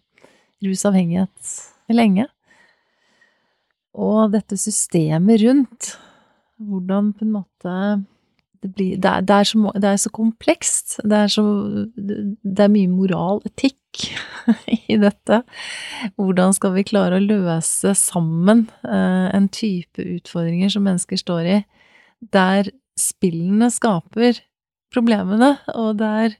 rusavhengighet 0.63 1.53
lenge. 1.93 2.29
Og 3.93 4.31
dette 4.33 4.57
systemet 4.57 5.43
rundt, 5.43 5.93
hvordan 6.63 7.11
på 7.17 7.27
en 7.27 7.35
måte 7.35 7.75
det, 8.63 8.71
blir, 8.71 8.97
det, 8.97 9.09
er, 9.09 9.21
det, 9.27 9.35
er, 9.35 9.43
så, 9.43 9.71
det 9.75 9.89
er, 9.89 9.97
så, 9.99 10.09
komplekst. 10.15 10.99
Det 11.03 11.17
er, 11.17 11.27
så, 11.27 11.43
det 11.97 12.63
er 12.63 12.71
mye 12.71 12.89
moral, 12.89 13.41
etikk, 13.49 13.77
i 14.91 14.97
dette. 14.99 15.41
Hvordan 16.19 16.55
skal 16.55 16.75
vi 16.77 16.85
klare 16.87 17.19
å 17.19 17.23
løse 17.23 17.93
sammen 17.97 18.67
eh, 18.87 19.27
en 19.33 19.49
type 19.53 20.03
utfordringer 20.03 20.73
som 20.73 20.85
mennesker 20.87 21.19
står 21.19 21.49
i, 21.49 21.59
der 22.33 22.71
spillene 22.99 23.69
skaper 23.73 24.39
problemene, 24.93 25.55
og 25.73 25.97
der 26.01 26.37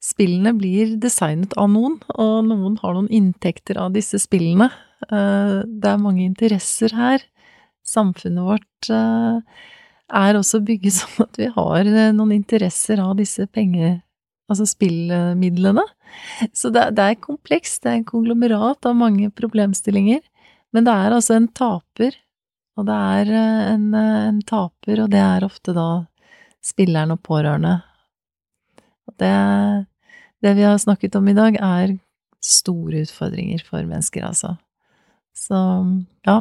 spillene 0.00 0.54
blir 0.56 0.94
designet 1.00 1.56
av 1.60 1.68
noen, 1.72 1.98
og 2.14 2.46
noen 2.48 2.78
har 2.80 2.96
noen 2.96 3.10
inntekter 3.12 3.80
av 3.80 3.92
disse 3.96 4.20
spillene. 4.22 4.70
Eh, 5.10 5.56
det 5.66 5.90
er 5.90 6.00
mange 6.02 6.24
interesser 6.26 6.94
her. 6.96 7.24
Samfunnet 7.86 8.46
vårt 8.46 8.92
eh, 8.94 9.64
er 10.20 10.38
også 10.38 10.62
bygget 10.66 10.96
sånn 11.00 11.26
at 11.26 11.40
vi 11.40 11.50
har 11.56 11.90
noen 12.14 12.38
interesser 12.40 13.02
av 13.02 13.18
disse 13.20 13.48
penge... 13.50 13.98
Altså 14.50 14.66
spillmidlene. 14.66 15.84
Så 16.52 16.72
det, 16.74 16.88
det 16.98 17.04
er 17.04 17.20
komplekst. 17.22 17.84
Det 17.84 17.92
er 17.92 18.00
en 18.00 18.08
konglomerat 18.08 18.88
av 18.88 18.96
mange 18.98 19.30
problemstillinger. 19.38 20.24
Men 20.74 20.86
det 20.86 20.94
er 20.94 21.14
altså 21.14 21.36
en 21.36 21.46
taper, 21.54 22.16
og 22.78 22.86
det 22.86 22.96
er 22.96 23.30
en, 23.74 23.86
en 23.94 24.42
taper, 24.46 25.04
og 25.04 25.08
det 25.10 25.22
er 25.22 25.46
ofte 25.46 25.74
da 25.74 25.86
spilleren 26.62 27.14
og 27.14 27.22
pårørende. 27.26 27.76
Og 29.10 29.16
det 29.22 29.32
det 30.40 30.54
vi 30.56 30.64
har 30.64 30.78
snakket 30.78 31.16
om 31.18 31.28
i 31.28 31.36
dag, 31.36 31.56
er 31.60 31.98
store 32.40 33.04
utfordringer 33.04 33.60
for 33.66 33.84
mennesker, 33.84 34.24
altså. 34.24 34.54
Så 35.36 35.58
ja. 36.26 36.40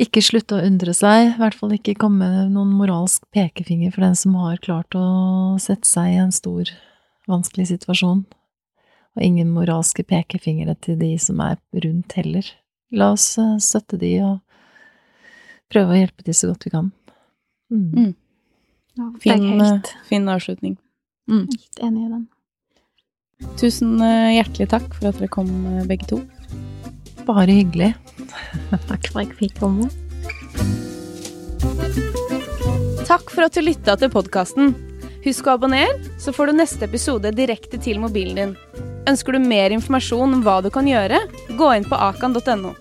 Ikke 0.00 0.22
slutte 0.24 0.56
å 0.56 0.64
undre 0.64 0.94
seg, 0.96 1.34
i 1.34 1.36
hvert 1.36 1.56
fall 1.58 1.74
ikke 1.76 1.98
komme 2.00 2.24
med 2.24 2.54
noen 2.54 2.70
moralsk 2.78 3.26
pekefinger 3.34 3.92
for 3.92 4.06
den 4.06 4.16
som 4.16 4.38
har 4.40 4.62
klart 4.64 4.96
å 4.96 5.58
sette 5.60 5.88
seg 5.88 6.14
i 6.14 6.22
en 6.22 6.32
stor, 6.32 6.70
vanskelig 7.28 7.68
situasjon. 7.74 8.22
Og 9.12 9.20
ingen 9.20 9.50
moralske 9.52 10.06
pekefingre 10.08 10.78
til 10.80 10.96
de 10.96 11.12
som 11.20 11.42
er 11.44 11.58
rundt 11.84 12.16
heller. 12.16 12.46
La 12.96 13.10
oss 13.12 13.34
eh, 13.40 13.58
støtte 13.60 13.98
de 14.00 14.14
og 14.24 14.40
prøve 15.72 15.92
å 15.92 16.00
hjelpe 16.00 16.24
de 16.24 16.34
så 16.36 16.48
godt 16.48 16.64
vi 16.64 16.72
kan. 16.72 16.88
Mm. 17.72 17.90
Mm. 17.92 18.14
Ja, 18.96 19.10
fin, 19.20 19.48
helt... 19.60 19.92
fin 20.08 20.28
avslutning. 20.28 20.78
Mm. 21.28 21.44
Helt 21.52 21.84
enig 21.84 22.06
i 22.06 22.12
den. 22.14 22.24
Tusen 23.60 23.96
eh, 24.00 24.38
hjertelig 24.38 24.68
takk 24.72 24.88
for 24.96 25.10
at 25.10 25.20
dere 25.20 25.32
kom, 25.32 25.52
eh, 25.68 25.84
begge 25.88 26.08
to. 26.08 26.22
Bare 27.26 27.54
hyggelig. 27.54 27.92
takk 28.88 29.06
for 29.12 29.20
at 29.22 29.28
jeg 29.28 29.36
fikk 29.38 29.58
komme. 29.60 29.90
Takk 33.06 33.30
for 33.30 33.44
at 33.46 33.54
du 33.54 33.62
lytta 33.62 33.96
til 34.00 34.10
podkasten. 34.12 34.74
Husk 35.22 35.46
å 35.46 35.54
abonnere, 35.54 35.98
så 36.18 36.34
får 36.34 36.50
du 36.50 36.58
neste 36.58 36.86
episode 36.88 37.30
direkte 37.36 37.78
til 37.82 38.00
mobilen 38.02 38.38
din. 38.38 38.54
Ønsker 39.10 39.36
du 39.36 39.42
mer 39.42 39.74
informasjon 39.74 40.38
om 40.38 40.42
hva 40.46 40.60
du 40.64 40.70
kan 40.74 40.88
gjøre, 40.88 41.20
gå 41.58 41.70
inn 41.76 41.86
på 41.86 41.98
akan.no. 41.98 42.74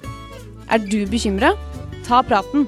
Er 0.72 0.82
du 0.86 1.04
bekymra? 1.10 1.54
Ta 2.08 2.24
praten. 2.26 2.66